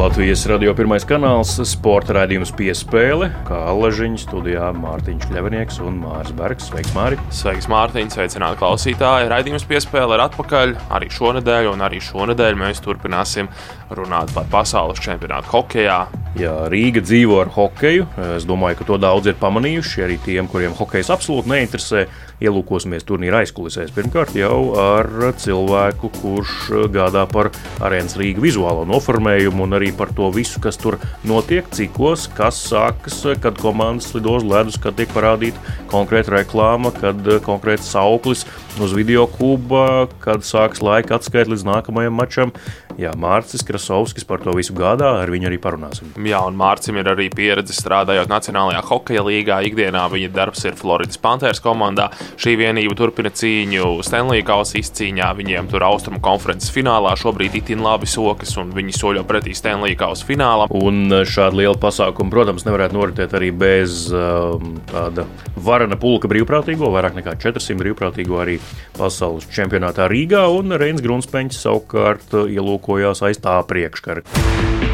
Latvijas 0.00 0.46
radio 0.48 0.72
pirmais 0.72 1.04
kanāls, 1.04 1.50
sporta 1.68 2.14
raidījums 2.16 2.54
piespēle, 2.56 3.26
kā 3.44 3.58
Allažiņa 3.68 4.22
studijā 4.22 4.70
Mārtiņš 4.72 5.26
Kļavinieks 5.28 5.76
un 5.84 5.98
Mārs 6.00 6.30
Bergs. 6.38 6.70
Sveiks, 6.70 6.94
Māri! 6.96 7.18
Sveiks, 7.36 7.68
Mārtiņ! 7.68 8.08
Sveicināti 8.14 8.62
klausītāji! 8.62 9.28
Raidījums 9.28 9.66
piespēle 9.68 10.16
ir 10.16 10.24
atpakaļ 10.24 10.72
arī 10.96 11.10
šonadēļ, 11.12 11.68
un 11.74 11.84
arī 11.84 12.00
šonadēļ 12.06 12.56
mēs 12.62 12.80
turpināsim 12.86 13.52
runāt 13.92 14.32
par 14.32 14.48
pasaules 14.48 15.04
čempionātu 15.04 15.52
hokeja. 15.52 16.00
Jā, 16.40 16.56
Rīga 16.72 17.04
dzīvo 17.04 17.42
ar 17.42 17.52
hokeju. 17.52 18.08
Es 18.38 18.48
domāju, 18.48 18.80
ka 18.80 18.88
to 18.88 19.00
daudz 19.02 19.28
ir 19.28 19.36
pamanījuši. 19.36 20.04
Arī 20.06 20.16
tiem, 20.24 20.48
kuriem 20.48 20.76
hokejs 20.78 21.12
absolūti 21.12 21.52
neinteresē, 21.52 22.06
ielūkosimies 22.44 23.06
turnīra 23.08 23.42
aizkulisēs. 23.44 23.92
Pirmkārt, 23.94 24.34
jau 24.38 24.72
ar 24.80 25.08
cilvēku, 25.40 26.10
kurš 26.20 26.88
gādā 26.94 27.26
par 27.30 27.50
arēnas 27.84 28.16
Rīgas 28.20 28.44
vizuālo 28.50 28.86
noformējumu 28.88 29.66
un 29.66 29.78
arī 29.78 29.92
par 29.96 30.14
to 30.16 30.30
visu, 30.34 30.62
kas 30.62 30.80
tur 30.80 30.98
notiek, 31.28 31.68
cikos, 31.76 32.28
kas 32.36 32.60
sākas, 32.70 33.20
kad 33.42 33.60
komandas 33.60 34.12
lido 34.16 34.38
uz 34.38 34.46
ledus, 34.46 34.80
kad 34.80 34.96
tiek 34.98 35.10
parādīta 35.14 35.78
konkrēta 35.90 36.38
reklāma, 36.38 36.94
kad 36.96 37.26
konkrēts 37.46 37.90
sauklis 37.92 38.46
uz 38.80 38.94
video 38.96 39.26
kuba, 39.30 40.06
kad 40.22 40.46
sāks 40.46 40.82
laika 40.84 41.18
atskaita 41.18 41.52
līdz 41.52 41.66
nākamajam 41.68 42.16
mačam. 42.16 42.54
Jā, 43.00 43.12
Mārcis 43.16 43.62
Krasovskis 43.64 44.26
par 44.28 44.42
to 44.44 44.52
visu 44.56 44.74
gādā, 44.76 45.08
ar 45.22 45.30
viņu 45.32 45.48
arī 45.48 45.56
parunāsim. 45.62 46.10
Jā, 46.26 46.42
un 46.48 46.56
Mārcim 46.58 46.98
ir 47.00 47.08
arī 47.08 47.30
pieredze 47.32 47.72
strādājot 47.76 48.28
Nacionālajā 48.28 48.82
hokeja 48.90 49.22
līgā. 49.24 49.60
Ikdienā 49.68 50.02
viņa 50.12 50.32
darbs 50.34 50.66
ir 50.68 50.76
Floridas 50.76 51.20
Panthers 51.20 51.62
komandā. 51.64 52.10
Šī 52.40 52.54
vienība 52.60 52.96
turpina 52.98 53.32
cīņu 53.34 54.00
Stanley 54.06 54.44
Kausa 54.46 54.78
izcīņā. 54.80 55.30
Viņiem 55.38 55.70
tur 55.72 55.84
austrumu 55.88 56.20
konferences 56.24 56.72
finālā 56.74 57.14
šobrīd 57.18 57.56
itin 57.60 57.82
labi 57.84 58.08
sokas, 58.10 58.54
un 58.60 58.74
viņi 58.76 58.94
soļo 58.96 59.24
pretī 59.28 59.54
Stanley 59.56 59.96
Kausa 59.98 60.26
finālam. 60.28 60.72
Un 60.76 61.10
šāda 61.26 61.58
liela 61.58 61.78
pasākuma, 61.80 62.32
protams, 62.32 62.66
nevarētu 62.68 62.98
noritēt 62.98 63.34
arī 63.38 63.50
bez 63.54 64.06
um, 64.14 64.76
tāda 64.90 65.26
varana 65.60 65.98
pulka 66.00 66.30
brīvprātīgo, 66.30 66.92
vairāk 66.94 67.18
nekā 67.18 67.36
400 67.40 67.78
brīvprātīgo 67.80 68.40
arī 68.42 68.60
pasaules 68.98 69.48
čempionātā 69.54 70.10
Rīgā, 70.10 70.46
un 70.54 70.76
Reins 70.80 71.02
Grunspeņš 71.04 71.60
savukārt 71.64 72.38
ielūkojās 72.44 73.24
aiz 73.26 73.42
tā 73.42 73.58
priekškara. 73.68 74.89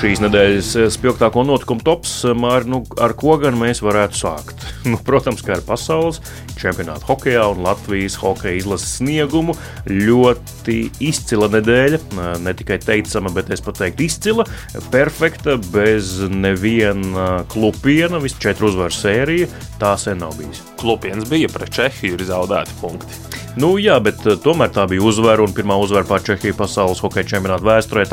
Šīs 0.00 0.22
nedēļas 0.24 0.68
spilgtāko 0.94 1.42
notikumu 1.44 1.82
tops, 1.84 2.22
Māri, 2.32 2.70
nu, 2.72 2.78
ar 3.04 3.12
ko 3.20 3.34
gan 3.42 3.58
mēs 3.60 3.82
varētu 3.84 4.16
sākt? 4.16 4.62
Nu, 4.88 4.96
protams, 5.04 5.42
kā 5.44 5.58
ar 5.58 5.60
pasaules 5.66 6.22
čempionātu 6.60 7.08
hokeja 7.08 7.46
un 7.50 7.62
Latvijas 7.64 8.18
hokeja 8.20 8.60
izlases 8.60 8.98
sniegumu. 9.00 9.56
Ļoti 9.88 10.78
izcila 11.10 11.48
nedēļa, 11.52 12.00
ne 12.44 12.54
tikai 12.56 12.78
teicama, 12.82 13.32
bet 13.34 13.50
es 13.54 13.64
pat 13.64 13.80
teiktu 13.80 14.06
izcila, 14.06 14.46
perfekta, 14.92 15.56
bez 15.72 16.18
neviena 16.28 17.42
klupiena, 17.50 18.20
vismaz 18.20 18.40
četru 18.40 18.70
uzvaru 18.70 18.94
sērija. 18.94 19.48
Tā 19.80 19.96
sen 20.00 20.20
nav 20.22 20.36
bijis. 20.38 20.62
Klupiens 20.80 21.28
bija 21.28 21.48
pret 21.52 21.72
Čehiju, 21.74 22.16
ir 22.16 22.28
zaudēti 22.28 22.76
punkti. 22.80 23.26
Nu, 23.58 23.72
jā, 23.82 23.96
bet 23.98 24.22
tomēr 24.44 24.70
tā 24.70 24.84
bija 24.86 25.02
uzvara 25.02 25.42
un 25.42 25.50
pirmā 25.50 25.74
uzvara 25.82 26.06
pār 26.06 26.22
Čehiju 26.22 26.54
pasaules 26.54 27.00
hokeja 27.02 27.26
čempionāta 27.32 27.66
vēsturē. 27.66 28.04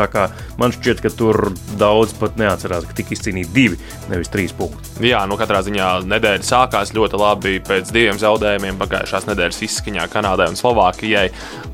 Man 0.58 0.74
šķiet, 0.74 1.04
ka 1.04 1.12
tur 1.14 1.52
daudz 1.78 2.16
pat 2.18 2.40
neatcerās, 2.42 2.88
ka 2.90 2.96
tika 2.98 3.14
izcīnīti 3.14 3.54
divi, 3.54 3.78
nevis 4.10 4.32
trīs 4.34 4.56
punkti. 4.58 4.98
Jā, 5.06 5.22
nu 5.30 5.38
katrā 5.38 5.62
ziņā 5.62 5.92
nedēļa 6.10 6.42
sākās 6.48 6.94
ļoti 6.98 7.22
labi 7.22 7.60
pēc 7.62 7.94
diviem 7.94 8.18
zaudējumiem 8.18 8.37
pagājušās 8.38 9.28
nedēļas 9.28 9.62
izskaņā 9.68 10.08
Kanādai 10.14 10.50
un 10.52 10.58
Slovākijai. 10.60 11.28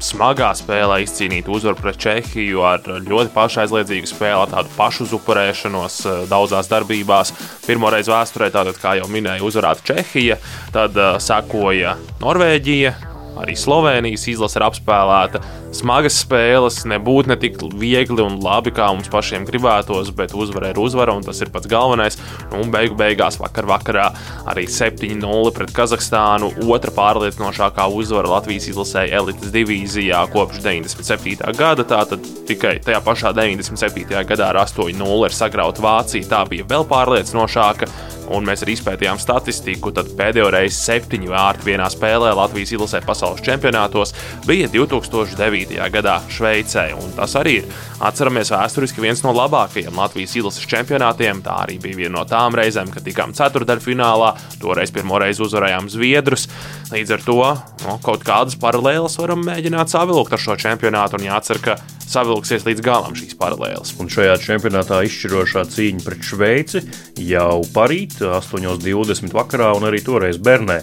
Smagā 0.04 0.54
spēlē 0.58 1.02
izcīnīt 1.04 1.48
uzvaru 1.48 1.80
pret 1.82 2.00
Čehiju 2.00 2.64
ar 2.66 2.82
ļoti 2.84 3.34
pašaizliedzīgu 3.36 4.10
spēli, 4.10 4.50
tādu 4.52 4.74
pašu 4.78 5.08
upurēšanos 5.20 6.02
uh, 6.06 6.20
daudzās 6.32 6.72
darbībās. 6.72 7.34
Pirmo 7.68 7.94
reizi 7.94 8.14
vēsturē, 8.14 8.52
tātad, 8.54 8.80
kā 8.82 8.98
jau 9.00 9.08
minēju, 9.12 9.50
uzvarēta 9.52 9.94
Čehija, 9.94 10.40
tad 10.74 10.98
uh, 10.98 11.18
sekoja 11.22 11.98
Norvēģija 12.24 13.13
Arī 13.40 13.56
Slovenijas 13.58 14.28
izlase 14.30 14.60
ir 14.60 14.66
apspēlēta. 14.68 15.42
Smagas 15.74 16.20
spēles 16.22 16.84
nebūtu 16.86 17.32
ne 17.32 17.38
tik 17.42 17.58
viegli 17.82 18.22
un 18.22 18.38
labi, 18.44 18.70
kā 18.76 18.92
mums 18.94 19.10
pašiem 19.10 19.48
gribētos, 19.48 20.12
bet 20.14 20.36
uzvara 20.38 20.70
ir 20.70 20.80
uzvara, 20.82 21.16
un 21.18 21.26
tas 21.26 21.42
ir 21.42 21.50
pats 21.54 21.70
galvenais. 21.70 22.20
Nu, 22.52 22.62
un 22.62 22.70
beigu 22.74 22.98
beigās 23.00 23.40
vakar 23.42 23.66
vakarā 23.72 24.12
arī 24.54 24.68
7-0 24.70 25.54
pret 25.58 25.74
Kazahstānu. 25.74 26.52
Otra 26.70 26.94
pārliecinošākā 26.94 27.90
uzvara 27.98 28.36
Latvijas 28.36 28.70
izlasē 28.70 29.08
elites 29.10 29.54
divīzijā 29.56 30.22
kopš 30.34 30.62
97. 30.62 31.58
gada. 31.58 31.88
Tātad 31.90 32.22
tikai 32.48 32.78
tajā 32.86 33.02
pašā 33.06 33.34
97. 33.34 34.06
gadā 34.30 34.54
ar 34.54 34.62
8-0 34.68 35.24
ir 35.26 35.38
sagrauta 35.42 35.82
Vācija. 35.82 36.30
Tā 36.30 36.46
bija 36.50 36.70
vēl 36.70 36.86
pārliecinošāka 36.90 37.90
un 38.32 38.46
mēs 38.48 38.64
arī 38.64 38.78
izpētījām 38.78 39.20
statistiku, 39.22 39.92
tad 39.96 40.12
pēdējo 40.18 40.50
reizi 40.54 40.80
septiņu 40.80 41.34
vārtu 41.34 41.68
vienā 41.68 41.90
spēlē 41.92 42.34
Latvijas 42.38 42.74
izlasē 42.76 43.04
pasaules 43.24 43.44
čempionātos 43.46 44.12
bija 44.48 44.68
2009. 44.68 45.80
gadā 45.94 46.18
Šveicē. 46.28 46.90
Tas 47.16 47.36
arī 47.40 47.54
ir, 47.62 47.70
atceramies, 48.04 48.52
vēsturiski 48.52 49.04
viens 49.04 49.24
no 49.24 49.32
labākajiem 49.36 49.96
Latvijas 49.96 50.36
izlases 50.36 50.68
čempionātiem. 50.68 51.40
Tā 51.46 51.62
arī 51.64 51.80
bija 51.80 52.02
viena 52.02 52.18
no 52.20 52.26
tām 52.28 52.58
reizēm, 52.60 52.92
kad 52.92 53.06
tikām 53.06 53.32
ceturdaļfinālā, 53.38 54.34
toreiz 54.60 54.92
pirmo 54.92 55.22
reizi 55.24 55.46
uzvarējām 55.46 55.88
Zviedrus. 55.94 56.50
Līdz 56.94 57.12
ar 57.16 57.22
to 57.26 57.40
no, 57.88 57.96
kaut 58.06 58.22
kādas 58.22 58.54
paralēlas 58.62 59.18
varam 59.18 59.42
mēģināt 59.48 59.90
savilkt 59.90 60.36
ar 60.36 60.42
šo 60.42 60.54
čempionātu 60.62 61.18
un 61.18 61.26
jācer, 61.26 61.58
ka 61.64 61.74
savilksies 62.14 62.66
līdz 62.68 62.84
galam 62.86 63.16
šīs 63.18 63.34
paralēles. 63.40 63.96
Un 63.98 64.12
šajā 64.14 64.36
čempionātā 64.44 65.00
izšķirošā 65.08 65.64
cīņa 65.74 66.04
pret 66.06 66.28
Šveici 66.28 66.84
jau 67.26 67.64
parīt, 67.74 68.20
8.20 68.22 69.34
vakarā, 69.34 69.72
un 69.78 69.88
arī 69.90 70.04
toreiz 70.06 70.38
Bernē. 70.38 70.82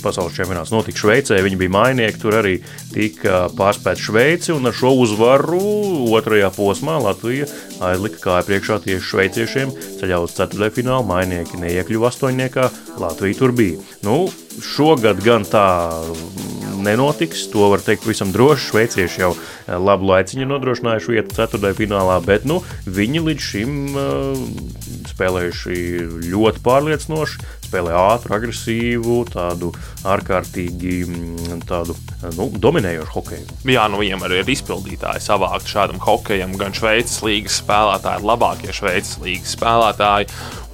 Pasaules 0.00 0.36
čempionāts 0.36 0.72
notika 0.72 1.02
Šveicē, 1.02 1.42
viņi 1.44 1.60
bija 1.60 1.74
mainieki, 1.76 2.20
tur 2.22 2.38
arī 2.40 2.54
tika 2.94 3.44
pārspēta 3.58 4.00
Šveici, 4.06 4.54
un 4.56 4.70
ar 4.70 4.76
šo 4.76 4.94
uzvaru 5.02 5.60
otrajā 6.16 6.48
posmā 6.56 6.96
Latvija 7.02 7.50
aizlika 7.82 8.22
kāju 8.24 8.48
priekšā 8.48 8.78
tieši 8.86 9.08
šveiciešiem 9.10 9.76
ceļā 10.00 10.22
uz 10.24 10.36
ceturtdaļfinālu. 10.38 11.08
Mainieki 11.12 11.60
neiekļuva 11.60 12.08
astoņniekā, 12.12 12.70
Latvija 13.02 13.40
tur 13.42 13.56
bija. 13.56 13.82
Nu, 14.06 14.24
šogad 14.60 15.22
gan 15.24 15.46
tā 15.48 15.66
nenotiks. 16.82 17.46
To 17.52 17.70
var 17.72 17.82
teikt 17.82 18.04
pavisam 18.04 18.32
droši. 18.34 18.68
Šveicieši 18.70 19.22
jau 19.22 19.32
eh, 19.36 19.76
labu 19.78 20.10
laiciņu 20.10 20.48
nodrošinājuši 20.50 21.14
vietu 21.14 21.38
ceturtajā 21.38 21.78
finālā, 21.78 22.18
bet 22.26 22.46
nu, 22.48 22.60
viņi 22.86 23.24
līdz 23.28 23.48
šim 23.52 23.74
uh, 23.94 24.38
spēlējuši 25.12 25.76
ļoti 26.32 26.62
pārliecinoši. 26.64 27.50
Spēlē 27.72 27.94
ātru, 27.96 28.34
agresīvu, 28.36 29.14
tādu 29.32 29.70
ārkārtīgi 30.08 30.96
mm, 31.06 31.62
tādu, 31.68 31.96
nu, 32.36 32.50
dominējošu 32.60 33.14
hokeju. 33.14 33.60
Jā, 33.72 33.86
nu 33.88 34.02
viņam 34.02 34.26
arī 34.26 34.42
ir 34.42 34.52
izpildītāji 34.52 35.24
savākt 35.24 35.70
šādam 35.70 36.02
hokejam. 36.02 36.52
Gan 36.60 36.76
Šveices 36.76 37.22
līnijas 37.24 37.62
spēlētāji, 37.62 38.28
labākie 38.28 38.76
Šveices 38.76 39.16
līnijas 39.22 39.56
spēlētāji. 39.56 40.28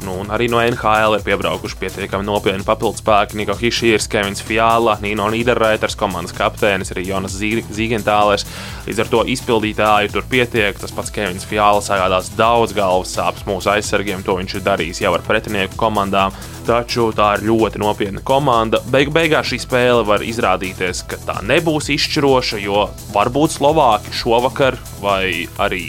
Nu, 0.07 0.21
arī 0.31 0.47
no 0.51 0.61
NHL 0.63 1.17
ir 1.17 1.25
piebraukuši 1.27 1.79
pietiekami 1.81 2.27
nopietni 2.27 2.67
papildus 2.67 3.03
spēki. 3.03 3.39
Niko 3.41 3.57
Hišīrs, 3.59 4.07
Kevins 4.11 4.43
Fjāla, 4.47 4.95
Nino 5.03 5.27
Nīderreiters, 5.33 5.97
komandas 5.99 6.35
kapteinis, 6.37 6.93
arī 6.95 7.09
Jonas 7.09 7.35
Zīgentālers. 7.39 8.47
Līdz 8.87 9.03
ar 9.03 9.11
to 9.11 9.25
izpildītāju 9.35 10.13
tur 10.15 10.29
pietiek. 10.31 10.79
Tas 10.79 10.95
pats 10.95 11.11
Kevins 11.15 11.47
Fjāla 11.49 11.83
sagādās 11.85 12.31
daudz 12.39 12.77
galvas 12.77 13.17
sāpes 13.17 13.47
mūsu 13.49 13.73
aizsargiem. 13.75 14.23
To 14.27 14.39
viņš 14.39 14.59
ir 14.61 14.67
darījis 14.69 15.03
jau 15.03 15.15
ar 15.17 15.25
pretinieku 15.27 15.79
komandām. 15.81 16.37
Taču 16.69 17.09
tā 17.17 17.33
ir 17.39 17.49
ļoti 17.49 17.83
nopietna 17.83 18.23
komanda. 18.23 18.83
Beigu 18.93 19.15
beigās 19.17 19.51
šī 19.51 19.63
spēle 19.65 20.05
var 20.07 20.23
izrādīties, 20.23 21.03
ka 21.11 21.19
tā 21.27 21.41
nebūs 21.49 21.91
izšķiroša, 21.97 22.63
jo 22.63 22.87
varbūt 23.17 23.57
Slovāki 23.57 24.15
šovakar 24.15 24.79
vai 25.03 25.49
arī 25.59 25.89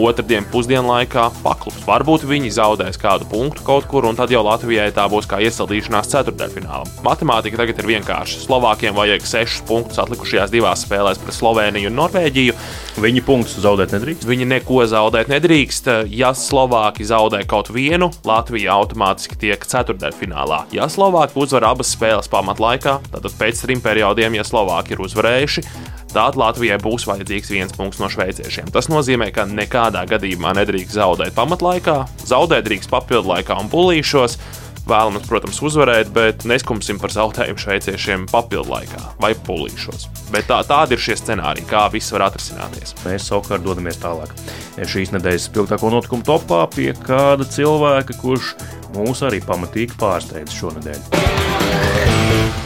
otrdien 0.00 0.46
pusdienlaikā 0.52 1.28
paklups. 1.44 1.84
Varbūt 1.88 2.26
viņi 2.28 2.52
zaudēs 2.56 2.98
kādu 3.00 3.28
punktu 3.30 3.64
kaut 3.66 3.88
kur, 3.90 4.06
un 4.08 4.18
tad 4.18 4.32
jau 4.34 4.42
Latvijai 4.46 4.90
tā 4.94 5.06
būs 5.10 5.28
kā 5.30 5.40
iesildīšanās 5.44 6.10
ceturdaļfinālā. 6.12 6.88
Matemātika 7.06 7.60
tagad 7.60 7.80
ir 7.80 7.90
vienkārša. 7.92 8.42
Slovākiem 8.44 8.96
vajag 8.96 9.26
6 9.28 9.64
punktus 9.68 10.00
atlikušajās 10.02 10.52
divās 10.52 10.84
spēlēs 10.86 11.20
pret 11.22 11.38
Sloveniju 11.38 11.92
un 11.92 11.98
Norvēģiju. 12.02 12.56
Viņi 13.04 13.24
punktus 13.26 13.58
zaudēt 13.64 13.94
nedrīkst. 13.96 14.28
Viņi 14.28 14.50
neko 14.54 14.84
zaudēt 14.90 15.32
nedrīkst. 15.32 15.90
Ja 16.14 16.34
Slovāki 16.38 17.06
zaudē 17.08 17.42
kaut 17.48 17.72
vienu, 17.74 18.10
Latvija 18.26 18.76
automātiski 18.78 19.38
tiek 19.46 19.66
ceturdaļfinālā. 19.70 20.64
Ja 20.74 20.88
Slovāki 20.92 21.40
uzvar 21.42 21.70
abas 21.72 21.94
spēles 21.94 22.30
pamatlaikā, 22.32 23.00
tad 23.12 23.28
pēc 23.40 23.64
trim 23.64 23.82
periodiem, 23.84 24.38
ja 24.38 24.46
Slovāki 24.46 24.94
ir 24.94 25.04
uzvarējuši, 25.04 25.64
tad 26.14 26.38
Latvijai 26.38 26.78
būs 26.82 27.06
vajadzīgs 27.08 27.50
viens 27.52 27.74
punkts 27.74 28.00
no 28.02 28.10
šveiciešiem. 28.12 28.70
Tas 28.74 28.90
nozīmē, 28.92 29.30
ka 29.34 29.48
nekādā 29.50 30.04
gadījumā 30.10 30.54
nedrīkst 30.60 30.96
zaudēt 30.96 31.34
pamatlaikā, 31.36 32.04
zaudēt 32.28 32.68
drīkst 32.68 32.92
papildu 32.92 33.34
laikā 33.34 33.58
un 33.60 33.72
pulīšos. 33.72 34.38
Vēlamies, 34.84 35.24
protams, 35.24 35.62
uzvarēt, 35.64 36.10
bet 36.12 36.42
neskumsim 36.44 36.98
par 37.00 37.08
zaudējumu 37.14 37.62
šveiciešiem 37.62 38.26
papildu 38.28 38.68
laikā 38.68 39.00
vai 39.22 39.30
pulīšos. 39.46 40.10
Bet 40.34 40.50
tā, 40.50 40.58
tādi 40.68 40.92
ir 40.92 41.00
šie 41.00 41.16
scenāriji, 41.16 41.64
kā 41.70 41.86
viss 41.92 42.12
var 42.12 42.26
atrisināties. 42.26 42.92
Mēs 43.06 43.30
savukārt 43.30 43.64
dodamies 43.64 43.96
tālāk. 44.02 44.34
Šīs 44.76 45.14
nedēļas 45.16 45.48
spilgtāko 45.48 45.88
notikumu 45.94 46.28
topā 46.28 46.60
pie 46.74 46.90
kāda 47.06 47.48
cilvēka, 47.48 48.18
kurš 48.20 48.52
mūs 48.98 49.24
arī 49.24 49.40
pamatīgi 49.48 49.96
pārsteidz 50.04 50.60
šonadēļ. 50.60 52.63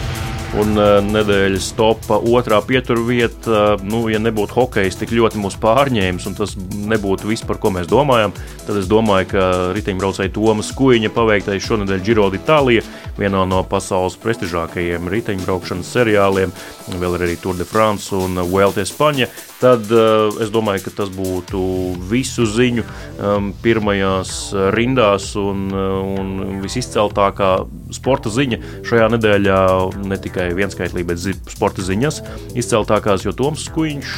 Un 0.57 0.79
uh, 0.81 0.97
nedēļas 1.05 1.67
topā 1.77 2.17
otrā 2.25 2.63
pieturvieta, 2.65 3.51
uh, 3.77 3.83
nu, 3.85 4.07
ja 4.09 4.17
nebūtu 4.23 4.57
hokejs 4.57 4.97
tik 4.97 5.13
ļoti 5.13 5.43
mūs 5.43 5.59
pārņēmis, 5.61 6.25
un 6.31 6.37
tas 6.39 6.55
nebūtu 6.57 7.29
viss, 7.29 7.45
par 7.45 7.61
ko 7.61 7.69
mēs 7.75 7.91
domājam, 7.91 8.33
tad 8.65 8.79
es 8.81 8.89
domāju, 8.89 9.29
ka 9.35 9.43
riteņbraucēji 9.77 10.33
Tomas 10.33 10.73
Kuiņa 10.79 11.13
paveiktais 11.13 11.67
šonadēļ 11.67 12.01
Giro 12.07 12.31
d'Itālija, 12.33 12.87
vienā 13.21 13.45
no 13.51 13.61
pasaules 13.69 14.17
prestižākajiem 14.23 15.13
riteņbraukšanas 15.13 15.93
seriāliem, 15.99 16.57
vēl 16.97 17.21
arī 17.21 17.37
Tour 17.43 17.61
de 17.61 17.69
France 17.69 18.17
un 18.17 18.41
Vuelta 18.49 18.81
Espaņa, 18.87 19.29
tad 19.61 19.93
uh, 19.93 20.33
es 20.43 20.53
domāju, 20.55 20.87
ka 20.87 20.95
tas 21.03 21.13
būtu 21.13 21.61
visu 22.09 22.49
ziņu 22.49 22.87
um, 22.87 23.53
pirmajās 23.63 24.35
rindās 24.75 25.31
un, 25.39 25.69
un 25.75 26.59
visizceltākā 26.65 27.53
sporta 27.95 28.33
ziņa 28.33 28.63
šajā 28.89 29.13
nedēļā 29.17 29.61
ne 30.09 30.17
tikai 30.17 30.39
tikai 30.39 30.55
vienskaitlī, 30.55 31.05
bet 31.07 31.19
zi, 31.19 31.35
sporta 31.51 31.83
ziņas 31.83 32.21
izceltākās, 32.59 33.25
jo 33.27 33.33
Toms 33.37 33.67
Skuiņš 33.69 34.13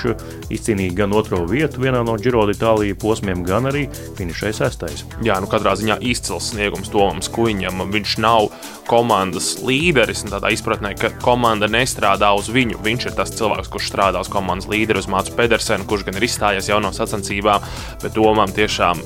izcīnīja 0.53 0.97
gan 1.03 1.15
otro 1.17 1.45
vietu 1.49 1.81
vienā 1.81 2.03
no 2.05 2.17
Giro 2.21 2.45
d'Itālija 2.49 2.99
posmiem, 3.01 3.45
gan 3.47 3.69
arī 3.71 3.87
finišēja 4.19 4.59
sestais. 4.61 5.05
Jā, 5.25 5.41
nu 5.41 5.49
katrā 5.51 5.75
ziņā 5.79 6.01
izcils 6.05 6.53
sniegums 6.53 6.91
Tomam 6.93 7.23
Skuiņam. 7.25 7.87
Viņš 7.91 8.17
nav 8.21 8.51
komandas 8.91 9.61
līderis, 9.63 10.25
tādā 10.27 10.51
izpratnē, 10.53 10.93
ka 10.99 11.13
komanda 11.23 11.69
nestrādā 11.71 12.33
uz 12.37 12.51
viņu. 12.53 12.81
Viņš 12.85 13.07
ir 13.07 13.17
tas 13.19 13.33
cilvēks, 13.39 13.71
kurš 13.71 13.91
strādā 13.93 14.23
uz 14.23 14.31
komandas 14.33 14.69
līderi, 14.71 15.01
uz 15.01 15.09
Mācu 15.31 15.39
Pedersenu, 15.39 15.87
kurš 15.87 16.05
gan 16.09 16.19
ir 16.19 16.27
izstājies 16.27 16.69
jau 16.69 16.81
no 16.83 16.91
sacensībām, 16.93 17.63
bet 18.03 18.15
Tomam 18.15 18.51
tiešām 18.51 19.01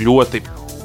ļoti 0.00 0.42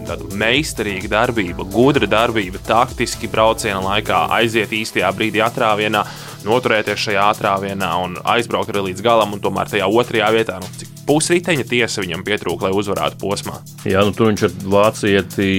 tāda 0.08 0.26
meistarīga 0.40 1.10
darbība, 1.12 1.66
gudra 1.70 2.08
darbība, 2.10 2.58
taktiski 2.66 3.28
brauciena 3.30 3.82
laikā 3.84 4.28
aiziet 4.40 4.72
īstajā 4.74 5.12
brīdī 5.14 5.44
atrāvienā, 5.46 6.06
noturēties 6.48 7.04
šajā 7.04 7.26
atrāvienā 7.36 7.90
un 8.06 8.16
aizbraukt 8.24 8.72
arī 8.72 8.88
līdz 8.90 9.04
galam, 9.06 9.36
un 9.36 9.44
tomēr 9.44 9.70
tajā 9.70 9.86
otrajā 9.86 10.32
vietā, 10.34 10.58
nu, 10.64 10.72
cik 10.80 10.96
pusriteņa 11.10 11.66
tiesa 11.70 12.02
viņam 12.02 12.24
pietrūka, 12.26 12.70
lai 12.70 12.80
uzvarētu 12.80 13.20
posmā. 13.22 13.60
Jā, 13.86 14.02
nu, 14.08 14.16
tur 14.16 14.32
viņš 14.32 14.48
ar 14.48 14.56
vācieti 14.74 15.52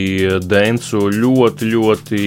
Dēncu 0.47 1.05
ļoti, 1.15 1.71
ļoti 1.77 2.25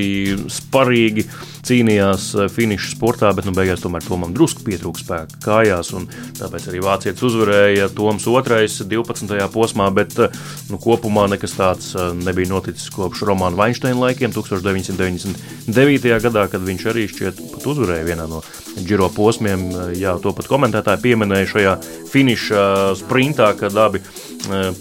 sparīgi 0.53 1.27
cīnījās 1.63 2.27
eh, 2.35 2.49
finiša 2.51 2.91
sportā, 2.93 3.31
bet 3.35 3.47
nu, 3.47 3.53
beigās 3.55 3.83
tomēr 3.83 4.03
Tomam 4.05 4.33
drusku 4.35 4.65
pietrūka 4.67 5.03
spēka 5.03 5.41
kājās. 5.43 5.93
Tāpēc 6.39 6.67
arī 6.71 6.81
vācietis 6.83 7.25
uzvarēja 7.29 7.89
Toms 7.95 8.27
2. 8.27 8.67
12. 8.91 9.37
posmā, 9.53 9.89
bet 9.95 10.17
eh, 10.19 10.41
nu, 10.71 10.79
kopumā 10.81 11.27
nekas 11.31 11.55
tāds 11.57 11.93
eh, 11.95 12.11
nebija 12.17 12.51
noticis 12.51 12.91
kopš 12.93 13.23
Romāna 13.29 13.59
Vainsteina 13.59 13.99
laikiem 14.07 14.35
1999. 14.35 16.11
gadā, 16.27 16.47
kad 16.51 16.67
viņš 16.67 16.89
arī 16.91 17.07
šķiet 17.11 17.41
pat 17.55 17.71
uzvarēja 17.73 18.09
vienā 18.11 18.27
no 18.31 18.43
Giro 18.83 19.07
posmiem. 19.13 19.69
Jā, 19.99 20.17
to 20.21 20.33
pat 20.35 20.49
komentētāji 20.49 21.03
pieminēja 21.03 21.49
šajā 21.51 21.73
finiša 22.09 22.63
sprintā, 22.97 23.51
kad 23.57 23.77
abi 23.77 24.01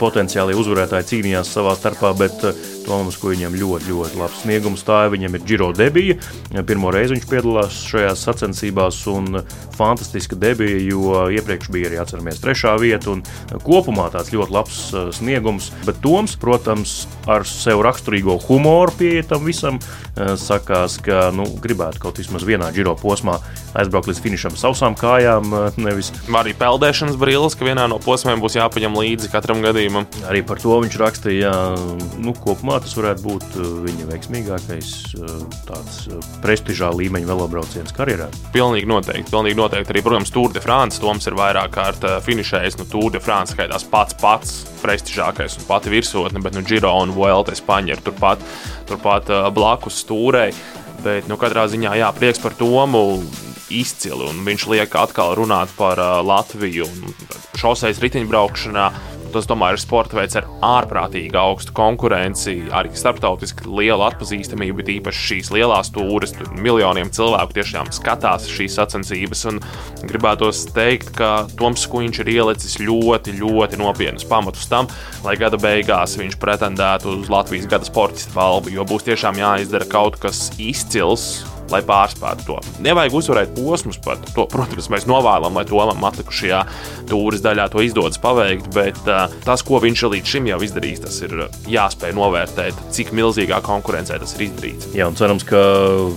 potenciāli 0.00 0.56
uzvarētāji 0.58 1.08
cīnījās 1.10 1.52
savā 1.54 1.74
starpā, 1.78 2.14
bet 2.18 2.40
Toms, 2.86 3.16
ko 3.20 3.32
viņam 3.32 3.56
ļoti, 3.58 3.90
ļoti 3.92 4.20
labs 4.20 4.42
sniegums 4.42 4.84
tā 4.86 5.04
viņam 5.12 5.38
ir 5.38 5.44
Giro 5.46 5.70
debija. 5.76 6.18
Pirmo 6.66 6.92
reizi 6.94 7.16
viņš 7.16 7.28
piedalās 7.30 7.78
šajās 7.88 8.24
sacensībās 8.26 9.00
un 9.12 9.40
fantastiska 9.76 10.36
debija, 10.38 10.78
jo 10.84 11.22
iepriekš 11.32 11.70
bija 11.72 11.90
arī 11.90 12.00
atceramies 12.02 12.42
trešā 12.42 12.74
vieta 12.80 13.12
un 13.14 13.22
kopumā 13.64 14.08
tāds 14.12 14.32
ļoti 14.34 14.54
labs 14.54 14.80
uh, 14.92 15.08
sniegums. 15.14 15.70
Bet 15.86 16.02
Toms, 16.04 16.36
protams, 16.40 16.94
ar 17.30 17.46
sev 17.48 17.82
raksturīgo 17.86 18.36
humoru 18.46 18.94
pie 18.98 19.12
tam 19.26 19.46
visam 19.48 19.78
uh, 19.80 20.34
sakās, 20.38 20.98
ka 21.02 21.30
nu, 21.34 21.46
gribētu 21.62 22.02
kaut 22.02 22.20
vismaz 22.20 22.46
vienā 22.46 22.70
Giro 22.76 22.94
posmā 22.98 23.38
aizbraukt 23.78 24.10
līdz 24.10 24.22
finišam 24.24 24.58
sausām 24.58 24.96
kājām. 24.98 25.52
Uh, 25.52 25.80
nevis. 25.80 26.12
Arī 26.42 26.54
peldēšanas 26.58 27.18
brilles, 27.20 27.56
ka 27.58 27.66
vienā 27.68 27.86
no 27.90 28.00
posmiem 28.02 28.42
būs 28.42 28.58
jāpaņem 28.58 28.98
līdzi 28.98 29.32
katram 29.32 29.62
gadījumam. 29.64 30.08
Arī 30.28 30.42
par 30.46 30.60
to 30.62 30.78
viņš 30.82 30.98
rakstīja, 31.00 31.52
nu, 32.22 32.34
kopumā 32.36 32.71
Kopumā 32.72 32.86
tas 32.88 32.94
varētu 32.96 33.20
būt 33.26 33.56
uh, 33.60 33.64
viņa 33.84 34.04
veiksmīgākais 34.08 34.92
uh, 35.18 35.32
tāds 35.68 35.96
uh, 36.08 36.22
prestižā 36.40 36.88
līmeņa 36.96 37.28
velobrauciens 37.28 37.92
karjerā. 37.92 38.30
Pilnīgi 38.54 38.88
noteikti. 38.88 39.28
Pilnīgi 39.28 39.58
noteikti. 39.58 39.92
Arī, 39.92 40.02
protams, 40.06 40.32
Tour 40.32 40.54
de 40.54 40.62
France 40.64 41.02
Toms 41.02 41.28
ir 41.28 41.36
vairāk 41.36 41.74
kārt 41.74 42.08
finišējis. 42.24 42.78
Nu, 42.80 42.88
Tour 42.88 43.12
de 43.12 43.20
France 43.20 43.52
skaitās 43.52 43.84
pats 43.84 44.16
pats 44.16 44.56
prestižākais 44.80 45.58
un 45.60 45.68
pati 45.68 45.92
virsotne, 45.92 46.40
bet 46.40 46.56
nu, 46.56 46.64
Giro 46.64 46.94
un 47.02 47.12
Vuelta 47.12 47.52
Espaņa 47.52 47.92
ir 47.92 48.04
turpat, 48.08 48.40
turpat 48.88 49.28
blakus 49.52 50.00
stūrei. 50.06 50.54
Bet 51.04 51.28
nu, 51.28 51.36
katrā 51.36 51.68
ziņā 51.68 51.98
jā, 52.00 52.08
prieks 52.16 52.40
par 52.40 52.56
Tomu 52.56 53.20
izcili. 53.68 54.32
Viņš 54.48 54.70
liek 54.72 54.96
atkal 54.96 55.36
runāt 55.36 55.76
par 55.76 56.00
Latviju 56.24 56.88
šoseis 57.52 58.00
riteņbraukšanā. 58.00 58.92
Tas, 59.32 59.46
tomēr, 59.48 59.78
ir 59.78 59.80
sporta 59.80 60.18
veids 60.18 60.36
ar 60.36 60.44
ārprātīgi 60.66 61.38
augstu 61.40 61.72
konkurenci, 61.76 62.56
arī 62.74 62.92
starptautiski 62.96 63.64
lielu 63.64 64.04
atpazīstamību, 64.04 64.76
bet 64.82 64.90
īpaši 64.98 65.22
šīs 65.28 65.50
lielās 65.54 65.88
stūres. 65.88 66.34
Tur 66.36 66.50
miljoniem 66.52 67.08
cilvēku 67.14 67.56
tiešām 67.56 67.88
skatās 67.96 68.50
šīs 68.52 68.76
sacensības. 68.76 69.46
Gribētos 70.04 70.66
teikt, 70.76 71.14
ka 71.16 71.32
Toms 71.56 71.86
Kuņš 71.88 72.20
ir 72.24 72.32
ielicis 72.34 72.76
ļoti, 72.82 73.38
ļoti 73.40 73.80
nopietnus 73.80 74.28
pamatus 74.28 74.68
tam, 74.68 74.90
lai 75.24 75.38
gada 75.40 75.60
beigās 75.60 76.18
viņš 76.20 76.36
pretendētu 76.42 77.16
uz 77.22 77.32
Latvijas 77.32 77.70
gada 77.72 77.88
sportista 77.88 78.36
balvu, 78.36 78.74
jo 78.76 78.84
būs 78.88 79.08
tiešām 79.08 79.40
jāizdara 79.40 79.88
kaut 79.88 80.20
kas 80.20 80.50
izcils 80.60 81.42
lai 81.70 81.82
pārspētu 81.86 82.46
to. 82.46 82.58
Nevajag 82.84 83.14
uzvarēt 83.18 83.54
posmus 83.56 83.98
pat. 84.02 84.24
To, 84.36 84.46
protams, 84.50 84.88
mēs 84.92 85.06
novēlam, 85.08 85.56
lai 85.56 85.64
Tomam 85.68 86.04
atlikušajā 86.08 86.62
tūris 87.10 87.42
daļā 87.44 87.68
to 87.72 87.82
izdodas 87.84 88.20
paveikt, 88.22 88.68
bet 88.74 88.98
uh, 89.06 89.26
tas, 89.46 89.64
ko 89.66 89.80
viņš 89.82 90.04
līdz 90.14 90.32
šim 90.34 90.48
jau 90.50 90.58
izdarījis, 90.64 91.02
tas 91.04 91.18
ir 91.24 91.34
jāspēj 91.70 92.14
novērtēt, 92.16 92.78
cik 92.94 93.12
milzīgā 93.16 93.60
konkurencē 93.64 94.18
tas 94.22 94.34
ir 94.36 94.46
izdarīts. 94.48 94.90
Jā, 94.96 95.08
un 95.10 95.18
cerams, 95.18 95.46
ka 95.48 95.60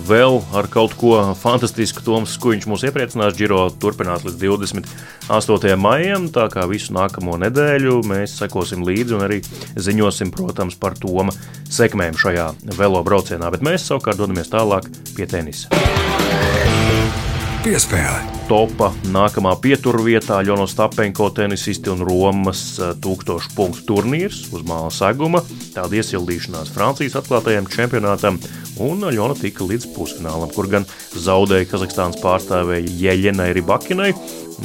vēl 0.08 0.40
ar 0.56 0.70
kaut 0.72 0.96
ko 1.00 1.18
fantastisku 1.38 2.04
Toms 2.06 2.36
Skuiņš 2.36 2.68
mūs 2.70 2.86
iepriecinās. 2.88 3.36
Giro 3.36 3.66
turpinās 3.82 4.24
līdz 4.26 4.40
28. 4.42 5.76
maijam, 5.80 6.30
tā 6.32 6.46
kā 6.52 6.64
visu 6.70 6.94
nākamo 6.96 7.36
nedēļu 7.44 8.00
mēs 8.08 8.38
sekosim 8.40 8.84
līdzi 8.86 9.16
un 9.18 9.26
arī 9.26 9.42
ziņosim, 9.76 10.32
protams, 10.34 10.78
par 10.80 10.96
Toma 11.00 11.34
sekmēm 11.72 12.16
šajā 12.18 12.48
velo 12.78 13.02
braucienā. 13.06 13.50
Bet 13.52 13.64
mēs 13.66 13.88
savukārt 13.88 14.20
dodamies 14.20 14.52
tālāk 14.52 14.88
pie 15.16 15.26
tēmas 15.28 15.35
tenisa. 15.36 15.68
Piespēle. 17.66 18.36
Topa 18.46 18.92
nākamā 19.10 19.56
pieturvietā 19.58 20.36
Jonas 20.46 20.76
Tapenko 20.78 21.26
tenisisti 21.34 21.90
un 21.90 22.04
Romas 22.06 22.60
1000 22.78 23.32
eh, 23.34 23.48
punktu 23.56 23.82
turnīrs 23.88 24.44
uz 24.54 24.62
māla 24.68 24.92
seguma. 24.94 25.40
Tāda 25.74 25.98
iesildīšanās 25.98 26.70
Francijas 26.70 27.18
atklātajam 27.18 27.66
čempionātam, 27.66 28.38
un 28.86 29.02
Jona 29.10 29.34
tika 29.34 29.66
līdz 29.66 29.88
pusfinālam, 29.96 30.52
kur 30.54 30.70
gan 30.70 30.86
zaudēja 31.18 31.66
Kazahstānas 31.72 32.22
pārstāvēja 32.22 32.86
Jeļenai 33.02 33.50
Ribakinai. 33.58 34.12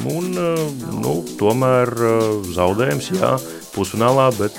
Un, 0.05 0.29
eh, 0.37 0.61
nu, 1.01 1.17
tomēr 1.41 1.89
eh, 1.97 2.29
zaudējums, 2.53 3.09
jā, 3.17 3.33
pusfinālā, 3.75 4.29
bet 4.37 4.57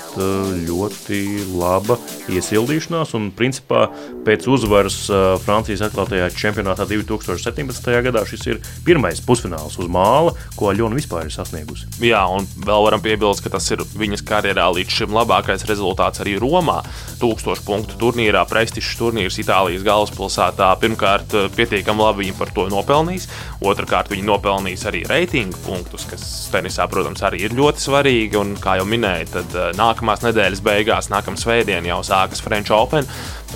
ļoti 0.67 1.19
laba 1.57 1.97
iesildīšanās. 2.33 3.13
Un, 3.17 3.29
principā, 3.35 3.85
pēc 4.25 4.47
uzvaras 4.51 4.97
Francijas 5.43 5.85
atklātajā 5.87 6.29
čempionātā 6.35 6.87
2017. 6.89 7.91
gadā 8.07 8.25
šis 8.27 8.47
ir 8.49 8.61
pirmais 8.85 9.21
pusfināls 9.23 9.77
uz 9.81 9.89
māla, 9.91 10.33
ko 10.57 10.71
Aļona 10.71 10.97
vispār 10.97 11.27
ir 11.27 11.35
sasniegusi. 11.35 11.89
Jā, 12.03 12.23
un 12.31 12.47
vēl 12.65 12.87
varam 12.87 13.03
piebilst, 13.03 13.43
ka 13.45 13.53
tas 13.53 13.69
ir 13.73 13.83
viņas 13.93 14.25
karjerā 14.27 14.69
līdz 14.73 14.99
šim 14.99 15.13
labākais 15.15 15.67
rezultāts 15.69 16.23
arī 16.23 16.37
Romā. 16.41 16.81
1000 17.21 17.63
punktu 17.63 17.95
turnīrā, 18.01 18.41
prestižs 18.49 18.97
turnīrs 18.99 19.37
Itālijas 19.39 19.85
galvaspilsētā. 19.85 20.71
Pirmkārt, 20.81 21.35
pietiekami 21.55 22.03
labi 22.03 22.25
viņa 22.25 22.35
par 22.39 22.51
to 22.55 22.65
nopelnījis. 22.71 23.29
Otrakārt, 23.63 24.11
viņa 24.11 24.25
nopelnījis 24.27 24.87
arī 24.89 25.03
reitingu 25.07 25.59
punktus, 25.63 26.03
kas 26.09 26.25
tenisā, 26.51 26.87
protams, 26.91 27.23
arī 27.23 27.45
ir 27.45 27.55
ļoti 27.55 27.85
svarīgi. 27.85 28.39
Un, 28.41 28.55
kā 28.59 28.75
jau 28.79 28.87
minēju, 28.89 29.02
tad 29.31 29.55
eh, 29.57 29.71
nākamās 29.77 30.23
nedēļas 30.25 30.61
beigās, 30.65 31.09
nākamā 31.13 31.39
svētdiena 31.39 31.91
jau 31.91 32.01
sākas 32.07 32.43
French 32.43 32.73
Open. 32.75 33.07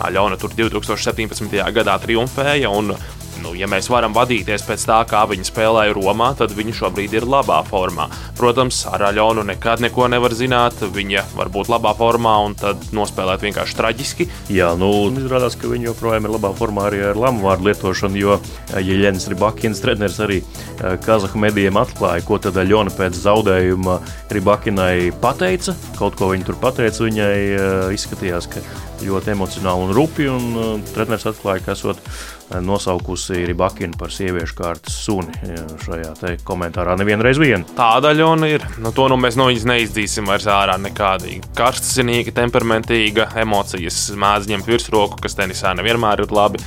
Aļona 0.06 0.38
tur 0.40 0.54
2017. 0.58 1.58
gadā 1.74 1.98
triumfēja. 2.04 2.70
Un, 2.70 2.94
nu, 3.44 3.54
ja 3.58 3.68
mēs 3.70 3.90
varam 3.92 4.16
vadīties 4.16 4.66
pēc 4.68 4.84
tā, 4.90 5.00
kā 5.10 5.24
viņi 5.30 5.48
spēlēja 5.48 5.96
Romā, 5.96 6.32
tad 6.38 6.54
viņi 6.56 6.76
šobrīd 6.78 7.16
ir 7.18 7.28
labā 7.30 7.60
formā. 7.68 8.08
Protams, 8.38 8.84
ar 8.90 9.08
Aļonu 9.10 9.46
nekad 9.48 9.84
neko 9.84 10.08
nevar 10.12 10.36
zināt. 10.38 10.82
Viņa 10.94 11.24
var 11.38 11.52
būt 11.54 11.72
labā 11.72 11.94
formā 11.98 12.36
un 12.46 12.56
tad 12.58 12.82
nospēlēt 12.96 13.46
vienkārši 13.46 13.78
traģiski. 13.78 14.28
Jā, 14.54 14.72
nu, 14.80 14.92
izrādās, 15.22 15.58
ka 15.60 15.72
viņi 15.72 15.90
joprojām 15.90 16.28
ir 16.28 16.36
labā 16.38 16.54
formā 16.58 16.88
arī 16.90 17.04
ar 17.12 17.20
lamu 17.20 17.46
vārdu 17.48 17.70
lietošanu, 17.70 18.20
jo 18.22 18.40
Jeļens 18.76 19.30
Ribakins 19.32 19.84
treneris 19.84 20.20
arī 20.24 20.42
eh, 20.42 20.98
Kazahu 21.04 21.40
medijiem 21.42 21.80
atklāja, 21.80 22.26
ko 22.28 22.40
tad 22.42 22.60
Aļona 22.62 22.94
pēc 22.98 23.18
zaudējuma 23.22 24.00
Ribakinai 24.34 25.14
pateica. 25.22 25.78
Kaut 26.00 26.20
ko 26.20 26.34
viņa 26.34 26.50
tur 26.50 26.60
pateica, 26.62 27.06
viņai 27.08 27.34
eh, 27.38 27.96
izskatījās, 27.98 28.52
ka 28.54 28.66
ļoti 29.06 29.34
emocionāli 29.34 29.88
un 29.88 29.94
rupi, 29.96 30.28
un 30.32 30.46
uh, 30.58 30.70
treneris 30.94 31.28
atklāja, 31.30 31.64
ka 31.66 31.76
esot 31.76 32.02
nosaukusi 32.64 33.46
Ribakinu 33.48 33.98
par 34.00 34.12
sieviešu 34.14 34.56
kārtas 34.58 34.96
suni 35.04 35.34
šajā 35.84 36.38
komentārā 36.48 36.96
nevienreiz 37.00 37.40
vien. 37.42 37.66
Tāda 37.78 38.14
ļauna 38.16 38.50
ir. 38.52 38.66
Nu, 38.84 38.94
to 38.96 39.10
nu 39.12 39.18
mēs 39.20 39.38
no 39.40 39.50
viņas 39.50 39.68
neizdzīsim 39.68 40.30
vairs 40.30 40.48
ārā 40.52 40.78
nekādīgi. 40.82 41.54
Karstasinīga, 41.58 42.36
temperamentīga, 42.38 43.32
emocijas 43.44 44.08
mēdz 44.18 44.52
ņemt 44.54 44.70
virsroku, 44.72 45.20
kas 45.24 45.38
tenisā 45.40 45.76
nevienmēr 45.78 46.24
ir 46.24 46.36
labi. 46.36 46.64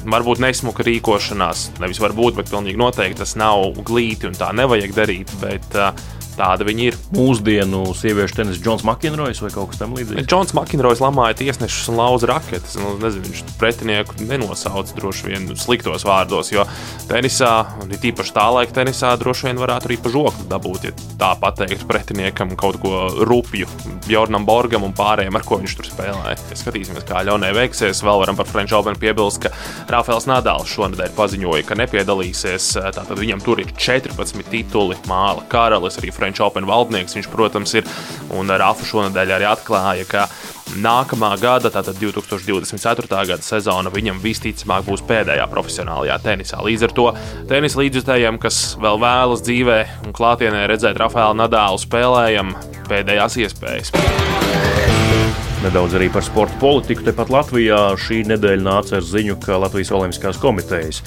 Varbūt 0.00 0.40
nesmuka 0.40 0.84
rīkošanās, 0.86 1.66
nevis 1.82 2.00
varbūt, 2.00 2.38
bet 2.38 2.48
pilnīgi 2.48 2.80
noteikti 2.80 3.20
tas 3.20 3.34
nav 3.36 3.82
glīti 3.84 4.30
un 4.30 4.38
tā 4.38 4.48
nevajag 4.56 4.94
darīt. 4.96 5.34
Bet, 5.42 5.68
uh, 5.76 6.19
Tāda 6.40 6.64
viņa 6.64 6.84
ir. 6.86 6.96
Mūsdienu 7.12 7.82
sieviešu 7.96 8.38
tenisa 8.38 8.62
Džons 8.64 8.84
Makinrojs 8.88 9.42
vai 9.44 9.50
kaut 9.52 9.72
kas 9.72 9.80
tamlīdzīgs? 9.82 10.24
Džons 10.24 10.54
Makinrojs 10.56 11.02
lamāja 11.04 11.36
tiesnešus 11.42 11.90
un 11.92 12.00
lauza 12.00 12.30
raketes. 12.30 12.78
Nu, 12.80 12.94
nezinu, 13.02 13.26
viņš 13.28 13.56
pretinieku 13.60 14.16
nenosauca 14.24 14.96
droši 14.96 15.28
vien 15.28 15.48
sliktos 15.60 16.06
vārdos, 16.08 16.52
jo 16.54 16.64
tenisā, 17.10 17.52
un 17.82 17.92
it 17.92 18.06
īpaši 18.08 18.34
tā 18.36 18.46
laika 18.54 18.78
tenisā, 18.80 19.12
droši 19.20 19.50
vien 19.50 19.60
varētu 19.60 19.90
arī 19.90 19.98
pa 20.00 20.12
žokli 20.14 20.48
dabūt, 20.48 20.86
ja 20.88 20.94
tā 21.20 21.34
pateikt 21.40 21.84
pretiniekam 21.90 22.54
kaut 22.58 22.80
ko 22.80 23.10
rupju, 23.28 23.68
Jornam 24.08 24.46
Borgam 24.48 24.86
un 24.86 24.94
pārējiem, 24.96 25.36
ar 25.36 25.44
ko 25.46 25.60
viņš 25.60 25.76
tur 25.76 25.90
spēlēja. 25.90 26.38
Ja 26.50 26.58
skatīsimies, 26.58 27.04
kā 27.08 27.22
ļaunē 27.26 27.52
veiksies. 27.56 28.00
Vēl 28.06 28.22
varam 28.22 28.38
par 28.38 28.48
French 28.48 28.74
Open 28.76 28.96
piebilst, 29.00 29.44
ka 29.44 29.52
Rafaels 29.92 30.26
Nadals 30.30 30.70
šonadēļ 30.72 31.12
paziņoja, 31.18 31.66
ka 31.68 31.78
nepiedalīsies. 31.78 32.70
Tātad 32.96 33.18
viņam 33.20 33.42
tur 33.44 33.60
ir 33.62 33.70
14 33.76 34.48
tituli, 34.50 34.98
māla 35.10 35.44
karalis, 35.52 35.98
arī 36.00 36.12
French 36.14 36.29
Open 36.46 36.68
valdnieks 36.70 37.18
viņš, 37.18 37.28
protams, 37.32 37.74
ir. 37.74 37.90
Un 38.38 38.54
Rafa 38.62 38.86
šonadēļ 38.86 39.34
arī 39.34 39.48
atklāja, 39.50 40.06
ka 40.06 40.28
nākamā 40.78 41.32
gada, 41.42 41.70
tātad 41.74 41.98
2024. 41.98 43.10
gada 43.32 43.42
sezona, 43.42 43.90
viņam 43.90 44.22
visticamāk 44.22 44.86
būs 44.86 45.02
pēdējā 45.08 45.46
profesionālajā 45.50 46.18
tenisā. 46.22 46.62
Līdz 46.62 46.86
ar 46.86 46.96
to 46.96 47.08
tenisa 47.50 47.82
līdzjutējiem, 47.82 48.38
kas 48.42 48.62
vēl 48.80 49.02
vēlas 49.02 49.42
dzīvē 49.46 49.80
un 50.06 50.14
klātienē 50.14 50.66
redzēt 50.70 51.00
Rafaelu 51.02 51.40
Nadālu 51.42 51.82
spēlējam, 51.82 52.54
pēdējās 52.90 53.40
iespējas. 53.42 54.69
Nedaudz 55.60 55.92
arī 55.98 56.06
par 56.08 56.24
sporta 56.24 56.56
politiku. 56.56 57.04
Tepat 57.04 57.28
Latvijā 57.28 57.80
šī 58.00 58.22
nedēļa 58.30 58.64
nāca 58.64 58.96
ar 58.96 59.04
ziņu, 59.04 59.36
ka 59.44 59.58
Latvijas 59.60 59.92
Olimpiskās 59.92 60.40
komitejas 60.40 61.02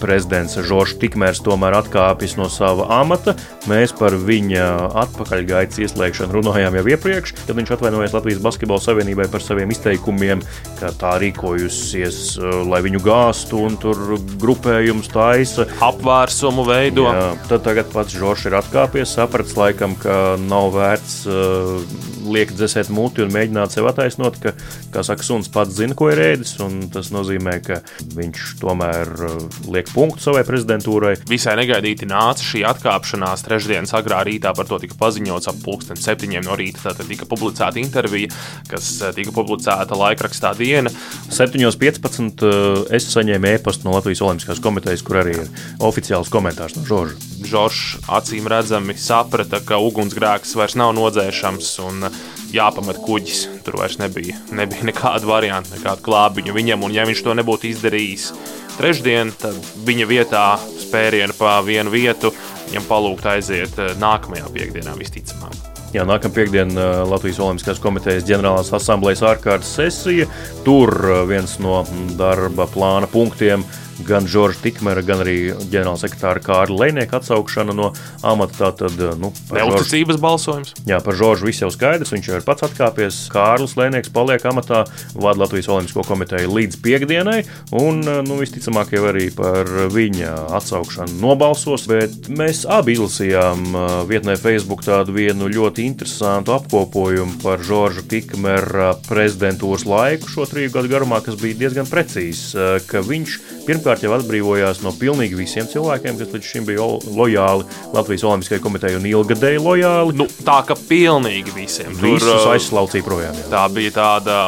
prezidents 0.00 0.56
Žoržs 0.64 0.96
Tikmērs 1.00 1.42
tomēr 1.44 1.76
atkāpjas 1.78 2.36
no 2.38 2.48
sava 2.52 2.86
amata. 3.00 3.34
Mēs 3.70 3.94
par 3.96 4.16
viņa 4.16 4.64
atpakaļgaitas 5.04 5.80
ieslēgšanu 5.84 6.38
runājām 6.38 6.78
jau 6.78 6.84
iepriekš, 6.94 7.34
kad 7.44 7.54
viņš 7.58 7.74
atvainojās 7.76 8.16
Latvijas 8.16 8.42
Basketbola 8.44 8.82
Savienībai 8.84 9.28
par 9.32 9.44
saviem 9.44 9.72
izteikumiem, 9.74 10.42
ka 10.80 10.92
tā 11.00 11.14
rīkojusies, 11.22 12.20
uh, 12.40 12.56
lai 12.68 12.80
viņu 12.86 13.02
gāstu 13.04 13.60
un 13.66 13.78
tur 13.80 14.16
grupējums 14.40 15.10
taisa. 15.12 15.68
Apvērsumu 15.84 16.66
veido. 16.68 17.06
Jā, 17.10 17.30
tad 17.50 17.66
tagad 17.66 17.92
pats 17.92 18.16
Žoržs 18.16 18.48
ir 18.50 18.58
atkāpies, 18.60 19.14
sapratis 19.18 19.56
laikam, 19.58 19.98
ka 20.00 20.38
nav 20.40 20.72
vērts 20.74 21.20
uh, 21.28 21.78
liekt 22.24 22.56
dzēsēt 22.58 22.92
muti 22.94 23.24
un 23.24 23.32
mēģināt 23.34 23.74
sev 23.74 23.83
attaisnot, 23.90 24.38
ka, 24.42 24.54
kā 24.94 25.04
saka, 25.06 25.26
suns 25.26 25.50
pats 25.52 25.76
zina, 25.78 25.96
ko 25.98 26.10
ir 26.12 26.22
ēdis, 26.30 26.56
un 26.64 26.88
tas 26.92 27.10
nozīmē, 27.14 27.58
ka 27.64 27.80
viņš 28.14 28.44
tomēr 28.62 29.12
uh, 29.28 29.36
liek 29.74 29.90
punktu 29.94 30.28
savai 30.28 30.44
prezidentūrai. 30.46 31.16
Visai 31.30 31.56
negaidīti 31.60 32.08
nāca 32.10 32.44
šī 32.44 32.64
atkāpšanās 32.68 33.44
trešdienas 33.46 33.94
agrā 33.96 34.22
rītā, 34.26 34.54
par 34.56 34.68
to 34.68 34.78
tika 34.82 34.98
paziņots 35.00 35.50
ap 35.50 35.60
pulksten 35.64 36.00
septiņiem 36.00 36.46
no 36.46 36.56
rīta. 36.58 36.92
Tad 36.94 37.02
tika 37.08 37.28
publicēta 37.28 37.80
intervija, 37.82 38.30
kas 38.70 38.90
eh, 39.02 39.14
tika 39.16 39.34
publicēta 39.34 39.98
laikrakstā 39.98 40.54
diena. 40.58 40.92
7.15. 41.34 42.44
Eh, 42.44 42.96
es 42.98 43.08
saņēmu 43.12 43.54
e-pastu 43.54 43.88
no 43.88 43.96
Latvijas 43.96 44.24
Olimpiskās 44.24 44.62
komitejas, 44.64 45.04
kur 45.06 45.22
arī 45.22 45.38
ir 45.38 45.66
oficiāls 45.84 46.32
komentārs 46.32 46.78
no 46.78 46.86
Žorža. 46.88 47.18
Žoržs 47.44 48.08
acīm 48.18 48.48
redzami 48.50 48.96
saprata, 49.00 49.60
ka 49.64 49.80
ugunsgrēks 49.82 50.56
vairs 50.58 50.78
nav 50.80 50.94
nodzēšams. 50.96 51.74
Un, 51.88 52.08
jāpamet 52.54 53.00
kuģis. 53.04 53.44
Tur 53.66 53.80
vairs 53.80 53.98
nebija, 54.00 54.38
nebija 54.54 54.86
nekāda 54.90 55.28
varianta, 55.28 55.74
nekāda 55.76 56.04
glābiņa 56.04 56.54
viņam. 56.56 56.86
Un, 56.86 56.94
ja 56.94 57.06
viņš 57.08 57.24
to 57.26 57.36
nebūtu 57.38 57.70
izdarījis 57.70 58.30
trešdien, 58.78 59.30
tad 59.38 59.58
viņa 59.86 60.08
vietā 60.10 60.46
spērienu 60.82 61.36
pa 61.38 61.60
vienu 61.66 61.92
vietu 61.94 62.32
viņam 62.68 62.88
palūgt 62.88 63.30
aiziet 63.30 63.78
eh, 63.78 63.94
nākamajā 64.00 64.50
piekdienā 64.54 64.96
visticamāk. 64.98 65.54
Jā, 65.94 66.02
nākamā 66.08 66.34
piekdiena 66.34 66.74
eh, 66.74 67.00
Latvijas 67.06 67.38
Olimpiskās 67.44 67.82
komitejas 67.82 68.26
ģenerālās 68.26 68.72
asamblejas 68.74 69.22
ārkārtas 69.26 69.76
sesija. 69.78 70.26
Tur 70.66 70.90
eh, 70.90 71.22
viens 71.30 71.58
no 71.62 71.82
darba 72.18 72.66
plāna 72.70 73.10
punktiem 73.10 73.62
ir 73.62 73.83
gan 74.02 74.26
Žorža 74.30 74.62
Tikmera, 74.64 75.02
gan 75.06 75.22
arī 75.24 75.36
ģenerālsekretāra 75.70 76.42
Kārļa 76.44 76.78
Lēnieka 76.80 77.20
atsaukšana 77.20 77.74
no 77.76 77.92
amata. 78.26 78.52
Tātad, 78.54 78.96
nu, 79.18 79.32
Neusticības 79.54 80.20
balsojums. 80.22 80.74
Jā, 80.88 81.00
par 81.04 81.16
Žoržu 81.18 81.48
viss 81.48 81.62
jau 81.62 81.70
skaidrs. 81.74 82.12
Viņš 82.14 82.28
jau 82.30 82.38
ir 82.38 82.46
pats 82.46 82.66
atkāpies. 82.66 83.18
Kārlis 83.32 83.76
Lēnieks 83.78 84.12
paliek 84.14 84.44
amatā, 84.48 84.84
vada 85.14 85.42
Latvijas 85.42 85.68
Olimpisko 85.72 86.04
komiteju 86.06 86.52
līdz 86.54 86.80
piekdienai. 86.84 87.40
Un, 87.76 88.02
nu, 88.04 88.38
visticamāk, 88.40 88.94
jau 88.96 89.08
arī 89.10 89.28
par 89.34 89.68
viņa 89.94 90.34
atsaukšanu 90.58 91.18
nobalsos. 91.22 91.86
Bet 91.90 92.30
mēs 92.32 92.64
abi 92.70 92.96
izlasījām 92.96 93.64
uh, 93.74 93.96
vietnē 94.08 94.36
Facebook 94.40 94.84
tādu 94.86 95.16
vienu 95.16 95.50
ļoti 95.52 95.86
interesantu 95.88 96.54
apkopojumu 96.56 97.40
par 97.42 97.62
Žorža 97.64 98.06
Tikmera 98.10 98.92
prezidentūras 99.08 99.86
laiku 99.88 100.30
šo 100.30 100.48
triju 100.50 100.72
gadu 100.74 100.92
garumā, 100.92 101.20
kas 101.24 101.38
bija 101.40 101.64
diezgan 101.64 101.90
precīzs. 101.90 102.46
Uh, 102.54 103.02
viņš 103.04 103.38
pirmkārt 103.84 104.04
jau 104.04 104.14
atbrīvojās 104.16 104.80
no 104.80 104.92
pilnīgi 104.96 105.36
visiem 105.36 105.68
cilvēkiem, 105.68 106.16
kas 106.16 106.32
līdz 106.32 106.48
šim 106.48 106.68
bija 106.68 106.86
lojāli 107.12 107.66
Latvijas 107.92 108.24
Olimpiskajai 108.24 108.62
komitejai 108.64 108.96
un 108.96 109.08
ilgadēji 109.10 109.60
lojāli. 109.60 110.16
Nu, 110.16 110.28
tā 110.46 110.62
kā 110.64 110.76
pilnīgi 110.88 111.52
visiem. 111.52 111.92
Visus 112.00 112.30
Tur, 112.30 112.54
aizslaucīja 112.54 113.04
projām. 113.04 113.36
Jā. 113.42 113.50
Tā 113.52 113.66
bija 113.74 113.92
tāda 113.98 114.40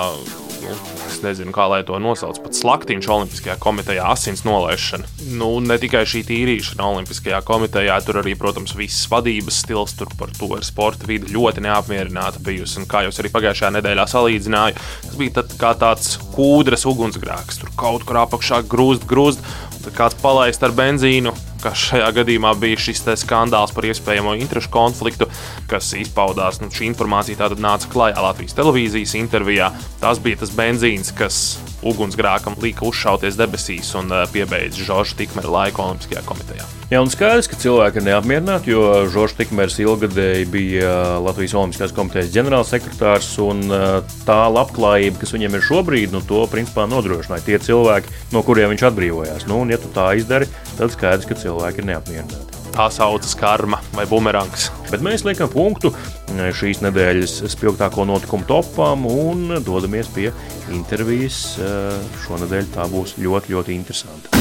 es 1.16 1.23
nezinu, 1.25 1.52
kā 1.56 1.66
lai 1.70 1.80
to 1.87 1.96
nosauc, 2.02 2.38
pat 2.44 2.56
slaktiņš 2.58 3.08
Olimpiskajā 3.16 3.56
komitejā, 3.62 4.04
asins 4.12 4.44
nolaišana. 4.46 5.08
Nu, 5.40 5.49
ne 5.64 5.78
tikai 5.80 6.04
šī 6.08 6.23
tīrīšana 6.28 6.85
Olimpiskajā 6.90 7.40
komitejā, 7.46 7.96
tur 8.04 8.20
arī, 8.20 8.37
protams, 8.38 8.76
viss 8.76 9.08
vadības 9.11 9.62
stils, 9.64 9.96
tur 9.96 10.12
par 10.20 10.32
to 10.37 10.50
ir 10.58 10.66
sporta 10.66 11.08
vide 11.08 11.32
ļoti 11.32 11.64
neapmierināta 11.64 12.42
bijusi. 12.44 12.82
Un 12.82 12.90
kā 12.90 13.06
jau 13.06 13.14
arī 13.16 13.32
pagājušajā 13.32 13.73
nedēļā 13.78 14.06
salīdzināju, 14.12 14.87
tas 15.08 15.18
bija 15.20 15.38
tad 15.40 15.56
kā 15.61 15.73
tāds 15.80 16.16
kūdras 16.37 16.87
ugunsgrēks, 16.90 17.62
tur 17.62 17.73
kaut 17.80 18.06
kur 18.08 18.20
apakšā 18.26 18.62
grūst, 18.68 19.08
grūst, 19.08 19.44
un 19.73 19.87
tad 19.88 19.96
kāds 19.96 20.20
palaist 20.23 20.66
ar 20.66 20.76
benzīnu 20.76 21.35
ka 21.66 21.75
šajā 21.75 22.08
gadījumā 22.20 22.52
bija 22.61 22.78
šis 22.78 23.02
skandāls 23.25 23.73
par 23.75 23.88
iespējamo 23.88 24.37
interešu 24.38 24.70
konfliktu, 24.75 25.26
kas 25.70 25.90
izpaudās. 25.99 26.61
Nu, 26.62 26.70
šī 26.70 26.87
informācija 26.92 27.40
tātad 27.42 27.62
nāca 27.62 27.90
klajā 27.90 28.23
Latvijas 28.23 28.54
televīzijas 28.54 29.16
intervijā. 29.18 29.73
Tas 30.02 30.23
bija 30.23 30.38
tas 30.44 30.54
benzīns, 30.54 31.11
kas 31.16 31.40
ugunsgrēkam 31.87 32.58
lika 32.62 32.87
uzšauties 32.87 33.38
debesīs 33.38 33.92
un 33.99 34.14
uh, 34.14 34.25
piebeidza 34.30 34.87
Žorža 34.87 35.18
Tikmera 35.18 35.50
laiku 35.58 35.82
Olimpiskajā 35.82 36.23
komitejā. 36.28 36.68
Jā, 36.86 37.00
un 37.02 37.08
skaidrs, 37.10 37.48
ka 37.50 37.56
cilvēki 37.58 37.98
ir 37.98 38.04
neapmierināti, 38.06 38.70
jo 38.70 38.82
Žoržs 39.10 39.34
Tikmērs 39.40 39.80
ilgadēji 39.82 40.44
bija 40.52 40.90
Latvijas 41.18 41.56
Olimpiskās 41.58 41.90
komitejas 41.96 42.30
ģenerālsekretārs, 42.30 43.32
un 43.42 43.64
tā 44.22 44.36
labklājība, 44.54 45.18
kas 45.18 45.34
viņam 45.34 45.56
ir 45.58 45.64
šobrīd, 45.66 46.14
nu, 46.14 46.20
to 46.22 46.44
principā 46.52 46.84
nodrošināja 46.86 47.42
tie 47.48 47.58
cilvēki, 47.66 48.14
no 48.30 48.44
kuriem 48.46 48.70
viņš 48.70 48.86
atbrīvojās. 48.86 49.48
Nu, 49.50 49.58
un, 49.64 49.74
ja 49.74 49.80
tu 49.82 49.90
tā 49.96 50.12
izdari, 50.14 50.46
tad 50.76 50.94
skaidrs, 50.94 51.26
ka 51.26 51.34
cilvēki 51.42 51.82
ir 51.82 51.90
neapmierināti. 51.90 52.62
Tā 52.76 52.86
saucas 52.94 53.34
karma 53.34 53.82
vai 53.96 54.06
bumerangs. 54.06 54.68
Bet 54.92 55.02
mēs 55.02 55.26
liekam 55.26 55.50
punktu 55.50 55.90
šīs 56.30 56.84
nedēļas 56.86 57.40
spilgtāko 57.50 58.06
notikumu 58.06 58.46
topām 58.46 59.10
un 59.10 59.58
dodamies 59.58 60.12
pie 60.14 60.30
intervijas. 60.70 61.56
Šonadēļ 62.28 62.74
tā 62.78 62.86
būs 62.94 63.18
ļoti, 63.18 63.56
ļoti 63.58 63.74
interesanta. 63.74 64.36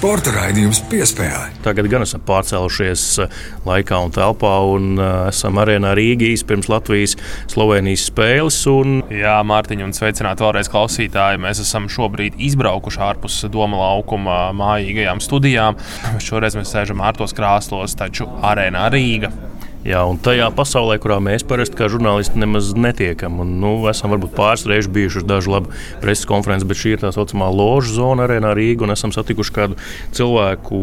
Sporta 0.00 0.32
raidījums 0.32 0.78
piespēlē. 0.88 1.50
Tagad 1.60 1.84
gan 1.92 2.00
esam 2.06 2.22
pārcēlušies 2.24 3.02
eh, 3.20 3.34
laikā 3.68 3.98
un 4.00 4.14
telpā, 4.16 4.52
un 4.72 4.94
uh, 4.94 5.26
esam 5.28 5.60
arēnā 5.60 5.90
Rīgijas 5.98 6.40
pirms 6.48 6.70
Latvijas-Slovenijas 6.72 8.06
spēles. 8.08 8.62
Un... 8.72 9.02
Jā, 9.12 9.34
Mārtiņa, 9.44 9.90
un 9.90 9.92
sveicināti 9.92 10.46
vēlreiz 10.46 10.72
klausītāji. 10.72 11.42
Mēs 11.44 11.60
esam 11.66 11.90
šobrīd 11.92 12.40
izbraukuši 12.48 13.04
ārpus 13.10 13.42
Doma 13.52 13.82
laukuma 13.82 14.40
mājīgajām 14.56 15.20
studijām. 15.20 15.76
Šoreiz 16.16 16.56
mēs 16.56 16.72
sēžam 16.72 17.04
ārtos 17.04 17.36
krāslos, 17.36 18.00
taču 18.00 18.24
arēnā 18.40 18.88
Rīga. 18.96 19.34
Jā, 19.80 20.02
un 20.04 20.18
tajā 20.20 20.50
pasaulē, 20.52 20.98
kurā 21.00 21.16
mēs 21.24 21.40
parasti 21.48 21.78
kā 21.78 21.86
žurnālisti 21.88 22.36
nemaz 22.36 22.74
netiekam, 22.76 23.38
un 23.40 23.54
nu, 23.62 23.70
esam 23.88 24.12
varbūt 24.12 24.34
pāris 24.36 24.66
reizes 24.68 24.90
bijuši 24.92 25.22
uz 25.22 25.24
dažu 25.24 25.54
labu 25.54 25.72
preses 26.02 26.28
konferenci, 26.28 26.68
bet 26.68 26.80
šī 26.82 26.92
ir 26.92 27.00
tā 27.00 27.14
saucamā 27.16 27.48
loža 27.48 27.94
zona 27.96 28.26
arēnā 28.28 28.52
Rīgā, 28.58 28.84
un 28.84 28.92
esam 28.92 29.14
satikuši 29.16 29.56
kādu 29.56 29.80
cilvēku, 30.18 30.82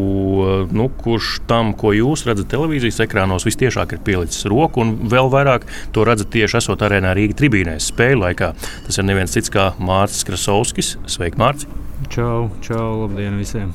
nu, 0.73 0.89
kurš 1.03 1.35
tam, 1.45 1.75
ko 1.77 1.93
jūs 1.93 2.25
redzat 2.25 2.49
televīzijas 2.55 3.03
ekrānos, 3.05 3.45
visciešāk 3.45 3.93
ir 3.93 4.05
pielicis 4.07 4.49
roku, 4.49 4.81
un 4.81 4.95
vēl 5.13 5.29
vairāk 5.29 5.69
to 5.93 6.07
redzat 6.07 6.33
tieši 6.33 6.57
esot 6.63 6.81
arēnā 6.89 7.13
Rīgā 7.13 7.37
tribīnēs 7.37 7.91
spēļu 7.93 8.25
laikā. 8.25 8.55
Tas 8.87 8.97
ir 8.97 9.05
neviens 9.05 9.37
cits 9.37 9.53
kā 9.53 9.75
Mārcis 9.77 10.25
Krasovskis. 10.25 10.95
Sveiki, 11.05 11.37
Mārcis! 11.37 11.86
Čau, 12.09 12.49
čau, 12.63 13.03
labdien 13.03 13.35
visiem. 13.37 13.71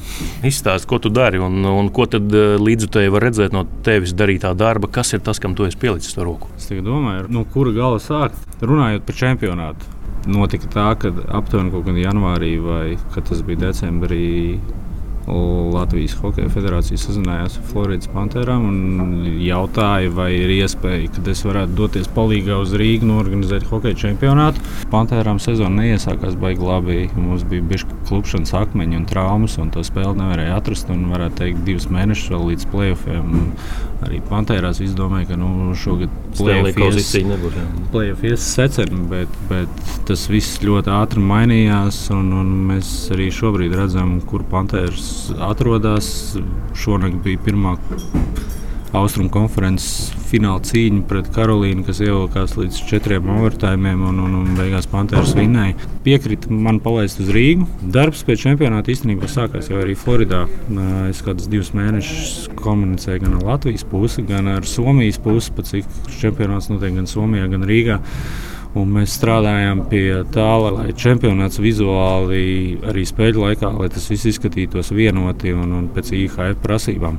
Izstāsti, 0.46 0.88
ko 0.88 0.98
tu 1.02 1.10
dari 1.12 1.40
un, 1.42 1.60
un 1.68 1.90
ko 1.94 2.06
tad 2.10 2.32
eh, 2.32 2.54
līdzutēji 2.60 3.12
var 3.12 3.26
redzēt 3.28 3.54
no 3.54 3.66
tevis 3.86 4.14
darītā 4.16 4.54
darba. 4.58 4.88
Kas 4.92 5.12
ir 5.12 5.20
tas, 5.24 5.40
kam 5.42 5.56
tu 5.58 5.66
esi 5.68 5.78
pielicis 5.78 6.16
to 6.16 6.24
roku? 6.24 6.48
Es 6.56 6.70
domāju, 6.72 7.28
no 7.32 7.44
kura 7.52 7.74
gala 7.76 8.00
sākt. 8.02 8.40
Runājot 8.62 9.04
par 9.08 9.18
čempionātu, 9.18 9.90
notika 10.32 10.70
tā, 10.72 10.88
ka 11.02 11.12
aptuveni 11.40 11.74
kaut 11.74 11.86
kad 11.88 12.00
janvārī 12.00 12.54
vai 12.62 12.86
tas 13.18 13.44
bija 13.44 13.68
decembrī 13.68 14.24
Latvijas 15.26 16.16
Hokeja 16.18 16.50
federācija 16.50 16.98
sazinājās 16.98 17.58
ar 17.60 17.66
Floridas 17.70 18.10
Pantērām 18.10 18.64
un 18.66 19.26
jautāja, 19.42 20.10
vai 20.14 20.32
ir 20.34 20.50
iespēja, 20.56 21.10
ka 21.14 21.22
es 21.30 21.44
varētu 21.46 21.76
doties 21.78 22.10
palīdzīgā 22.16 22.58
uz 22.62 22.74
Rīgā 22.78 23.06
un 23.06 23.14
organizēt 23.20 23.68
hokeja 23.70 24.00
čempionātu. 24.06 24.62
Pantērām 24.92 25.38
sezona 25.42 25.84
neiesākās 25.84 26.34
baigi 26.40 26.66
labi. 26.66 26.98
Mums 27.14 27.46
bija 27.48 27.64
bijuši 27.70 28.00
klupšanas 28.08 28.54
akmeņi 28.64 28.98
un 28.98 29.06
traumas, 29.10 29.56
un 29.62 29.70
to 29.74 29.84
spēli 29.86 30.18
nevarēja 30.18 30.58
atrast. 30.58 30.90
Un, 30.92 31.06
varētu 31.12 31.38
teikt, 31.38 31.62
divus 31.68 31.88
mēnešus 31.92 32.34
vēl 32.34 32.46
līdz 32.52 32.68
playoffiem. 32.74 33.38
Arī 34.02 34.18
Pantērās 34.26 34.82
viss 34.82 34.98
domāja, 34.98 35.30
ka 35.30 35.38
nu, 35.38 35.70
šogad 35.78 36.10
playoff 37.92 38.24
ies 38.26 38.46
seceni, 38.56 39.04
bet, 39.10 39.40
bet 39.50 39.92
tas 40.08 40.26
viss 40.32 40.58
ļoti 40.64 40.90
ātri 40.92 41.22
mainījās. 41.22 42.04
Un, 42.16 42.32
un 42.40 42.52
mēs 42.72 42.90
arī 43.14 43.30
šobrīd 43.34 43.76
redzam, 43.78 44.16
kur 44.26 44.42
Pantēras 44.50 45.11
atrodas. 45.50 46.08
Šonakt 46.78 47.20
bija 47.24 47.40
pirmā 47.44 47.76
austrumu 48.96 49.30
konferences 49.32 50.12
fināla 50.28 50.60
cīņa 50.64 51.02
pret 51.08 51.28
Karolīnu, 51.32 51.84
kas 51.86 52.00
ievilkās 52.04 52.54
līdz 52.58 52.80
četriem 52.88 53.28
overtājumiem 53.34 54.04
un, 54.08 54.20
un, 54.26 54.36
un 54.42 54.54
beigās 54.58 54.88
Panthers 54.90 55.34
vinnēja. 55.36 55.88
Piekrita 56.04 56.52
man 56.52 56.80
palaist 56.84 57.20
uz 57.22 57.32
Rīgu. 57.32 57.66
Darbs 57.94 58.24
pie 58.28 58.36
čempionāta 58.40 58.92
īstenībā 58.92 59.28
sākās 59.32 59.70
jau 59.72 59.80
arī 59.80 59.96
Floridā. 59.98 60.44
Es 61.08 61.22
kādus 61.24 61.48
divus 61.52 61.72
mēnešus 61.76 62.52
komunicēju 62.60 63.24
gan 63.26 63.36
ar 63.40 63.46
Latvijas 63.52 63.84
pusi, 63.88 64.24
gan 64.28 64.50
ar 64.52 64.68
Somijas 64.68 65.20
pusi, 65.22 65.52
pat 65.56 65.68
cik 65.72 66.00
čempionāts 66.20 66.72
notiek 66.72 66.96
gan 66.96 67.08
Somijā, 67.10 67.48
gan 67.52 67.68
Rīgā. 67.68 68.00
Un 68.72 68.88
mēs 68.88 69.18
strādājām 69.18 69.82
pie 69.90 70.22
tā, 70.32 70.48
lai 70.64 70.94
čempionāts 70.96 71.60
vizuāli 71.60 72.78
arī 72.88 73.02
spēļu 73.04 73.42
laikā, 73.44 73.68
lai 73.76 73.88
tas 73.92 74.06
viss 74.08 74.30
izskatītos 74.30 74.94
vienoti 74.96 75.52
un, 75.52 75.74
un 75.76 75.90
pēc 75.92 76.14
IHF 76.16 76.62
prasībām. 76.64 77.18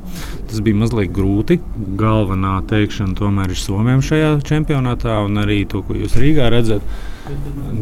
Tas 0.50 0.58
bija 0.66 0.80
mazliet 0.80 1.14
grūti. 1.14 1.60
Galvenā 2.00 2.56
teikšana 2.70 3.14
tomēr 3.20 3.54
ir 3.54 3.60
Somijam 3.60 4.02
šajā 4.02 4.32
čempionātā 4.50 5.20
un 5.22 5.38
arī 5.44 5.62
to, 5.70 5.84
ko 5.86 5.94
jūs 6.00 6.18
Rīgā 6.18 6.50
redzat. 6.50 6.82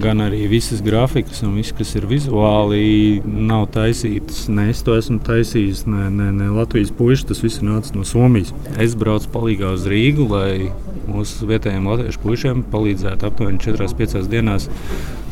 Gan 0.02 0.22
arī 0.22 0.44
visas 0.46 0.82
grafikas 0.84 1.40
un 1.42 1.56
viss, 1.58 1.74
kas 1.74 1.96
ir 1.98 2.06
vizuāli, 2.06 3.18
nav 3.26 3.66
taisītas. 3.74 4.44
Ne 4.52 4.68
es 4.70 4.84
to 4.86 4.94
esmu 4.98 5.18
taisījis, 5.26 5.82
ne, 5.90 6.06
ne, 6.14 6.28
ne 6.36 6.50
Latvijas 6.54 6.92
puikas. 6.94 7.24
Tas 7.26 7.42
viss 7.42 7.64
nāca 7.64 7.96
no 7.96 8.06
Somijas. 8.06 8.52
Es 8.82 8.94
braucu 8.98 9.30
palīdzīgā 9.34 9.72
uz 9.74 9.88
Rīgu, 9.90 10.28
lai 10.30 10.70
mūsu 11.10 11.48
vietējiem 11.50 11.88
latviešu 11.90 12.22
puišiem 12.22 12.62
palīdzētu 12.70 13.26
aptuveni 13.26 13.58
4-5 13.64 14.30
dienās 14.30 14.68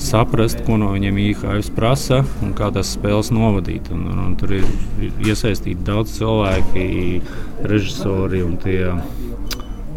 saprast, 0.00 0.64
ko 0.66 0.80
no 0.80 0.90
viņiem 0.94 1.20
IHF 1.28 1.70
prasa 1.76 2.22
un 2.42 2.54
kā 2.58 2.72
tās 2.74 2.94
spēles 2.96 3.30
novadīt. 3.34 3.92
Un, 3.94 4.08
un, 4.10 4.22
un 4.26 4.36
tur 4.40 4.56
ir 4.58 4.66
iesaistīti 5.22 5.86
daudz 5.86 6.18
cilvēki, 6.18 7.22
režisori 7.70 8.42
un 8.46 8.58
tie. 8.62 8.80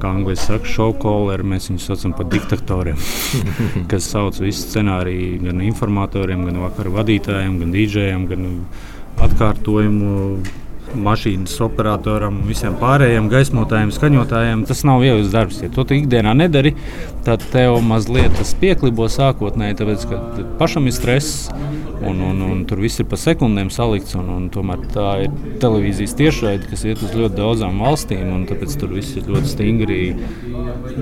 Kā 0.03 0.09
angļuiski 0.11 0.49
saka, 0.49 0.67
šovkoleri, 0.67 1.45
mēs 1.47 1.69
viņus 1.69 1.85
saucam 1.87 2.13
par 2.17 2.25
diktatoriem, 2.27 2.97
kas 3.91 4.09
sauc 4.11 4.35
visu 4.43 4.65
scenāriju 4.65 5.37
gan 5.45 5.61
informatoriem, 5.63 6.43
gan 6.49 6.59
vakaru 6.65 6.91
vadītājiem, 6.97 7.55
gan 7.61 7.71
dīdžejiem, 7.71 8.25
gan 8.27 8.49
atkārtojumu 9.23 10.17
mašīnas 10.95 11.56
operatoram 11.65 12.41
un 12.41 12.49
visiem 12.49 12.75
pārējiem 12.82 13.29
gaismotājiem, 13.32 13.93
skaņotājiem. 13.95 14.65
Tas 14.69 14.84
nav 14.88 15.03
viegls 15.03 15.32
darbs. 15.34 15.62
Ja 15.63 15.71
to 15.73 15.86
tu 15.88 15.97
ikdienā 15.97 16.36
nedari, 16.38 16.75
tad 17.27 17.43
tev 17.53 17.79
mazliet 17.86 18.36
tas 18.38 18.53
pieklibo 18.60 19.10
sākotnēji, 19.12 19.79
tāpēc 19.82 20.06
ka 20.10 20.21
pašam 20.62 20.89
ir 20.89 20.97
stress. 20.97 21.49
Un, 22.03 22.19
un, 22.19 22.41
un 22.43 22.63
tur 22.67 22.82
viss 22.84 22.99
ir 22.99 23.08
pa 23.08 23.15
sekundēm 23.19 23.69
salikts. 23.71 24.15
Un, 24.19 24.27
un 24.34 24.47
tomēr 24.51 24.82
tā 24.91 25.08
ir 25.23 25.36
televīzijas 25.63 26.17
tiešraide, 26.19 26.67
kas 26.67 26.84
iet 26.88 27.03
uz 27.06 27.13
ļoti 27.15 27.38
daudzām 27.38 27.79
valstīm. 27.84 28.34
Tāpēc 28.49 28.75
tur 28.82 28.91
viss 28.97 29.15
ir 29.19 29.29
ļoti 29.32 29.51
stingri 29.53 29.99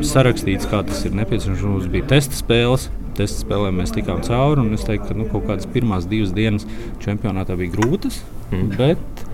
sarakstīts, 0.06 0.69
kā 0.69 0.84
tas 0.86 1.01
ir 1.08 1.17
nepieciešams. 1.17 1.65
Mums 1.65 1.89
bija 1.91 2.12
testa 2.13 2.38
spēles. 2.38 2.91
Testa 3.17 3.41
spēlēm 3.41 3.82
mēs 3.82 3.95
tikām 3.95 4.21
cauri. 4.27 4.67
Es 4.77 4.86
teiktu, 4.88 5.10
ka 5.10 5.17
nu, 5.17 5.25
kaut 5.32 5.49
kādas 5.49 5.67
pirmās 5.73 6.06
divas 6.12 6.36
dienas 6.38 6.69
čempionātā 7.01 7.58
bija 7.60 7.73
grūtas. 7.73 8.21
Mm. 8.51 8.69
Bet 8.77 9.25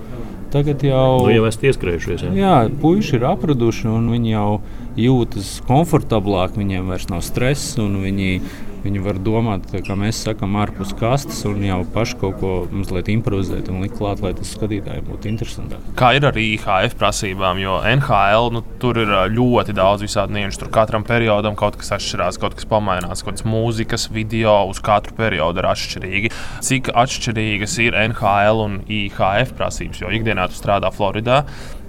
Tagad 0.54 0.84
jau, 0.86 1.26
nu, 1.26 1.32
jau 1.34 1.48
esat 1.50 1.66
ieskrējušies. 1.72 2.24
Jā, 2.30 2.34
jā 2.38 2.54
puiši 2.82 3.18
ir 3.18 3.28
apraduši 3.28 3.90
un 3.92 4.08
viņi 4.14 4.32
jau 4.32 4.50
jūtas 4.98 5.58
komfortablāk, 5.68 6.56
viņiem 6.58 6.88
vairs 6.88 7.10
nav 7.12 7.24
stress 7.26 7.76
un 7.82 8.00
viņi 8.06 8.40
Viņi 8.88 9.02
var 9.04 9.18
domāt, 9.20 9.66
kā 9.84 9.96
mēs 10.00 10.22
sakām, 10.24 10.54
ārpus 10.62 10.94
kastes 10.96 11.42
un 11.50 11.60
jau 11.66 11.82
paši 11.92 12.16
kaut 12.22 12.38
ko 12.40 12.52
mazliet 12.72 13.10
improvizēt 13.12 13.68
un 13.68 13.82
likt 13.84 13.98
klāt, 14.00 14.22
lai 14.24 14.32
tas 14.38 14.54
skatītājiem 14.56 15.10
būtu 15.10 15.28
interesantāk. 15.28 15.90
Kā 16.00 16.14
ir 16.16 16.24
ar 16.30 16.40
IHF 16.40 16.96
prasībām, 16.96 17.60
jo 17.60 17.82
NHL 17.84 18.48
nu, 18.56 18.62
tur 18.80 19.02
ir 19.02 19.12
ļoti 19.34 19.76
daudz 19.76 20.06
visādi 20.06 20.38
nianšu. 20.38 20.62
Tur 20.62 20.72
katram 20.78 21.04
periodam 21.04 21.58
kaut 21.60 21.76
kas 21.82 21.92
atšķirās, 21.98 22.40
kaut 22.40 22.56
kas 22.56 22.70
pamainās, 22.72 23.26
kaut 23.26 23.34
kādas 23.34 23.48
mūzikas, 23.52 24.08
video 24.16 24.56
uz 24.72 24.80
katru 24.80 25.18
periodu 25.20 25.60
ir 25.60 25.68
atšķirīgi. 25.74 26.32
Cik 26.70 26.94
atšķirīgas 27.04 27.76
ir 27.84 28.00
NHL 28.08 28.64
un 28.70 28.80
IHF 28.88 29.52
prasības, 29.60 30.00
jo 30.06 30.16
ikdienā 30.16 30.48
tu 30.48 30.62
strādā 30.62 30.96
Floridā. 30.96 31.44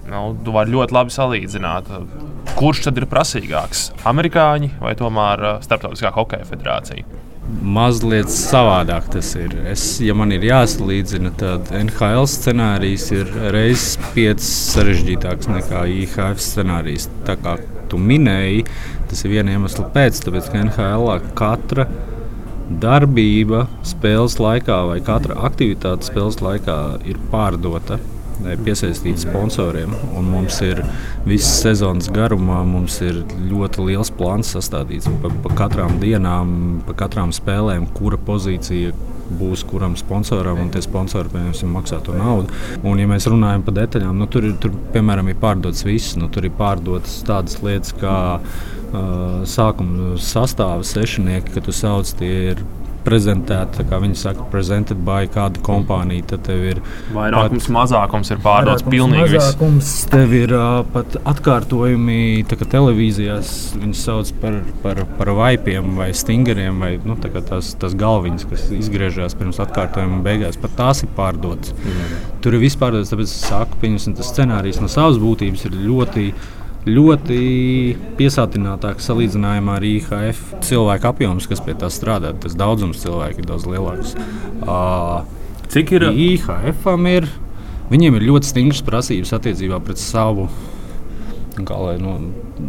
Nu, 0.09 0.33
tu 0.45 0.55
vari 0.55 0.73
ļoti 0.73 0.95
labi 0.97 1.13
salīdzināt, 1.13 1.89
kurš 2.57 2.87
tad 2.87 3.01
ir 3.01 3.07
prasīgāks- 3.11 3.91
amerikāņi 4.11 4.71
vai 4.81 4.95
tomēr 4.97 5.45
uh, 5.45 5.57
Startautiskā 5.65 6.13
hokeja 6.17 6.49
federācija. 6.49 7.05
Mazliet 7.49 8.29
savādāk 8.29 9.07
tas 9.13 9.31
ir. 9.41 9.55
Es, 9.71 9.85
ja 10.05 10.13
man 10.17 10.33
ir 10.37 10.45
jāsalīdzina, 10.45 11.33
tad 11.41 11.71
NHL 11.73 12.27
scenārijs 12.29 13.07
ir 13.17 13.31
reizes 13.55 13.97
piecas 14.13 14.51
sarežģītāks 14.75 15.49
nekā 15.49 15.87
IHF 16.03 16.43
scenārijs. 16.45 17.09
Tā 17.25 17.39
kā 17.41 17.57
tu 17.89 17.97
minēji, 17.97 18.67
tas 19.09 19.25
ir 19.25 19.33
viena 19.33 19.57
iemesla 19.57 19.89
pēc, 19.95 20.21
tāpēc 20.27 20.53
ka 20.53 20.61
NHL 20.67 21.33
katra 21.39 21.89
darbība 22.69 23.65
spēles 23.87 24.37
laikā 24.45 24.83
vai 24.91 25.01
katra 25.05 25.41
aktivitāte 25.49 26.11
spēles 26.11 26.43
laikā 26.45 26.79
ir 27.09 27.21
pārdota 27.33 27.97
piesaistīt 28.65 29.23
sponsoriem. 29.23 29.93
Mums 30.29 30.61
ir 30.67 30.83
visas 31.27 31.61
sezonas 31.65 32.11
garumā 32.15 32.63
ir 33.05 33.23
ļoti 33.51 33.91
liels 33.91 34.13
plāns 34.15 34.55
sastādīts 34.55 35.11
pa, 35.23 35.33
pa 35.45 35.55
katrām 35.65 35.99
dienām, 36.03 36.83
pa 36.87 36.97
katrām 37.05 37.35
spēlēm, 37.35 37.89
kura 37.97 38.21
pozīcija 38.29 38.95
būs 39.29 39.65
kuram 39.69 39.97
sponsoram, 39.99 40.61
un 40.63 40.71
tie 40.73 40.81
sponsori 40.85 41.29
piemēram, 41.33 41.69
maksā 41.69 42.01
to 42.05 42.15
naudu. 42.17 42.55
Un, 42.81 43.01
ja 43.01 43.09
mēs 43.11 43.29
runājam 43.29 43.65
par 43.67 43.77
detaļām, 43.77 44.17
nu, 44.17 44.29
tur, 44.31 44.49
ir, 44.49 44.57
tur 44.63 44.73
piemēram 44.95 45.29
ir 45.29 45.39
pārdotas 45.43 45.85
viss. 45.85 46.17
Nu, 46.17 46.31
tur 46.33 46.49
ir 46.49 46.55
pārdotas 46.57 47.21
tādas 47.29 47.59
lietas 47.65 47.93
kā 48.01 48.19
uh, 48.41 49.45
sākuma 49.49 50.15
sastāvā 50.23 50.87
sešnieki, 50.87 51.59
kad 51.59 51.69
tu 51.69 51.77
sauc 51.77 52.15
tie 52.19 52.55
ir 52.55 52.65
prezentēta, 53.09 53.85
kā 53.89 54.01
viņi 54.03 54.19
saka, 54.21 54.47
prezented 54.53 55.01
by 55.07 55.29
kādu 55.33 55.63
kompāniju. 55.65 56.27
Tad 56.33 56.45
tev 56.49 56.65
ir 56.73 56.83
vairākums, 57.15 57.67
pat, 57.67 57.75
mazākums 57.79 58.33
ir 58.35 58.43
pārdots 58.45 58.87
pilnīgi 58.87 59.39
mazākums, 59.39 59.93
viss. 59.93 60.09
Tev 60.13 60.35
ir 60.37 60.55
uh, 60.57 60.83
pat 60.95 61.19
atkārtojumi, 61.33 62.45
tā 62.49 62.59
kā 62.61 62.69
televīzijās 62.77 63.55
viņus 63.79 64.05
sauc 64.09 64.33
par, 64.43 64.61
par, 64.85 65.03
par 65.19 65.33
vaipiem 65.39 65.97
vai 65.99 66.11
stingeriem, 66.17 66.85
vai 66.85 66.93
nu, 67.09 67.17
tās, 67.23 67.73
tās 67.81 67.97
galviņas, 67.99 68.49
kas 68.53 68.69
izgriežas 68.79 69.37
pirms 69.39 69.61
atkārtojuma 69.65 70.21
beigās. 70.27 70.61
Pat 70.61 70.77
tās 70.79 71.05
ir 71.07 71.13
pārdotas. 71.17 71.75
Mm. 71.79 72.21
Tur 72.45 72.55
ir 72.55 72.63
vispār 72.63 72.95
tāds, 72.95 73.11
tāpēc 73.13 73.31
es 73.31 73.49
saku, 73.49 73.81
pieņemsim, 73.83 74.15
tas 74.19 74.31
scenārijs 74.35 74.83
no 74.83 74.91
savas 74.93 75.19
būtības 75.23 75.67
ir 75.67 75.79
ļoti 75.89 76.19
ļoti 76.19 76.33
piesātinātāks 78.19 79.09
salīdzinājumā 79.11 79.75
ar 79.81 79.87
IHF 79.89 80.55
cilvēku 80.65 81.11
apjoms, 81.11 81.49
kas 81.51 81.61
pie 81.65 81.75
tā 81.79 81.91
strādā. 81.93 82.33
Tas 82.41 82.57
daudzums 82.59 83.03
cilvēku 83.03 83.43
ir 83.43 83.49
daudz 83.51 83.67
lielāks. 83.69 84.15
Uh, 84.63 85.27
Cik 85.69 85.93
ir 85.99 86.07
IHF? 86.09 86.87
Ir, 87.13 87.29
viņiem 87.91 88.17
ir 88.17 88.29
ļoti 88.31 88.53
stingras 88.53 88.85
prasības 88.87 89.35
attiecībā 89.37 89.83
pret 89.85 90.01
savu 90.01 90.49
kā 91.67 91.77
lai 91.81 91.97
nu, 92.03 92.15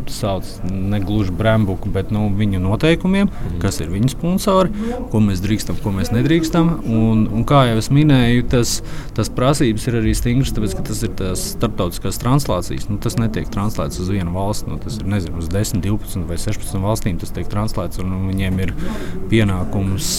sauc, 0.09 0.47
ne 0.69 0.99
gluži 1.03 1.33
brembuku, 1.35 1.91
bet 1.93 2.13
nu, 2.13 2.27
viņu 2.35 2.61
noteikumiem, 2.63 3.29
mm. 3.29 3.59
kas 3.61 3.79
ir 3.83 3.91
viņu 3.93 4.11
sponsori, 4.13 4.73
ko 5.11 5.21
mēs 5.23 5.43
drīkstam, 5.43 5.79
ko 5.83 5.93
mēs 5.95 6.13
nedrīkstam. 6.15 6.71
Un, 6.89 7.25
un 7.33 7.45
kā 7.49 7.65
jau 7.69 7.79
es 7.81 7.91
minēju, 7.93 8.47
tas, 8.53 8.75
tas 9.17 9.31
prasības 9.33 9.87
ir 9.89 9.99
arī 10.01 10.15
stingras, 10.17 10.53
tāpēc 10.55 10.77
ka 10.77 10.85
tas 10.89 11.03
ir 11.05 11.13
tās 11.19 11.45
starptautiskās 11.55 12.21
translācijas. 12.21 12.89
Nu, 12.91 12.99
tas 13.03 13.19
netiek 13.21 13.49
translēts 13.53 14.01
uz 14.01 14.11
vienu 14.13 14.33
valsti, 14.35 14.71
nu, 14.71 14.79
tas 14.83 14.99
ir 15.01 15.09
nezinu, 15.09 15.39
uz 15.41 15.49
10, 15.53 15.83
12 15.85 16.29
vai 16.29 16.39
16 16.39 16.85
valstīm. 16.85 17.19
Tas 17.21 17.33
tiek 17.35 17.49
translēts 17.51 18.01
un 18.03 18.15
viņiem 18.29 18.63
ir 18.65 18.75
pienākums 19.31 20.13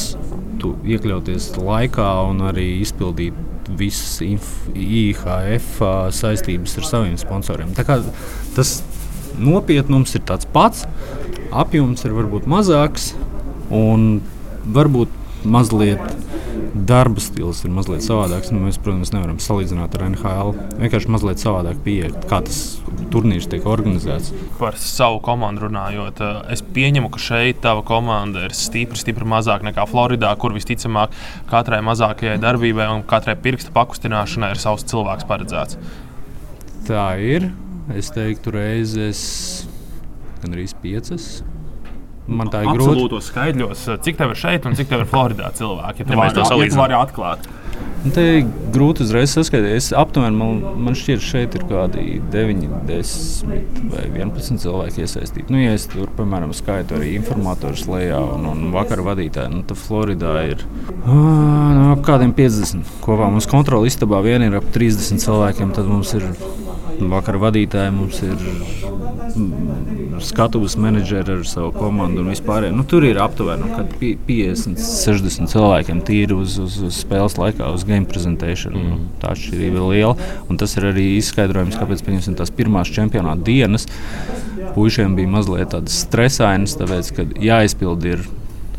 iekļauties 0.61 1.55
laikā 1.57 2.11
un 2.29 2.45
arī 2.51 2.67
izpildīt 2.83 3.37
visas 3.79 4.21
IHF 4.23 5.81
saistības 6.17 6.77
ar 6.81 6.89
saviem 6.89 7.17
sponsoriem. 7.21 7.73
Tas 8.57 8.81
nopietnums 9.41 10.15
ir 10.19 10.25
tāds 10.29 10.49
pats, 10.51 10.87
apjoms 11.51 12.05
ir 12.07 12.17
varbūt 12.17 12.49
mazāks 12.51 13.13
un 13.71 14.21
varbūt 14.75 15.20
mazliet 15.45 16.01
darba 16.75 17.21
stils 17.23 17.63
ir 17.65 17.73
mazliet 17.75 18.05
savādāks. 18.05 18.51
Nu, 18.55 18.61
mēs, 18.65 18.79
protams, 18.83 19.13
nevaram 19.15 19.39
salīdzināt 19.43 19.95
ar 19.97 20.05
NHL. 20.11 20.53
Vienkārši 20.81 21.13
mazliet 21.13 21.43
savādāk 21.43 21.81
pieeja, 21.85 22.11
kā 22.31 22.41
tas 22.47 22.61
turnīrs 23.13 23.49
tiek 23.51 23.67
organizēts. 23.69 24.33
Par 24.59 24.79
savu 24.81 25.21
komandu 25.25 25.67
runājot, 25.67 26.23
eh, 26.25 26.53
es 26.55 26.63
pieņemu, 26.63 27.11
ka 27.11 27.19
šeit 27.19 27.61
tava 27.65 27.83
komanda 27.87 28.45
ir 28.47 28.57
stipri, 28.57 28.99
stipri 29.01 29.27
mazāk 29.27 29.65
nekā 29.67 29.87
Floridā, 29.91 30.37
kur 30.39 30.55
visticamāk 30.57 31.11
katrai 31.51 31.81
mazākajai 31.81 32.39
darbībai 32.41 32.91
un 32.95 33.03
katrai 33.03 33.37
pirksta 33.37 33.75
pakustināšanai 33.75 34.53
ir 34.55 34.63
savs 34.63 34.85
cilvēks 34.85 35.27
paredzēts. 35.27 35.77
Tā 36.87 37.19
ir. 37.19 37.53
Es 37.91 38.11
teiktu, 38.15 38.53
reizes 38.55 39.67
gandrīz 40.45 40.77
piecas 40.79 41.43
man 42.27 42.51
tā 42.53 42.65
ir 42.65 42.73
grūti. 42.73 42.91
Absolūtos 42.91 43.31
skaidļos, 43.33 43.87
cik 44.05 44.21
tev 44.21 44.35
ir 44.35 44.43
šeit 44.43 44.69
un 44.69 44.77
cik 44.79 44.91
tev 44.93 45.05
ir 45.05 45.11
Floridā 45.11 45.53
cilvēki. 45.57 46.05
Ja, 46.05 46.13
ja 46.13 46.21
mēs 46.25 46.37
to 46.37 46.47
salīdzinām, 46.51 46.85
var 46.85 46.99
atklāt. 47.01 47.49
Nu, 48.01 48.11
te 48.17 48.23
ir 48.25 48.47
grūti 48.73 49.05
uzreiz 49.05 49.33
saskaitīt. 49.35 49.75
Es 49.77 49.91
aptuveni, 49.97 50.37
man, 50.41 50.61
man 50.87 50.97
šķiet, 50.97 51.21
šeit 51.21 51.57
ir 51.59 51.67
kaut 51.67 51.93
kādi 51.93 52.17
9, 52.33 52.63
10 52.89 53.91
vai 53.93 54.05
11 54.09 54.63
cilvēki 54.63 55.05
iesaistīti. 55.05 55.53
Nu, 55.53 55.61
ja 55.61 55.75
es 55.77 55.85
tur, 55.91 56.09
piemēram, 56.17 56.55
skaitu 56.57 56.97
arī 56.97 57.13
informatorus 57.19 57.85
lejā 57.91 58.23
un, 58.39 58.49
un 58.49 58.71
vakar 58.73 59.05
vadītāju, 59.05 59.53
nu, 59.53 59.63
tad 59.69 59.81
Floridā 59.83 60.33
ir 60.49 60.65
nu, 61.05 61.91
ap 61.91 62.01
kādiem 62.07 62.33
50. 62.37 62.89
Kopā 63.05 63.29
mums 63.29 63.49
kontrola 63.51 63.91
istabā 63.91 64.23
vien 64.25 64.49
ir 64.49 64.57
ap 64.57 64.73
30 64.73 65.21
cilvēkiem, 65.21 65.77
tad 65.77 65.91
mums 65.91 66.17
ir 66.17 66.25
vakar 67.13 67.37
vadītāji, 67.43 67.97
mums 68.01 68.25
ir 68.25 68.37
skatuves 70.27 70.77
menedžeri 70.81 71.39
ar 71.39 71.45
savu 71.49 71.71
komandu 71.75 72.25
un 72.25 72.31
vispār. 72.33 72.69
Nu, 72.75 72.85
tur 72.89 73.07
ir 73.09 73.21
aptuveni 73.23 73.67
nu, 73.67 73.87
50, 74.01 74.81
60 74.81 75.53
cilvēkiem 75.53 76.03
tīri 76.07 76.37
uz, 76.37 76.59
uz, 76.63 76.81
uz 76.87 77.01
spēles 77.05 77.39
laikā, 77.41 77.71
uz 77.75 77.87
game 77.89 78.09
prezentāciju. 78.11 78.75
Mm. 78.75 78.91
Nu, 78.91 79.01
tā 79.23 79.35
atšķirība 79.35 79.81
ir 79.81 79.89
liela. 79.95 80.31
Un 80.51 80.61
tas 80.61 80.77
ir 80.79 80.91
arī 80.93 81.07
izskaidrojums, 81.19 81.79
kāpēc 81.81 82.05
tās 82.39 82.55
pirmās 82.55 82.93
čempionāta 82.93 83.45
dienas 83.47 83.89
puišiem 84.75 85.17
bija 85.19 85.31
mazliet 85.31 85.73
tādas 85.75 85.97
stresainas, 86.05 86.77
tāpēc, 86.79 87.11
ka 87.17 87.27
jāizpild 87.43 88.07
ir 88.07 88.23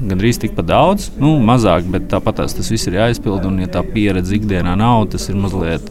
gandrīz 0.02 0.42
tikpat 0.42 0.68
daudz, 0.70 1.10
nu, 1.22 1.36
mazāk, 1.46 1.88
bet 1.94 2.10
tāpat 2.12 2.44
tas 2.44 2.72
viss 2.74 2.90
ir 2.90 3.00
jāizpild. 3.00 3.46
Un, 3.48 3.62
ja 3.64 3.70
tā 3.72 3.84
pieredze 3.86 4.36
ikdienā 4.38 4.76
nav, 4.80 5.08
tas 5.14 5.30
ir 5.30 5.40
mazliet 5.40 5.88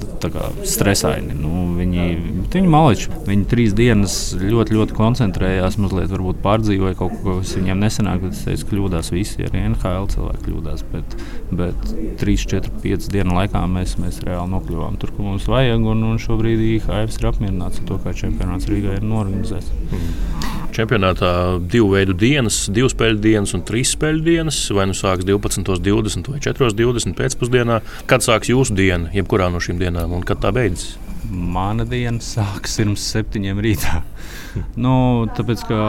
stresaini. 0.68 1.36
Nu, 1.38 1.64
viņi 1.78 2.06
viņi 2.54 2.70
maliči. 2.70 3.10
Viņi 3.26 3.46
trīs 3.50 3.74
dienas 3.76 4.16
ļoti, 4.38 4.74
ļoti 4.76 4.96
koncentrējās, 4.96 5.78
mazliet 5.80 6.10
varbūt 6.12 6.40
pārdzīvoja 6.44 6.98
kaut 6.98 7.16
ko, 7.22 7.38
kas 7.40 7.54
viņiem 7.58 7.82
nesenāk, 7.84 8.22
bet 8.24 8.36
es 8.36 8.44
teicu, 8.46 8.68
kļūdās 8.72 9.12
visi. 9.14 9.46
Arī 9.46 9.64
NHL 9.68 10.08
cilvēki 10.14 10.46
kļūdās. 10.48 10.86
Bet, 10.92 11.16
bet 11.62 11.92
3, 12.22 12.38
4, 12.54 12.74
5 12.84 13.10
dienu 13.14 13.36
laikā 13.38 13.64
mēs, 13.70 13.96
mēs 14.02 14.22
reāli 14.26 14.54
nokļuvām 14.54 14.98
tur, 15.00 15.14
kur 15.16 15.30
mums 15.30 15.50
vajag. 15.50 15.86
Un, 15.94 16.06
un 16.12 16.22
šobrīd 16.22 16.64
IHF 16.70 17.20
ir 17.20 17.30
apmierināts 17.30 17.82
ar 17.82 17.92
to, 17.92 18.00
kā 18.04 18.16
čempionāts 18.24 18.70
Rīgā 18.70 18.98
ir 18.98 19.06
norganizēts. 19.06 19.70
Mm 19.90 20.59
čempionātā 20.80 21.32
divu 21.60 21.92
veidu 21.94 22.16
dienas, 22.16 22.64
divu 22.72 22.90
spēļu 22.92 23.20
dienas 23.22 23.54
un 23.56 23.64
trīs 23.66 23.94
spēļu 23.96 24.24
dienas. 24.26 24.62
Vai 24.76 24.88
nu 24.90 24.96
sāks 24.96 25.28
12, 25.28 25.78
20 25.84 26.32
vai 26.32 26.40
4, 26.42 26.72
20 26.80 27.18
pēcpusdienā. 27.18 27.80
Kad 28.10 28.26
sāks 28.26 28.52
jūsu 28.52 28.76
diena, 28.78 29.12
jebkurā 29.14 29.50
no 29.52 29.62
šīm 29.62 29.80
dienām, 29.82 30.16
un 30.16 30.26
kad 30.26 30.42
tā 30.42 30.54
beidzas? 30.56 31.09
Mana 31.28 31.84
diena 31.88 32.22
sākas 32.24 32.78
pirms 32.80 33.04
septiņiem 33.12 33.60
rītā. 33.62 34.00
nu, 34.84 34.92
tāpēc, 35.36 35.64
ka, 35.68 35.80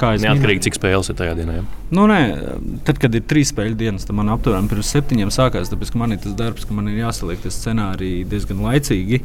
kā 0.00 0.14
es 0.16 0.24
Neatkarīgi, 0.24 0.64
cik 0.68 0.78
spēles 0.78 1.10
ir 1.12 1.18
tajā 1.18 1.34
dienā. 1.38 1.58
Ja? 1.60 1.66
Nu, 1.94 2.04
nē, 2.10 2.18
tad, 2.84 2.98
kad 3.00 3.14
ir 3.16 3.24
trīs 3.28 3.52
spēļu 3.52 3.76
dienas, 3.78 4.04
tad 4.08 4.16
man 4.18 4.32
aptuveni 4.32 4.68
pirms 4.70 4.90
septiņiem 4.92 5.32
sākās. 5.34 5.70
Tāpēc, 5.72 5.94
man 6.00 6.16
ir 6.16 6.20
tas 6.24 6.34
darbs, 6.38 6.66
ka 6.68 6.76
man 6.76 6.90
ir 6.90 7.00
jāsaliek 7.02 7.40
tas 7.44 7.56
scenārijs 7.62 8.28
diezgan 8.28 8.60
laicīgi. 8.66 9.22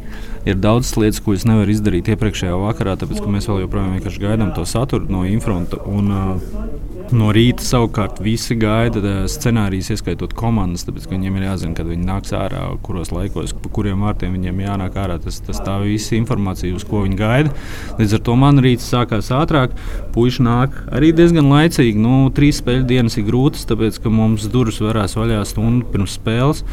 Ir 0.48 0.62
daudz 0.64 0.94
lietas, 1.00 1.22
ko 1.24 1.36
es 1.36 1.48
nevaru 1.50 1.74
izdarīt 1.74 2.14
iepriekšējā 2.14 2.60
vakarā, 2.64 2.96
tāpēc, 3.02 3.24
ka 3.24 3.34
mēs 3.34 3.50
vēl 3.52 3.66
joprojām 3.66 3.98
vienkārši 3.98 4.24
gaidām 4.24 4.54
to 4.56 4.66
saturu 4.70 5.12
no 5.12 5.26
infronta. 5.28 5.82
Un, 5.90 6.14
uh, 6.14 6.73
No 7.14 7.28
rīta 7.30 7.62
savukārt 7.62 8.18
visi 8.26 8.56
gaida 8.58 9.28
scenārijus, 9.30 9.92
ieskaitot 9.94 10.32
komandas, 10.38 10.86
tāpēc 10.88 11.06
viņiem 11.12 11.36
ir 11.38 11.46
jāzina, 11.46 11.76
kad 11.78 11.86
viņi 11.86 12.08
nāks 12.08 12.34
ārā, 12.34 12.64
kuros 12.82 13.12
laikos, 13.14 13.54
pa 13.54 13.70
kuriem 13.76 14.02
vārtiem 14.02 14.34
viņiem 14.34 14.64
jānāk 14.64 14.98
ārā. 14.98 15.20
Tas, 15.22 15.38
tas 15.46 15.60
tā 15.62 15.76
visa 15.84 16.16
informācija, 16.18 16.74
uz 16.74 16.86
ko 16.90 17.04
viņi 17.04 17.20
gaida. 17.20 17.54
Līdz 18.00 18.18
ar 18.18 18.24
to 18.26 18.38
man 18.42 18.64
rīts 18.66 18.90
sākās 18.90 19.30
ātrāk, 19.36 19.78
puiši 20.16 20.48
nāk 20.48 20.80
arī 20.90 21.12
diezgan 21.14 21.52
laicīgi. 21.54 22.02
Nu, 22.02 22.32
trīs 22.34 22.64
spēļu 22.64 22.90
dienas 22.90 23.20
ir 23.22 23.30
grūtas, 23.30 23.68
tāpēc 23.70 24.02
ka 24.02 24.14
mums 24.14 24.50
durvis 24.50 24.82
varēs 24.82 25.14
vaļā 25.20 25.44
stundu 25.46 25.86
pirms 25.94 26.18
spēles. 26.18 26.66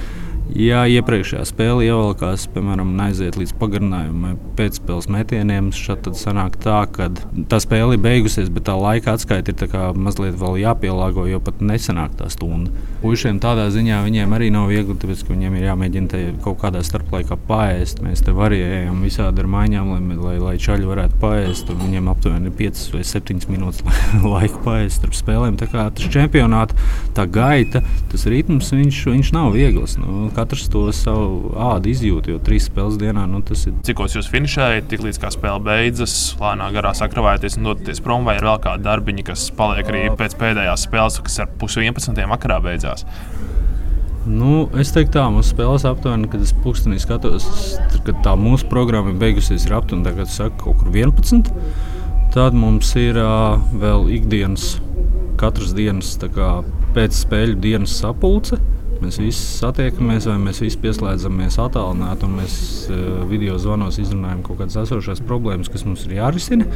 Ja 0.57 0.83
iepriekšējā 0.91 1.45
spēle 1.47 1.85
ievelkās, 1.87 2.49
piemēram, 2.51 2.91
aiziet 3.05 3.37
līdz 3.39 3.53
pagarinājumam, 3.61 4.39
pēcspēles 4.59 5.07
metieniem, 5.13 5.69
tad 5.71 6.17
sanāk 6.19 6.57
tā, 6.63 6.81
ka 6.91 7.07
tā 7.51 7.61
spēle 7.63 7.95
ir 7.95 8.03
beigusies, 8.03 8.51
bet 8.51 8.67
tā 8.67 8.75
laika 8.79 9.15
atskaita 9.15 9.55
ir 9.55 9.75
mazliet 9.95 10.39
vēl 10.41 10.59
jāpielāgo, 10.65 11.27
jo 11.31 11.39
pat 11.45 11.61
nesanāk 11.63 12.17
tā 12.19 12.31
stunda. 12.33 12.73
Puisiem 13.01 13.39
tādā 13.41 13.69
ziņā 13.73 14.01
viņiem 14.05 14.35
arī 14.37 14.51
nav 14.53 14.67
viegli, 14.73 14.97
tāpēc 14.99 15.23
ka 15.25 15.35
viņiem 15.35 15.55
ir 15.57 15.69
jāmēģina 15.69 16.25
kaut 16.45 16.59
kādā 16.65 16.83
starplaikā 16.85 17.39
paēst. 17.49 18.03
Mēs 18.05 18.25
te 18.27 18.35
varējām 18.37 19.01
visādi 19.07 19.45
ar 19.45 19.51
maiņām, 19.55 19.93
lai, 19.95 20.19
lai, 20.19 20.35
lai 20.43 20.57
čaļi 20.61 20.89
varētu 20.91 21.21
paēst. 21.23 21.71
Viņiem 21.81 22.11
aptuveni 22.13 22.53
5 22.59 22.83
vai 22.97 23.05
7 23.07 23.47
minūtes 23.53 24.03
laika 24.35 24.61
paēst 24.67 25.01
starp 25.01 25.17
spēlēm. 25.17 25.57
Tā 25.61 25.71
kā 25.71 25.87
tas 25.95 26.11
čempionāts, 26.13 26.77
tā 27.17 27.25
gaita, 27.31 27.85
tas 28.13 28.27
ritms, 28.29 28.73
viņš, 28.75 29.01
viņš 29.15 29.33
nav 29.37 29.55
viegls. 29.57 29.97
Nu, 30.01 30.29
katrs 30.40 30.68
to 30.72 30.87
savu 30.96 31.53
ādu 31.70 31.90
izjūt, 31.92 32.31
jo 32.33 32.40
trīs 32.44 32.68
spēles 32.70 32.96
dienā 33.00 33.26
nu, 33.29 33.42
tas 33.46 33.66
ir. 33.68 33.76
Cikos 33.87 34.16
jūs 34.16 34.31
finšējat, 34.33 34.88
tik 34.90 35.05
līdz 35.05 35.20
kā 35.20 35.33
spēle 35.35 35.61
beidzas, 35.66 36.16
lēnā 36.40 36.70
garā 36.74 36.94
sakravājaties 36.96 37.59
un 37.61 37.70
dodaties 37.70 38.00
prom, 38.05 38.24
vai 38.29 38.38
ir 38.38 38.48
vēl 38.48 38.61
kādi 38.64 38.87
darbiņi, 38.87 39.26
kas 39.29 39.50
paliek 39.57 39.92
arī 39.92 40.07
pēc 40.16 40.37
pēdējās 40.40 40.88
spēles, 40.88 41.20
kas 41.26 41.40
ar 41.44 41.53
pusi 41.61 41.85
11. 41.85 42.24
vakarā 42.33 42.61
beidzās? 42.64 43.05
Nu, 44.31 44.66
es 44.76 44.92
teiktu, 44.92 45.14
tā 45.16 45.29
mūsu 45.33 45.55
spēles 45.55 45.87
aptuveni, 45.88 46.29
kad 46.31 46.42
es 46.44 46.53
pūksteni 46.64 47.00
skatos, 47.00 47.46
kad 48.05 48.18
tā 48.24 48.35
mūsu 48.37 48.68
programma 48.68 49.14
ir 49.14 49.20
beigusies, 49.20 49.64
ir 49.64 49.76
aptuveni 49.79 50.05
tagad, 50.11 50.29
saka, 50.33 50.59
kaut 50.61 50.83
kur 50.83 50.92
11. 50.92 51.48
Tad 52.35 52.55
mums 52.55 52.92
ir 53.00 53.16
uh, 53.18 53.57
vēl 53.81 54.11
ikdienas, 54.20 54.74
katras 55.40 55.72
dienas 55.74 56.12
kā, 56.20 56.50
pēc 56.94 57.16
spēļu 57.24 57.57
dienas 57.64 57.96
sapulce. 58.03 58.61
Mēs 59.01 59.17
visi 59.17 59.41
satiekamies, 59.61 60.27
vai 60.29 60.37
mēs 60.43 60.61
visi 60.61 60.77
pieslēdzamies 60.83 61.57
attālināti, 61.63 62.27
un 62.29 62.37
mēs 62.37 62.55
uh, 62.91 63.23
video 63.31 63.57
zvanos 63.61 63.97
izrunājam 64.03 64.43
kaut 64.45 64.61
kādas 64.61 64.77
esošās 64.83 65.23
problēmas, 65.25 65.71
kas 65.73 65.87
mums 65.89 66.05
ir 66.05 66.19
jārisina. 66.19 66.69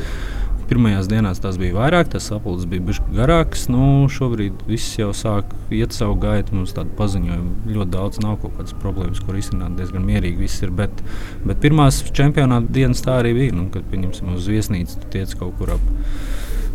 Pirmajās 0.65 1.11
dienās 1.11 1.43
tas 1.45 1.59
bija 1.61 1.75
vairāk, 1.77 2.09
tas 2.15 2.25
sapulces 2.31 2.65
bija 2.71 2.81
bijis 2.87 3.01
garāks. 3.13 3.67
Nu, 3.69 4.07
šobrīd 4.09 4.63
viss 4.65 4.95
jau 4.97 5.11
sāk 5.13 5.51
iet 5.75 5.93
savu 5.93 6.17
gaitu. 6.23 6.57
Mums 6.57 6.73
tādu 6.77 6.95
paziņojumu 6.97 7.75
ļoti 7.75 7.93
daudz 7.93 8.23
nav 8.25 8.39
kaut 8.41 8.57
kādas 8.57 8.77
problēmas, 8.81 9.21
ko 9.21 9.37
risināt. 9.37 9.77
Diezgan 9.77 10.07
mierīgi 10.09 10.41
viss 10.41 10.65
ir. 10.65 10.73
Bet, 10.73 11.05
bet 11.45 11.61
pirmās 11.61 12.01
čempionāta 12.17 12.73
dienas 12.73 13.05
tā 13.05 13.19
arī 13.21 13.35
bija. 13.37 13.59
Nu, 13.59 13.69
kad 13.75 13.85
pieņemsim 13.93 14.33
uz 14.39 14.49
viesnīcu, 14.49 15.05
tiec 15.13 15.37
kaut 15.37 15.53
kur 15.61 15.75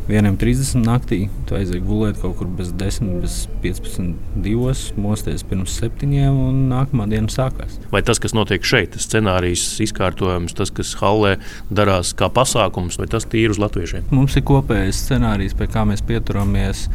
ap 0.09 0.41
1.30 0.41 0.81
naktī. 0.81 1.19
Tu 1.45 1.55
aizēji 1.57 1.83
gulēt 1.85 2.19
kaut 2.21 2.37
kur 2.39 2.49
bez 2.57 2.71
10, 2.73 3.21
bez 3.21 3.35
15, 3.61 4.15
2, 4.41 4.73
mosties 4.97 5.45
pirms 5.45 5.75
7, 5.77 6.09
un 6.29 6.63
nākamā 6.71 7.05
diena 7.11 7.29
sākās. 7.29 7.77
Vai 7.93 8.01
tas, 8.05 8.21
kas 8.21 8.33
notiek 8.33 8.65
šeit, 8.65 8.97
scenārijs, 8.97 9.77
izkārtojums, 9.85 10.55
tas, 10.57 10.73
kas 10.73 10.95
hallē 11.01 11.37
darās 11.69 12.15
kā 12.17 12.31
pasākums, 12.33 12.97
vai 12.99 13.09
tas 13.11 13.27
tīri 13.29 13.53
uz 13.53 13.61
latviešiem? 13.61 14.09
Mums 14.15 14.37
ir 14.39 14.45
kopējais 14.49 15.03
scenārijs, 15.05 15.57
pie 15.57 15.69
kā 15.69 15.85
mēs 15.85 16.01
pieturamies 16.05 16.87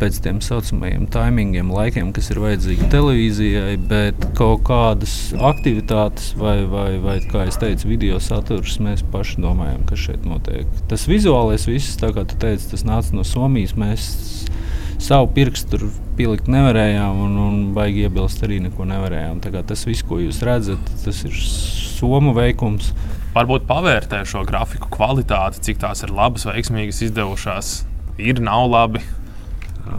pēc 0.00 0.20
tiem 0.24 0.40
saucamajiem 0.44 1.06
timingiem, 1.12 1.70
laikiem, 1.74 2.10
kas 2.16 2.30
ir 2.32 2.40
vajadzīgi 2.42 2.88
televīzijai, 2.92 3.76
bet 3.90 4.24
kaut 4.38 4.64
kādas 4.68 5.14
aktivitātes 5.36 6.32
vai, 6.40 6.58
vai, 6.70 6.88
vai 7.02 7.18
kā 7.30 7.44
jau 7.48 7.58
teicu, 7.66 7.90
video 7.90 8.20
saturs 8.22 8.78
mēs 8.82 9.04
paši 9.12 9.42
domājam, 9.44 9.84
kas 9.88 10.06
šeit 10.06 10.24
notiek. 10.28 10.68
Tas 10.90 11.08
vizuālais 11.10 11.68
viss, 11.68 11.98
kā 12.00 12.24
tu 12.24 12.40
teici, 12.40 12.70
tas 12.72 12.86
nāca 12.88 13.16
no 13.16 13.26
Somijas. 13.26 13.76
Mēs 13.80 14.08
savu 15.00 15.30
pirkstu 15.36 15.76
tur 15.76 15.86
pielikt 16.18 16.50
nevarējām, 16.52 17.22
un, 17.26 17.38
un 17.40 17.60
baigi 17.76 18.04
iebilst 18.06 18.42
arī 18.46 18.60
neko 18.66 18.88
nevarējām. 18.88 19.40
Tas 19.68 19.86
viss, 19.88 20.04
ko 20.06 20.20
jūs 20.20 20.42
redzat, 20.46 20.92
tas 21.04 21.22
ir 21.28 21.36
somu 21.36 22.34
veikums. 22.36 22.92
Varbūt 23.30 23.68
pavērtē 23.68 24.24
šo 24.26 24.42
grafiku 24.48 24.90
kvalitāti, 24.90 25.62
cik 25.68 25.80
tās 25.84 26.02
ir 26.02 26.12
labas, 26.14 26.48
veiksmīgas, 26.50 27.04
izdevušās. 27.06 27.72
Ir, 28.20 28.42
nav 28.44 28.66
labi. 28.72 29.04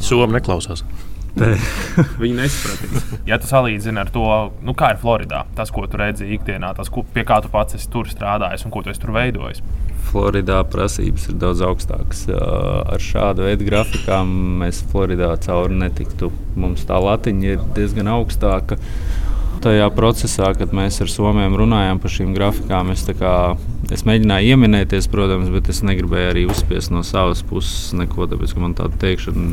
Somija 0.03 0.37
neklausās. 0.37 0.85
Viņi 2.21 2.33
nesapratīs. 2.35 3.05
Ja 3.29 3.37
tu 3.39 3.47
salīdzini 3.47 4.01
ar 4.01 4.09
to, 4.11 4.25
nu, 4.65 4.75
kā 4.77 4.91
ir 4.93 4.99
Floridā, 5.01 5.45
tas, 5.55 5.71
ko 5.71 5.85
tu 5.87 5.99
redzi 6.01 6.27
ikdienā, 6.35 6.73
tas, 6.75 6.91
ko, 6.91 7.05
pie 7.15 7.23
kā 7.27 7.39
tu 7.43 7.51
pats 7.53 7.77
esi 7.77 7.87
tur 7.91 8.09
strādājis 8.11 8.65
un 8.67 8.73
ko 8.73 8.83
tu 8.83 8.91
esi 8.91 9.01
tur 9.01 9.13
veidojis. 9.15 9.63
Floridā 10.11 10.59
prasības 10.67 11.29
ir 11.31 11.37
daudz 11.39 11.61
augstākas. 11.63 12.25
Ar 12.35 12.99
šādu 12.99 13.45
veidu 13.47 13.67
grafikām 13.69 14.31
mēs 14.59 14.81
Floridā 14.91 15.29
cauri 15.45 15.77
netiktu. 15.85 16.31
Mums 16.59 16.83
tā 16.89 16.99
latiņa 16.99 17.53
ir 17.53 17.63
diezgan 17.77 18.11
augstāka 18.11 18.79
tajā 19.61 19.87
procesā, 19.95 20.51
kad 20.57 20.73
mēs 20.75 20.99
ar 21.03 21.09
Somiem 21.11 21.55
runājām 21.59 21.99
par 22.01 22.13
šīm 22.13 22.33
grafikām, 22.35 22.91
es, 22.93 23.03
kā, 23.19 23.33
es 23.93 24.03
mēģināju 24.07 24.55
ieminēties, 24.55 25.07
protams, 25.11 25.51
bet 25.53 25.69
es 25.73 25.81
negribēju 25.87 26.31
arī 26.31 26.45
uzspiest 26.49 26.93
no 26.93 27.03
savas 27.07 27.43
puses 27.47 27.93
neko, 27.97 28.27
tāpēc 28.31 28.55
ka 28.55 28.63
man 28.63 28.75
tāda 28.77 28.99
teikšana, 29.01 29.45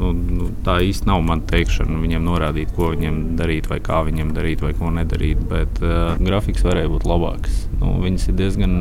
nu, 0.00 0.12
nu, 0.14 0.48
tā 0.66 0.78
īsti 0.86 1.10
nav 1.10 1.24
mana 1.26 1.46
teikšana. 1.50 1.98
Viņiem 2.02 2.26
norādīt, 2.26 2.72
ko 2.76 2.92
viņiem 2.94 3.20
darīt, 3.38 3.70
vai 3.72 3.80
kā 3.84 4.02
viņiem 4.06 4.32
darīt, 4.36 4.64
vai 4.64 4.72
ko 4.78 4.92
nedarīt. 4.94 5.42
Bet 5.50 5.82
uh, 5.82 6.14
grafiks 6.22 6.66
varēja 6.66 6.92
būt 6.92 7.08
labāks. 7.08 7.66
Nu, 7.80 7.96
viņas 8.04 8.30
ir 8.30 8.38
diezgan 8.40 8.76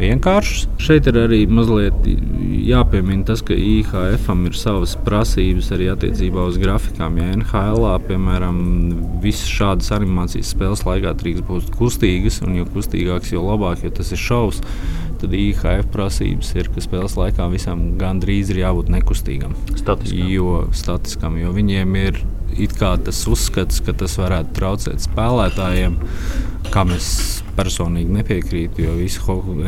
vienkāršs. 0.00 0.66
Šeit 0.82 1.08
ir 1.10 1.18
arī 1.24 1.42
mazliet 1.50 2.06
jāpiemina 2.66 3.26
tas, 3.28 3.42
ka 3.44 3.56
IHF 3.56 4.28
ir 4.32 4.58
savas 4.58 4.94
prasības 5.06 5.70
arī 5.74 5.90
attiecībā 5.92 6.46
uz 6.48 6.58
grafikām. 6.62 7.18
Ja 7.20 7.30
NHL, 7.36 7.86
piemēram, 8.08 8.58
visas 9.24 9.50
šādas 9.52 9.92
animācijas 9.96 10.52
spēles 10.54 10.84
laikā 10.88 11.14
drīkst 11.20 11.46
būt 11.48 11.72
kustīgas, 11.76 12.42
un 12.46 12.58
jo 12.60 12.68
kustīgākas, 12.72 13.32
jo 13.34 13.44
labāk, 13.46 13.84
jo 13.86 13.92
tas 13.94 14.12
ir 14.14 14.20
šovs. 14.20 14.62
Tad 15.22 15.34
IHF 15.38 15.86
prasības 15.94 16.48
ir, 16.58 16.70
ka 16.74 16.82
spēles 16.82 17.14
laikā 17.14 17.46
visam 17.52 17.92
gandrīz 18.00 18.50
ir 18.50 18.64
jābūt 18.64 18.90
nekustīgam. 18.90 19.54
Statiskam. 19.78 20.30
Jo, 20.32 20.54
statiskam, 20.74 21.38
jo 21.38 21.52
viņiem 21.54 21.98
ir 22.00 22.18
tas 23.04 23.22
uzskats, 23.30 23.80
ka 23.84 23.94
tas 23.96 24.16
varētu 24.20 24.56
traucēt 24.58 25.04
spēlētājiem. 25.04 25.98
Kā 26.72 26.84
mēs 26.88 27.08
personīgi 27.56 28.14
nepiekrītu, 28.16 28.86
jo 28.86 28.96
visi 28.96 29.20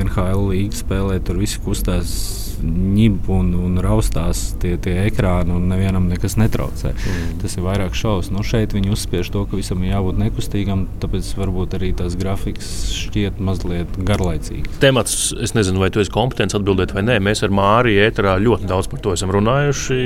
NHL 0.07 0.49
līnijas 0.51 0.85
spēlē, 0.85 1.19
tur 1.25 1.41
viss 1.43 1.61
kustās 1.61 2.15
ņib 2.65 3.29
un, 3.35 3.53
un 3.59 3.79
raustās 3.85 4.55
tie, 4.63 4.75
tie 4.81 4.97
ekrāni, 5.07 5.55
un 5.55 5.69
nevienam 5.71 6.09
nekas 6.11 6.39
netraucē. 6.41 6.95
Mm. 6.95 7.37
Tas 7.43 7.57
ir 7.59 7.65
vairāk 7.67 7.97
šausmas. 7.99 8.33
Nu, 8.35 8.45
šeit 8.47 8.75
viņi 8.75 8.93
uzspiež 8.95 9.31
to, 9.35 9.45
ka 9.49 9.59
visam 9.59 9.83
ir 9.85 9.93
jābūt 9.95 10.19
nekustīgam, 10.21 10.87
tāpēc 11.03 11.29
varbūt 11.39 11.77
arī 11.79 11.93
tās 11.97 12.17
grafikas 12.19 12.71
šķiet 12.95 13.41
mazliet 13.45 13.99
garlaicīgas. 14.09 14.81
Temats, 14.83 15.19
es 15.45 15.55
nezinu, 15.57 15.83
vai 15.83 15.91
tu 15.95 16.03
esi 16.03 16.13
kompetents 16.15 16.57
atbildēt 16.59 16.95
vai 16.97 17.05
nē. 17.07 17.21
Mēs 17.25 17.45
ar 17.47 17.55
Māriju 17.55 18.03
ēterā 18.09 18.37
ļoti 18.43 18.69
daudz 18.71 18.91
par 18.91 19.03
to 19.05 19.15
esam 19.15 19.33
runājuši. 19.35 20.01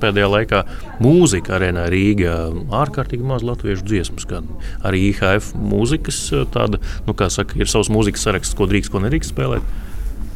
Pēdējā 0.00 0.30
laikā 0.36 0.62
mūzika 1.04 1.58
arēnā 1.58 1.88
Rīgā 1.92 2.36
ārkārtīgi 2.80 3.26
maz 3.26 3.44
latviešu 3.46 3.86
dziesmu 3.90 4.22
skan. 4.22 4.48
Arī 4.86 5.10
IHF 5.10 5.52
mūzikas 5.58 6.22
tāda, 6.54 6.80
nu, 7.06 7.16
kā 7.16 7.30
saka, 7.32 7.58
ir 7.60 7.70
savs 7.70 7.92
mūzikas 7.92 8.26
saraksts, 8.26 8.56
ko 8.56 8.68
drīkst, 8.70 8.92
ko 8.92 9.02
nedrīkst 9.04 9.34
spēlēt. 9.34 9.78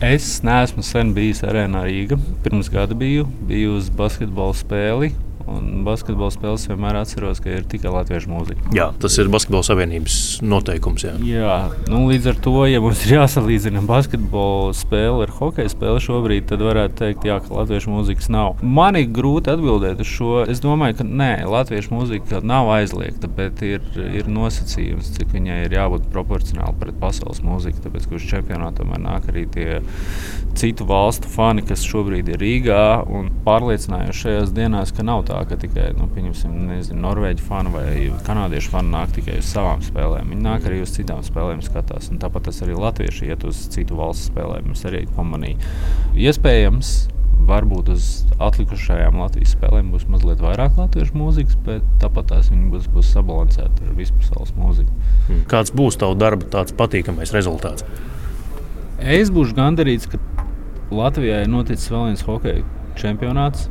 Es 0.04 0.42
neesmu 0.44 0.82
sen 0.84 1.14
bijis 1.16 1.38
arēnā 1.48 1.80
Rīgā. 1.86 2.18
Pirms 2.44 2.68
gada 2.68 2.92
biju, 2.98 3.24
biju 3.48 3.78
uz 3.78 3.86
basketbola 3.88 4.52
spēli 4.58 5.14
Un 5.50 5.82
basketbola 5.84 6.32
spēles 6.32 6.64
vienmēr 6.70 6.96
atceros, 7.02 7.40
ka 7.44 7.52
ir 7.52 7.66
tikai 7.68 7.92
latviešu 7.92 8.30
mūzika. 8.32 8.70
Jā, 8.74 8.86
tas 9.00 9.18
ir 9.20 9.28
basketbola 9.32 9.66
savienības 9.66 10.18
noteikums. 10.44 11.04
Jā, 11.04 11.14
jā 11.28 11.56
nu, 11.92 12.04
līdz 12.08 12.30
ar 12.32 12.38
to, 12.46 12.54
ja 12.70 12.80
mums 12.84 13.02
ir 13.04 13.18
jāsalīdzina 13.18 13.82
basketbola 13.88 14.72
spēle 14.76 15.26
ar 15.26 15.34
hokeja 15.36 15.72
spēli 15.72 16.00
šobrīd, 16.04 16.46
tad 16.48 16.64
varētu 16.64 16.96
teikt, 17.02 17.26
jā, 17.28 17.36
ka 17.44 17.52
latviešu 17.58 17.92
mūzikas 17.92 18.30
nav. 18.32 18.62
Man 18.64 18.96
ir 19.00 19.10
grūti 19.12 19.52
atbildēt 19.52 20.00
uz 20.00 20.10
šo. 20.10 20.32
Es 20.48 20.62
domāju, 20.64 20.98
ka 21.02 21.08
nē, 21.08 21.32
latviešu 21.50 21.92
mūzika 21.92 22.40
nav 22.44 22.70
aizliegta, 22.78 23.28
bet 23.28 23.60
ir, 23.66 23.84
ir 24.00 24.30
nosacījums, 24.32 25.12
cik 25.18 25.34
viņai 25.36 25.60
ir 25.66 25.76
jābūt 25.76 26.08
proporcionāli 26.14 26.80
pret 26.80 26.98
pasaules 27.02 27.42
mūziku. 27.44 27.84
Tāpēc, 27.84 28.08
ka 28.08 28.18
uz 28.18 28.28
čempionātu 28.32 28.80
tomēr 28.80 29.04
nāk 29.04 29.28
arī 29.32 29.44
tie 29.52 29.68
citu 30.58 30.86
valstu 30.88 31.28
fani, 31.30 31.64
kas 31.66 31.84
šobrīd 31.86 32.32
ir 32.32 32.40
Rīgā 32.40 32.84
un 33.10 33.30
pārliecinājuši 33.46 34.24
šajās 34.24 34.54
dienās, 34.54 34.92
ka 34.94 35.06
nav 35.06 35.24
tā 35.28 35.33
tā, 35.34 35.42
ka 35.48 35.58
tikai 35.60 35.88
nu, 35.98 36.08
nezinu, 36.14 37.00
norvēģi 37.02 37.44
fani 37.44 37.72
vai 37.74 37.86
kanādiešu 38.26 38.72
fani 38.74 38.92
nāk 38.94 39.14
tikai 39.16 39.40
uz 39.42 39.50
savām 39.50 39.82
spēlēm. 39.84 40.30
Viņi 40.32 40.44
nāk 40.44 40.68
arī 40.68 40.82
uz 40.84 40.94
citām 40.94 41.24
spēlēm, 41.26 41.62
skatās. 41.64 42.10
Un 42.12 42.20
tāpat 42.22 42.52
arī 42.54 42.76
latvieši 42.78 43.32
iet 43.32 43.44
uz 43.48 43.66
citu 43.74 43.98
valstu 43.98 44.30
spēlēm. 44.30 44.70
Es 44.74 44.84
arī 44.88 45.04
pamanīju. 45.16 45.58
Iespējams, 46.14 46.94
varbūt 47.44 47.90
uz 47.92 48.08
atlikušajām 48.42 49.18
Latvijas 49.20 49.54
spēlēm 49.56 49.90
būs 49.92 50.06
mazliet 50.08 50.40
vairāk 50.44 50.78
latviešu 50.80 51.18
mūzikas, 51.18 51.58
bet 51.66 51.84
tāpat 52.02 52.30
tās 52.32 52.50
būs, 52.54 52.88
būs 52.94 53.12
sabalansēta 53.12 53.84
ar 53.84 53.94
vispasaules 53.98 54.54
mūziku. 54.56 54.94
Hmm. 55.28 55.44
Kāds 55.50 55.74
būs 55.74 55.98
tavs 56.00 56.20
darba 56.20 56.48
tāds 56.54 56.76
patīkamais 56.78 57.34
rezultāts? 57.36 57.84
Es 59.02 59.32
būšu 59.34 59.56
gandarīts, 59.58 60.08
ka 60.08 60.22
Latvijā 60.94 61.42
ir 61.42 61.50
noticis 61.50 61.90
vēl 61.90 62.12
viens 62.12 62.24
hokeja 62.24 62.62
čempionāts 63.00 63.68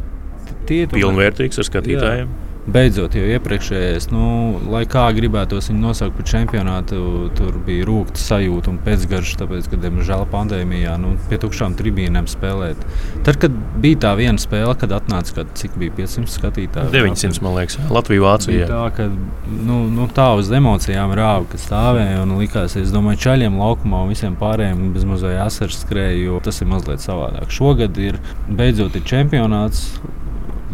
tie 0.69 0.83
ir 0.85 0.95
pilnvērtīgs 0.95 1.61
ar 1.61 1.69
skatītājiem. 1.69 2.33
Jā. 2.33 2.53
Beidzot, 2.63 3.11
jau 3.11 3.25
iepriekšējais, 3.27 4.05
nu, 4.13 4.25
lai 4.71 4.85
kā 4.87 5.01
gribētos 5.11 5.65
viņu 5.67 5.81
nosaukt 5.83 6.15
par 6.15 6.27
čempionātu, 6.31 6.99
tur 7.35 7.57
bija 7.65 7.83
rūkta 7.89 8.21
sajūta 8.23 8.71
un 8.71 8.77
pēcgarša, 8.85 9.35
tāpēc, 9.41 9.67
ka, 9.67 9.79
diemžēl, 9.83 10.23
pandēmijā 10.31 10.93
nu, 11.01 11.17
pie 11.27 11.41
tukšām 11.43 11.75
tribīnēm 11.75 12.29
spēlēt. 12.31 12.79
Tad, 13.27 13.41
kad 13.43 13.57
bija 13.83 13.99
tā 14.05 14.13
viena 14.21 14.39
spēle, 14.39 14.77
kad 14.79 14.95
atnāca, 14.95 15.41
kad, 15.41 15.51
cik 15.59 15.75
bija 15.81 15.97
500 15.99 16.31
skatītāji? 16.37 16.93
900, 16.95 17.43
man 17.43 17.59
liekas, 17.59 17.77
Latvijā, 17.91 18.23
Vācijā. 18.29 18.71
Tā, 18.71 18.87
ka, 18.95 19.09
nu, 19.51 19.83
nu, 19.91 20.07
tā 20.15 20.31
uz 20.39 20.55
emocijām 20.55 21.11
rāva, 21.19 21.43
ka 21.51 21.59
stāvēja 21.59 22.23
un 22.23 22.37
likās, 22.39 22.79
es 22.79 22.95
domāju, 22.95 23.25
čaļiem 23.27 23.59
laukumā 23.59 24.05
un 24.07 24.15
visiem 24.15 24.39
pārējiem 24.39 24.87
bezmazliet 24.95 25.43
asars 25.43 25.83
skrēja, 25.83 26.29
jo 26.29 26.39
tas 26.47 26.63
ir 26.63 26.71
mazliet 26.71 27.03
savādāk. 27.03 27.51
Šogad 27.51 27.99
ir 27.99 28.23
beidzot 28.47 28.95
ir 28.95 29.03
čempionāts 29.03 29.89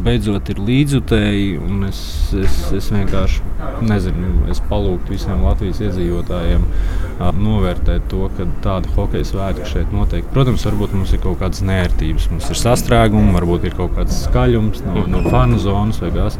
beidzot 0.03 0.49
ir 0.53 0.61
līdzjutēji. 0.65 1.49
Es, 1.89 2.01
es, 2.37 2.57
es 2.75 2.89
vienkārši 2.93 3.43
nezinu, 3.89 4.31
es 4.51 4.61
palūgtu 4.69 5.15
visiem 5.15 5.43
Latvijas 5.45 5.81
iedzīvotājiem 5.85 6.65
novērtēt 7.39 8.07
to, 8.11 8.27
ka 8.37 8.47
tāda 8.63 8.91
hokeja 8.95 9.27
svētki 9.27 9.67
šeit 9.73 9.93
notiek. 9.95 10.27
Protams, 10.33 10.65
varbūt 10.67 10.95
mums 10.97 11.13
ir 11.15 11.23
kaut 11.23 11.39
kādas 11.43 11.63
nērtības, 11.65 12.29
mums 12.33 12.49
ir 12.51 12.61
sastrēgumi, 12.61 13.35
varbūt 13.35 13.69
ir 13.69 13.77
kaut 13.79 13.95
kāds 13.97 14.23
skaļums 14.25 14.83
no, 14.87 15.05
no 15.11 15.23
fanu 15.29 15.59
zonas 15.61 16.01
vai 16.03 16.13
kas. 16.15 16.39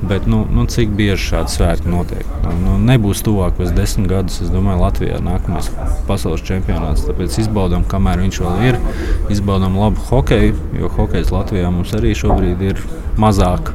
Bet 0.00 0.26
nu, 0.26 0.46
nu, 0.48 0.64
cik 0.64 0.94
bieži 0.96 1.26
šādi 1.26 1.52
svētki 1.52 1.90
notiek? 1.92 2.24
Nu, 2.62 2.78
nebūs 2.80 3.20
tuvākos 3.26 3.74
desmit 3.76 4.08
gadus, 4.08 4.38
es 4.40 4.48
domāju, 4.52 4.80
Latvijā 4.80 5.18
nākamais 5.20 5.68
pasaules 6.08 6.44
čempionāts. 6.46 7.04
Tāpēc 7.04 7.36
izbaudām, 7.42 7.84
kamēr 7.88 8.22
viņš 8.24 8.40
vēl 8.40 8.64
ir. 8.70 8.80
Izbaudām 9.34 9.76
labu 9.76 10.00
hokeju, 10.08 10.56
jo 10.80 10.88
hokejs 10.96 11.34
Latvijā 11.34 11.68
mums 11.74 11.92
arī 11.98 12.14
šobrīd 12.16 12.64
ir 12.70 12.80
mazāk. 13.20 13.74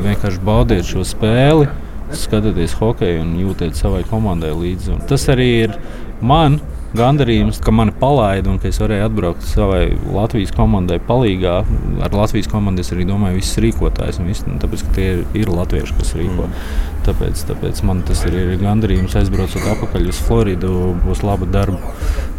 Vienkārši 0.00 0.40
baudiet 0.46 0.88
šo 0.88 1.04
spēli, 1.04 1.68
skatieties 2.16 2.78
hokeju 2.80 3.20
un 3.26 3.36
jūtiet 3.42 3.76
savai 3.76 4.00
komandai 4.08 4.54
līdzi. 4.56 4.94
Un 4.96 5.04
tas 5.10 5.28
arī 5.28 5.50
ir 5.66 5.76
man 6.24 6.56
gandarījums, 6.96 7.60
ka 7.62 7.72
mani 7.74 7.94
palaida 7.96 8.50
un 8.50 8.58
ka 8.62 8.70
es 8.70 8.80
varēju 8.82 9.06
atbraukt 9.06 9.46
savai 9.46 9.82
Latvijas 10.10 10.52
komandai 10.56 10.98
palīgā. 11.06 11.56
Ar 12.04 12.16
Latvijas 12.16 12.50
komandu 12.50 12.84
es 12.84 12.92
arī 12.94 13.06
domāju, 13.08 13.38
visas 13.38 13.60
rīkotājs 13.62 14.20
un 14.20 14.30
viss, 14.30 14.46
nu, 14.48 14.58
tāpēc, 14.62 14.84
ka 14.86 14.94
tie 14.98 15.08
ir, 15.14 15.24
ir 15.42 15.52
latvieši, 15.54 15.96
kas 16.00 16.14
rīko. 16.18 16.48
Mm. 16.48 16.70
Tāpēc, 17.06 17.44
tāpēc 17.48 17.82
man 17.88 18.04
tas 18.08 18.24
ir, 18.28 18.36
ir 18.42 18.60
gandarījums 18.60 19.16
aizbraucot 19.20 19.70
atpakaļ 19.74 20.10
uz 20.12 20.22
Floridu, 20.26 20.74
būs 21.06 21.24
laba 21.26 21.48
darba 21.50 21.94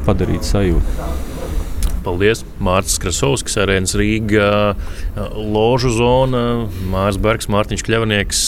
padarīt 0.08 0.48
sajūtu. 0.48 1.30
Paldies! 2.02 2.42
Mārcis 2.64 2.98
Krasovskis, 3.02 3.60
Arēnas 3.62 3.94
Rīga, 3.98 4.74
Ložu 5.38 5.92
zona, 5.94 6.66
Mārcis 6.90 7.22
Bergs, 7.22 7.50
Mārtiņš 7.54 7.86
Kļavnieks. 7.86 8.42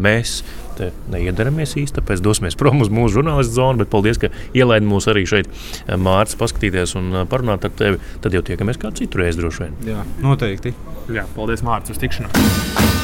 Mēs 0.00 0.38
te 0.80 0.90
neiedaramies 1.12 1.76
īsti, 1.80 1.98
tāpēc 2.00 2.22
dosimies 2.24 2.58
prom 2.60 2.82
uz 2.84 2.92
mūsu 2.92 3.18
žurnālistu 3.18 3.58
zonu. 3.58 3.82
Bet 3.84 3.92
paldies, 3.92 4.20
ka 4.20 4.32
ielaidi 4.56 4.88
mūs 4.90 5.08
arī 5.12 5.26
šeit, 5.28 5.50
Mārcis, 6.00 6.38
paskatīties 6.40 6.96
un 7.00 7.22
parunāt 7.30 7.68
ar 7.68 7.76
tevi. 7.76 8.00
Tad 8.24 8.36
jau 8.36 8.44
tiekamies 8.46 8.80
kā 8.80 8.92
citu 8.96 9.22
reizi 9.22 9.42
droši 9.42 9.66
vien. 9.66 9.78
Jā, 9.92 10.06
noteikti. 10.24 10.74
Jā, 11.14 11.28
paldies, 11.36 11.64
Mārcis, 11.66 11.96
uz 11.96 12.02
tikšanos! 12.02 12.99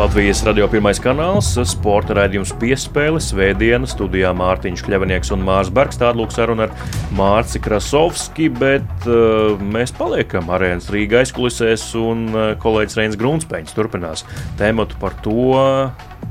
Latvijas 0.00 0.38
radio 0.46 0.64
pirmais 0.70 0.96
kanāls, 1.02 1.50
sporta 1.68 2.14
raidījums 2.16 2.54
piespēle, 2.56 3.20
svētdiena 3.20 3.84
studijā 3.90 4.30
Mārtiņš 4.32 4.80
Kļavinieks 4.86 5.28
un 5.34 5.42
Mārs 5.44 5.68
Bergs. 5.76 5.98
Tāda 6.00 6.16
lūk 6.16 6.32
saruna 6.32 6.70
ar 6.70 6.94
Mārci 7.18 7.60
Krasovski, 7.60 8.46
bet 8.48 9.04
uh, 9.04 9.60
mēs 9.60 9.92
paliekam 9.98 10.48
arēnas 10.56 10.88
Rīga 10.94 11.20
aizkulisēs 11.20 11.84
un 12.00 12.30
uh, 12.32 12.46
kolēģis 12.62 12.96
Reins 12.96 13.20
Grunspēņš 13.20 13.76
turpinās 13.76 14.24
tēmatu 14.56 14.96
par 15.02 15.18
to, 15.20 15.60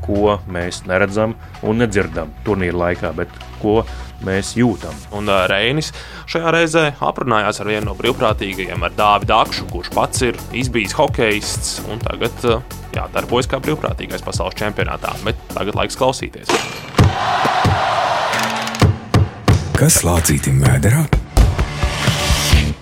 ko 0.01 0.39
mēs 0.49 0.88
neredzam 0.89 1.38
un 1.62 1.84
nedzirdam 1.84 2.34
turnīra 2.47 2.88
laikā, 2.88 3.13
bet 3.21 3.38
ko 3.62 3.84
mēs 4.25 4.55
jūtam. 4.58 4.95
Un 5.15 5.29
uh, 5.32 5.45
Reinis 5.49 5.91
šajā 6.29 6.53
reizē 6.55 6.86
aprunājās 7.05 7.62
ar 7.62 7.71
vienu 7.71 7.89
no 7.89 7.95
brīvprātīgajiem, 7.99 8.84
ar 8.86 8.97
Dāvidu 8.97 9.38
Akšu, 9.38 9.69
kurš 9.71 9.93
pats 9.95 10.25
ir 10.27 10.39
izbijis 10.58 10.95
hokejists 10.97 11.79
un 11.89 12.01
tagad 12.03 12.45
uh, 12.49 12.63
jā, 12.95 13.08
darbojas 13.15 13.49
kā 13.49 13.62
brīvprātīgais 13.63 14.25
pasaules 14.25 14.58
čempionātā. 14.60 15.15
Bet 15.25 15.39
tagad 15.55 15.79
laiks 15.79 15.99
klausīties. 15.99 16.51
Kas 19.79 20.01
lācītim 20.03 20.60
vēderā? 20.65 21.08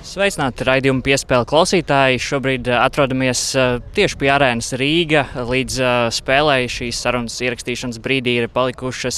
Sveicināti 0.07 0.63
raidījuma 0.63 1.03
piespēle 1.03 1.43
klausītāji. 1.49 2.21
Šobrīd 2.23 2.69
eh, 2.69 2.77
atrodamies 2.79 3.41
eh, 3.59 3.73
tieši 3.91 4.15
pie 4.21 4.29
arēnas 4.31 4.69
Rīga. 4.79 5.25
Līdz 5.49 5.79
eh, 5.83 5.95
spēlei 6.15 6.69
šīs 6.71 7.01
sarunas 7.03 7.35
ierakstīšanas 7.43 7.99
brīdī 7.99 8.37
ir 8.39 8.47
palikušas 8.53 9.17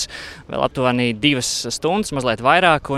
vēl 0.49 0.63
aptuveni 0.65 1.12
divas 1.13 1.52
stundas, 1.69 2.10
mazliet 2.17 2.41
vairāk. 2.41 2.89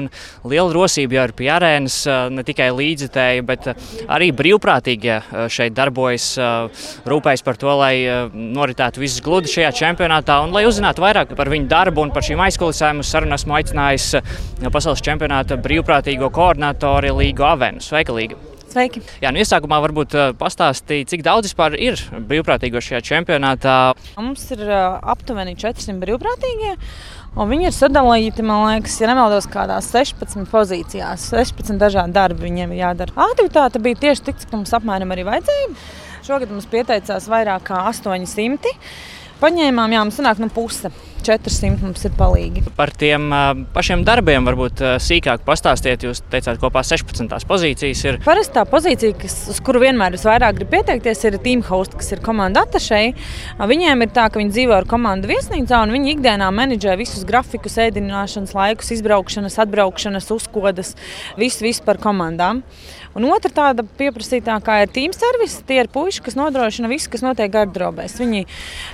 Liela 0.48 0.72
rosība 0.72 1.18
jau 1.18 1.26
ir 1.28 1.34
pie 1.36 1.50
arēnas. 1.52 1.98
Ne 2.32 2.46
tikai 2.48 2.70
līdzekļi, 2.78 3.44
bet 3.50 3.68
arī 4.08 4.32
brīvprātīgie 4.40 5.20
šeit 5.52 5.76
darbojas, 5.76 6.30
rūpējas 7.12 7.44
par 7.44 7.60
to, 7.60 7.76
lai 7.82 8.32
noritētu 8.32 9.04
viss 9.04 9.20
gludi 9.26 9.52
šajā 9.52 9.74
čempionātā. 9.82 10.40
Un, 10.46 10.56
lai 10.56 10.64
uzzinātu 10.70 11.04
vairāk 11.04 11.36
par 11.36 11.52
viņu 11.52 11.68
darbu 11.76 12.08
un 12.08 12.16
par 12.16 12.24
šīm 12.24 12.46
aizkulisēm, 12.48 13.04
uz 13.04 13.12
sarunu 13.12 13.36
esmu 13.36 13.60
aicinājis 13.60 14.10
pasaules 14.72 15.04
čempionāta 15.04 15.60
brīvprātīgo 15.60 16.32
koordinātori 16.32 17.12
Līgu 17.20 17.50
Avenus. 17.52 17.81
Sveika, 17.82 18.14
Līga! 18.16 18.38
Sveiki! 18.72 19.02
Jā, 19.20 19.34
nu 19.34 19.42
iesākumā 19.42 19.82
varbūt 19.84 20.14
uh, 20.16 20.30
pastāstīt, 20.40 21.10
cik 21.12 21.26
daudz 21.26 21.50
vispār 21.50 21.76
ir 21.76 22.00
brīvprātīgo 22.30 22.80
šajā 22.80 23.02
čempionātā. 23.10 23.78
Mums 24.16 24.46
ir 24.56 24.62
uh, 24.64 25.00
aptuveni 25.12 25.58
400 25.60 25.98
brīvprātīgie. 26.00 26.78
Un 27.36 27.52
viņi 27.52 27.68
ir 27.68 27.76
sadalīti, 27.76 28.44
man 28.48 28.66
liekas, 28.70 28.96
ja 29.02 29.10
nemaldos, 29.12 29.48
kādās 29.52 29.90
16 29.92 30.48
pozīcijās. 30.52 31.30
16 31.34 31.80
dažādi 31.82 32.16
darbi 32.16 32.48
viņiem 32.48 32.72
ir 32.76 32.84
jādara. 32.86 33.16
Aktivitāte 33.28 33.84
bija 33.84 34.00
tieši 34.06 34.26
tik, 34.30 34.40
cik 34.44 34.56
mums 34.56 34.72
apmēram 34.76 35.12
arī 35.16 35.28
vajadzēja. 35.28 35.72
Šogad 36.28 36.52
mums 36.54 36.68
pieteicās 36.72 37.28
vairāk 37.32 37.66
kā 37.72 37.82
800. 37.90 38.76
Paņēmām, 39.42 39.96
jā, 39.96 40.04
mums 40.06 40.20
sanāk 40.20 40.42
nu 40.42 40.52
puse. 40.54 40.92
400 41.22 41.86
mums 41.86 42.02
ir 42.06 42.14
palīgi. 42.18 42.64
Par 42.78 42.92
tiem 42.98 43.28
pašiem 43.76 44.04
darbiem 44.06 44.46
varbūt 44.48 44.82
sīkāk 45.02 45.44
pastāstiet. 45.46 46.06
Jūs 46.06 46.24
teicāt, 46.32 46.60
kopā 46.62 46.84
16 46.86 47.46
pozīcijas 47.50 48.04
ir. 48.08 48.20
Parasti 48.26 48.56
tā 48.58 48.66
pozīcija, 48.70 49.16
kas, 49.22 49.36
uz 49.54 49.62
kuru 49.66 49.84
vienmēr 49.84 50.16
visvairāk 50.18 50.58
grib 50.60 50.72
pieteikties, 50.74 51.24
ir 51.30 51.38
team 51.44 51.64
host, 51.68 51.94
kas 51.98 52.12
ir 52.16 52.24
komanda 52.26 52.66
atašai. 52.66 53.04
Viņiem 53.72 54.06
ir 54.06 54.14
tā, 54.16 54.28
ka 54.32 54.42
viņi 54.42 54.56
dzīvo 54.56 54.78
ar 54.78 54.90
komandu 54.90 55.30
viesnīcā 55.32 55.84
un 55.86 55.94
viņi 55.96 56.16
ikdienā 56.16 56.50
menedžē 56.58 56.98
visus 57.00 57.26
grafikus, 57.28 57.78
ēdināšanas 57.86 58.56
laikus, 58.58 58.94
izbraukšanas, 58.98 59.60
atbraukšanas, 59.66 60.32
uzkodas, 60.34 60.96
visu, 61.38 61.66
visu 61.68 61.86
par 61.86 62.02
komandām. 62.02 62.66
Un 63.18 63.26
otra 63.28 63.52
tāda 63.52 63.84
pieprasītākā 64.00 64.78
ir 64.86 64.92
team 64.96 65.12
service. 65.16 65.60
Tie 65.68 65.82
ir 65.82 65.90
puiši, 65.92 66.22
kas 66.24 66.38
nodrošina 66.40 66.88
visu, 66.92 67.10
kas 67.12 67.24
notiek 67.26 67.52
gardrobēs. 67.52 68.16
Viņi 68.22 68.46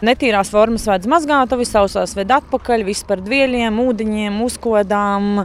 netīrās 0.05 0.49
formas 0.53 0.87
vajadz 0.89 1.09
mazgātavi, 1.11 1.67
sausās 1.69 2.15
ved 2.17 2.33
atpakaļ, 2.33 2.85
viss 2.87 3.05
par 3.05 3.21
dvieļiem, 3.21 3.77
ūdeņiem, 3.83 4.39
uzkodām, 4.41 5.43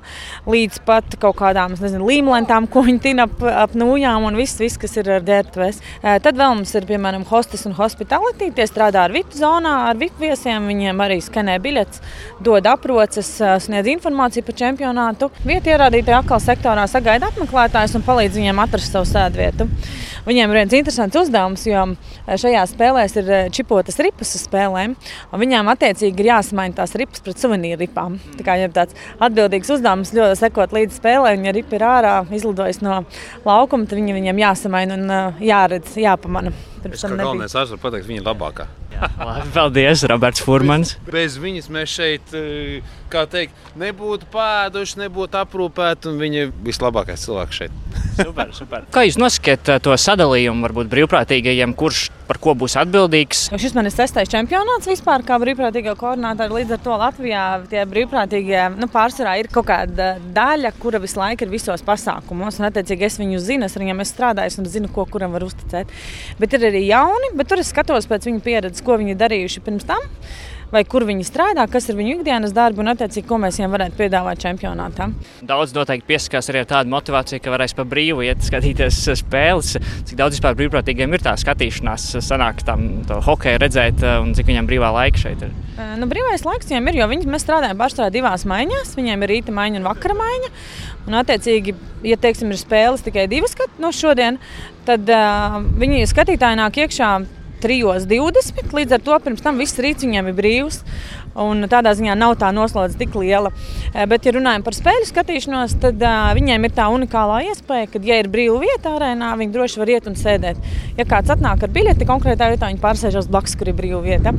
līdz 0.49 0.81
pat 0.89 1.19
kaut 1.21 1.37
kādām 1.43 1.77
nezinu, 1.77 2.07
līmlentām, 2.09 2.69
ko 2.73 2.85
viņi 2.87 3.03
tina 3.05 3.27
ap, 3.29 3.45
ap 3.45 3.77
nūjām 3.77 4.25
un 4.31 4.39
viss, 4.41 4.61
viss 4.63 4.81
kas 4.81 4.97
ir 4.97 5.11
ar 5.19 5.27
ģērbtuves. 5.27 5.83
Tad 6.25 6.41
vēl 6.41 6.57
mums 6.57 6.73
ir, 6.79 6.89
piemēram, 6.89 7.27
hostes 7.29 7.67
un 7.69 7.77
hospitality. 7.77 8.49
Tie 8.57 8.67
strādā 8.71 9.05
ar 9.05 9.13
VIP 9.13 9.37
zonā, 9.37 9.75
ar 9.91 10.01
VIP 10.01 10.17
viesiem. 10.23 10.71
Viņiem 10.73 11.05
arī 11.05 11.21
skanē 11.21 11.59
biļetes, 11.61 12.01
dod 12.45 12.67
aproces, 12.71 13.35
sniedz 13.67 13.93
informāciju 13.93 14.49
par 14.49 14.59
čempionātu. 14.63 15.29
Vieta 15.45 15.75
ierādītāja 15.75 16.23
atkal 16.23 16.41
sektorā 16.41 16.89
sagaida 16.89 17.29
apmeklētājus 17.29 17.99
un 17.99 18.07
palīdz 18.07 18.41
viņiem 18.41 18.62
atrast 18.63 18.95
savu 18.95 19.09
sēdvietu. 19.09 19.67
Viņiem 20.27 20.53
ir 20.53 20.61
viens 20.61 20.75
interesants 20.79 21.19
uzdevums, 21.19 21.65
jo 21.67 21.85
šajā 22.27 22.63
spēlē 22.71 23.05
ir 23.11 23.31
čipotas 23.55 23.99
ripas 24.05 24.35
uz 24.39 24.47
spēlēm. 24.47 24.97
Viņām 25.35 25.71
attiecīgi 25.73 26.23
ir 26.23 26.31
jāsamaina 26.31 26.79
tās 26.79 26.95
ripas 26.99 27.25
pret 27.25 27.43
suvenīru 27.43 27.83
ripām. 27.83 28.21
Tā 28.39 28.47
kā 28.47 28.59
ir 28.63 28.75
tāds 28.75 28.99
atbildīgs 29.23 29.73
uzdevums, 29.77 30.15
ļoti 30.17 30.41
sekot 30.45 30.77
līdz 30.79 31.01
spēlē. 31.03 31.37
Viņa 31.37 31.57
ripa 31.59 31.79
ir 31.79 31.87
ārā, 31.91 32.19
izlidojas 32.31 32.83
no 32.85 33.03
laukuma, 33.47 33.89
tad 33.89 33.99
viņa 33.99 34.21
viņam 34.21 34.45
jāsamaina 34.47 35.01
un 35.01 35.17
jāredz, 35.43 35.99
jāpamana. 35.99 36.55
Es 36.91 37.05
kā 37.05 37.15
galvenais 37.15 37.55
ārsts 37.55 37.75
varu 37.77 37.83
pateikt, 37.83 38.09
viņa 38.09 38.23
ir 38.23 38.27
labākā. 38.27 38.67
Labi, 39.29 39.51
paldies, 39.55 40.03
Roberts 40.11 40.43
Furmans. 40.43 40.95
Bez, 41.07 41.13
bez 41.15 41.37
viņas 41.43 41.69
mēs 41.75 41.95
šeit, 41.95 42.35
kā 43.13 43.25
teikt, 43.31 43.57
nebūtu 43.79 44.29
pēduši, 44.33 44.99
nebūtu 45.05 45.41
aprūpēti, 45.43 46.11
un 46.11 46.19
viņa 46.23 46.47
ir 46.47 46.53
vislabākais 46.67 47.27
cilvēks 47.27 47.61
šeit. 47.63 47.79
super, 48.19 48.51
super. 48.57 48.87
Kā 48.95 49.07
jūs 49.07 49.19
noskatāt 49.21 49.85
to 49.87 49.95
sadalījumu, 49.99 50.67
varbūt 50.67 50.91
brīvprātīgajiem, 50.93 51.77
kurš 51.79 52.09
par 52.33 52.41
ko 52.41 52.55
būs 52.57 52.79
atbildīgs? 52.81 53.45
Šis 53.61 53.75
man 53.77 53.89
ir 53.89 53.93
sestais 53.93 54.31
čempionāts 54.33 54.89
vispār, 54.89 55.25
kā 55.27 55.37
brīvprātīgā 55.43 55.93
koordinātora. 56.01 56.57
Līdz 56.57 56.77
ar 56.77 56.83
to 56.85 56.97
Latvijā 57.03 57.43
tie 57.69 57.85
brīvprātīgie 57.89 58.63
nu, 58.79 58.89
pārsvarā 58.93 59.37
ir 59.43 59.51
kaut 59.53 59.69
kāda 59.69 60.15
daļa, 60.33 60.73
kura 60.81 61.03
visu 61.03 61.21
laiku 61.21 61.45
ir 61.45 61.53
visos 61.53 61.85
pasākumos. 61.85 62.61
Un, 62.61 62.71
attiecīgi, 62.71 63.09
es 63.09 63.21
viņu 63.21 63.43
zinu, 63.43 63.69
es 63.69 63.77
ar 63.77 63.85
viņiem 63.85 64.01
esmu 64.05 64.15
strādājis 64.15 64.59
un 64.63 64.71
zinu, 64.73 64.93
ko 64.95 65.05
kuram 65.11 65.37
var 65.37 65.45
uzticēt. 65.45 65.93
Bet 66.41 66.57
ir 66.57 66.71
arī 66.71 66.87
jauni, 66.87 67.35
bet 67.37 67.53
tur 67.53 67.61
es 67.61 67.73
skatos 67.75 68.09
pēc 68.09 68.31
viņu 68.31 68.43
pieredzes, 68.45 68.85
ko 68.87 68.97
viņi 69.03 69.19
darījuši 69.21 69.65
pirms 69.67 69.89
tam 69.89 70.09
vai 70.73 70.83
kur 70.89 71.05
viņi 71.09 71.27
strādā, 71.27 71.67
kas 71.71 71.89
ir 71.91 71.99
viņu 71.99 72.19
ikdienas 72.19 72.55
darbi 72.57 72.83
un, 72.83 72.91
attiecīgi, 72.93 73.27
ko 73.29 73.39
mēs 73.43 73.59
viņiem 73.61 73.75
varētu 73.75 73.99
piedāvāt 73.99 74.41
čempionātā. 74.43 75.11
Daudz 75.47 75.75
noteikti 75.77 76.09
piesakās 76.09 76.49
arī 76.51 76.63
ar 76.63 76.71
tādu 76.71 76.93
motivāciju, 76.95 77.43
ka 77.45 77.53
varēs 77.53 77.77
pa 77.77 77.87
brīvu 77.89 78.25
iet 78.27 78.45
skatīties 78.47 79.03
spēles. 79.21 79.75
Cik 80.09 80.19
daudz 80.21 80.39
vispār 80.39 80.57
brīvprātīgiem 80.59 81.13
ir 81.13 81.25
tā 81.25 81.35
skatīšanās, 81.41 82.09
sanāk 82.25 82.65
tam 82.67 82.89
hokeju 83.29 83.61
redzēt 83.63 84.05
un 84.23 84.33
cik 84.37 84.49
viņam 84.49 84.71
brīvā 84.71 84.93
laika 84.97 85.27
šeit 85.27 85.45
ir? 85.45 85.53
Nu, 85.99 86.09
brīvais 86.09 86.45
laiks 86.47 86.69
viņiem 86.69 86.89
ir, 86.91 87.01
jo 87.01 87.11
viņi, 87.11 87.29
mēs 87.33 87.45
strādājam 87.47 87.81
pārstāvā 87.81 88.09
divās 88.13 88.47
maiņās. 88.49 88.95
Viņiem 88.97 89.25
ir 89.25 89.33
rīta 89.33 89.55
maiņa 89.57 89.81
un 89.81 89.89
vakara 89.89 90.17
maiņa. 90.17 90.51
Un, 91.09 91.17
attiecīgi, 91.19 91.75
ja 92.07 92.19
teiksim, 92.21 92.53
ir 92.53 92.61
spēles 92.61 93.05
tikai 93.05 93.27
divas 93.31 93.57
no 93.83 93.91
šodien, 93.95 94.39
tad 94.87 95.09
uh, 95.11 95.59
viņi 95.81 96.05
skatītāji 96.11 96.61
nāk 96.61 96.79
iekšā 96.85 97.15
3.20. 97.63 98.75
Līdz 98.75 98.97
ar 98.97 99.05
to 99.07 99.19
pirms 99.25 99.45
tam 99.45 99.61
viss 99.63 99.79
rīts 99.79 100.03
viņiem 100.03 100.33
ir 100.33 100.39
brīvs. 100.39 100.81
Un 101.41 101.65
tādā 101.71 101.95
ziņā 101.97 102.17
nav 102.19 102.35
tā 102.41 102.51
noslodze 102.53 102.99
tik 103.01 103.15
liela. 103.17 103.53
Eh, 103.95 104.05
Bet, 104.13 104.27
ja 104.27 104.35
runājam 104.37 104.65
par 104.67 104.77
spēļu 104.77 105.07
skatīšanos, 105.09 105.79
tad 105.81 106.03
uh, 106.05 106.33
viņiem 106.37 106.67
ir 106.67 106.73
tā 106.77 106.89
unikālā 106.93 107.39
iespēja, 107.49 107.89
ka, 107.95 108.01
ja 108.05 108.19
ir 108.21 108.29
brīva 108.33 108.59
vieta 108.61 108.93
arēnā, 108.99 109.31
viņi 109.41 109.55
droši 109.55 109.81
var 109.81 109.93
iet 109.95 110.09
un 110.11 110.19
sēdēt. 110.19 110.59
Ja 110.99 111.07
kāds 111.09 111.33
atnāk 111.33 111.65
ar 111.65 111.73
biļeti 111.73 112.09
konkrētā 112.09 112.51
vietā, 112.53 112.69
viņi 112.69 112.83
pārsēžas 112.83 113.31
blakus, 113.33 113.55
kur 113.57 113.71
ir 113.73 113.77
brīva 113.79 114.03
vieta. 114.05 114.35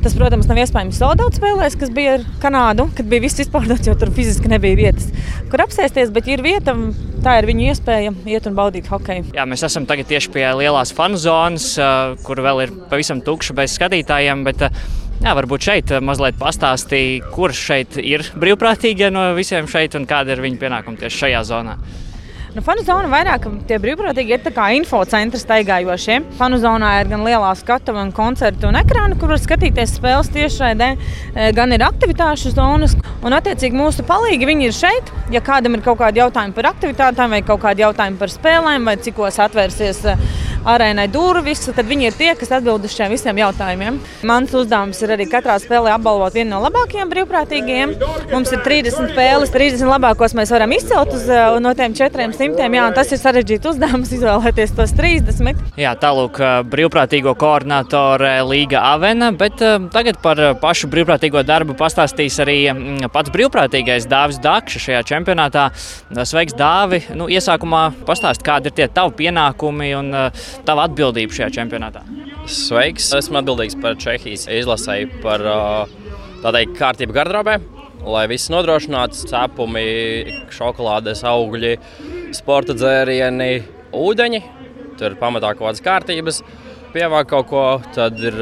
Tas, 0.00 0.14
protams, 0.16 0.48
nav 0.48 0.60
iespējams 0.62 1.00
soldāt 1.02 1.36
spēlēs, 1.36 1.76
kas 1.76 1.92
bija 1.92 2.16
ar 2.18 2.24
Kanādu, 2.40 2.88
kad 2.96 3.10
bija 3.10 3.26
viss 3.26 3.42
izpārdots, 3.44 3.90
jo 3.90 3.96
tur 3.98 4.12
fiziski 4.16 4.48
nebija 4.48 4.78
vietas, 4.78 5.10
kur 5.52 5.64
apsēsties. 5.66 6.14
Bet, 6.14 6.30
ir 6.32 6.44
vieta, 6.46 6.76
tā 7.24 7.38
ir 7.40 7.48
viņu 7.50 7.68
iespēja 7.72 8.14
iet 8.30 8.48
un 8.48 8.56
baudīt 8.56 8.88
hokeju. 8.88 9.34
Jā, 9.36 9.44
mēs 9.48 9.66
esam 9.68 9.88
tagad 9.90 10.08
tieši 10.08 10.32
pie 10.32 10.46
lielās 10.62 10.94
fanu 10.96 11.20
zonas, 11.20 11.74
uh, 11.76 12.14
kur 12.24 12.40
vēl 12.44 12.64
ir 12.64 12.74
pavisam 12.88 13.20
tukša 13.24 13.58
bez 13.58 13.76
skatītājiem. 13.76 14.46
Bet, 14.48 14.64
uh, 14.70 15.07
Jā, 15.18 15.32
varbūt 15.34 15.64
šeit 15.66 15.90
mazliet 16.04 16.36
pastāstīja, 16.38 17.24
kurš 17.34 17.62
šeit 17.70 17.96
ir 17.98 18.22
brīvprātīgie 18.38 19.08
no 19.10 19.32
visiem 19.34 19.66
šeit 19.70 19.96
un 19.98 20.06
kāda 20.06 20.36
ir 20.36 20.44
viņa 20.44 20.60
pienākuma 20.60 21.00
tieši 21.00 21.24
šajā 21.24 21.40
zonā. 21.48 21.74
Nu, 22.54 22.62
fanu 22.64 22.82
zona 22.82 23.10
vairāk 23.12 23.44
tie 23.68 23.76
brīvprātīgi 23.82 24.32
ir 24.32 24.52
kā 24.56 24.70
infocentrs 24.78 25.42
staigājošie. 25.44 26.16
Fanu 26.38 26.56
zonā 26.62 26.94
ir 27.02 27.10
gan 27.10 27.20
lielā 27.26 27.50
skatuve, 27.58 27.98
gan 28.00 28.12
koncertu 28.16 28.70
un 28.70 28.78
ekrāna, 28.80 29.18
kur 29.20 29.34
var 29.34 29.42
skatīties 29.42 29.92
spēles 29.98 30.30
tiešraidē, 30.32 30.88
e, 30.96 31.50
gan 31.54 31.74
ir 31.76 31.84
aktivitāšu 31.84 32.54
zonas. 32.54 32.96
Un, 33.18 33.36
attiecīgi, 33.36 33.76
mūsu 33.76 34.06
palīgi 34.08 34.48
viņi 34.48 34.68
ir 34.70 34.74
šeit. 34.74 35.12
Ja 35.34 35.42
kādam 35.44 35.76
ir 35.76 35.84
kaut 35.84 36.00
kādi 36.00 36.22
jautājumi 36.22 36.56
par 36.56 36.70
aktivitātēm, 36.70 37.36
vai 37.36 37.42
kaut 37.44 37.60
kādi 37.66 37.84
jautājumi 37.84 38.18
par 38.22 38.32
spēlēm, 38.32 38.88
vai 38.88 38.96
cikos 39.06 39.38
atvērsies 39.44 40.04
e, 40.08 40.16
arēnai 40.66 41.06
durvis, 41.12 41.62
tad 41.70 41.86
viņi 41.88 42.08
ir 42.08 42.16
tie, 42.18 42.30
kas 42.38 42.52
atbild 42.58 42.84
uz 42.86 42.94
šiem 42.94 43.12
visiem 43.14 43.38
jautājumiem. 43.38 43.98
Mans 44.28 44.54
uzdevums 44.56 45.00
ir 45.04 45.14
arī 45.14 45.28
katrā 45.30 45.58
spēlē 45.62 45.92
apbalvot 45.94 46.34
vienu 46.36 46.54
no 46.54 46.62
labākajiem 46.64 47.10
brīvprātīgajiem. 47.12 47.94
Mums 48.32 48.52
ir 48.54 48.62
30 48.64 49.12
spēles, 49.12 49.52
30 49.54 49.90
labākos 49.90 50.34
mēs 50.38 50.52
varam 50.54 50.72
izcelt 50.76 51.12
uz 51.14 51.26
e, 51.30 51.38
no 51.62 51.72
tiem 51.78 51.94
400. 51.98 52.68
Jā, 52.78 52.86
tas 52.96 53.12
ir 53.14 53.20
sarežģīts 53.22 53.70
uzdevums 53.72 54.12
izvēlēties 54.16 54.74
tos 54.78 54.94
30. 54.98 55.62
Jā, 55.80 55.94
tālāk 56.00 56.40
brīvprātīgo 56.70 57.34
koordinātore 57.38 58.34
Līga 58.48 58.82
Avena, 58.92 59.30
bet 59.36 59.60
tagad 59.94 60.20
par 60.24 60.42
pašu 60.62 60.90
brīvprātīgo 60.92 61.42
darbu 61.46 61.76
pastāstīs 61.78 62.38
arī 62.42 62.58
pats 63.14 63.32
brīvprātīgais 63.34 64.08
Dāvis 64.10 64.40
Dakša 64.42 64.84
šajā 64.88 65.04
čempionātā. 65.12 65.68
Sveiks, 66.28 66.56
Dāvi! 66.58 67.02
Nu, 67.16 67.28
iesākumā 67.30 67.82
pastāst, 68.08 68.44
kādi 68.46 68.70
ir 68.70 68.76
tie 68.76 68.88
tavi 68.92 69.16
pienākumi 69.22 69.90
un 69.98 70.12
tava 70.68 70.86
atbildība 70.88 71.36
šajā 71.36 71.50
čempionātā. 71.58 72.04
Sveiks! 72.48 73.10
Esmu 73.18 73.40
atbildīgs 73.40 73.76
par 73.82 73.98
Čehijas 74.00 74.46
izlasēju 74.52 75.20
par 75.24 75.44
tādai 76.44 76.64
kārtību 76.78 77.16
gardrobē. 77.16 77.58
Lai 78.08 78.24
viss 78.30 78.48
nodrošinātu, 78.52 79.18
cepumi, 79.28 79.84
šokolādes, 80.54 81.24
augļi, 81.26 81.74
sporta 82.36 82.76
dzērieni, 82.78 83.50
ūdeņi. 83.92 84.42
Tur 84.98 85.16
pamatā 85.18 85.52
kaut 85.54 85.68
kādas 85.68 85.84
kārtības, 85.84 86.42
pievākt 86.94 87.30
kaut 87.34 87.48
ko, 87.50 87.64
tad 87.94 88.18
ir 88.22 88.38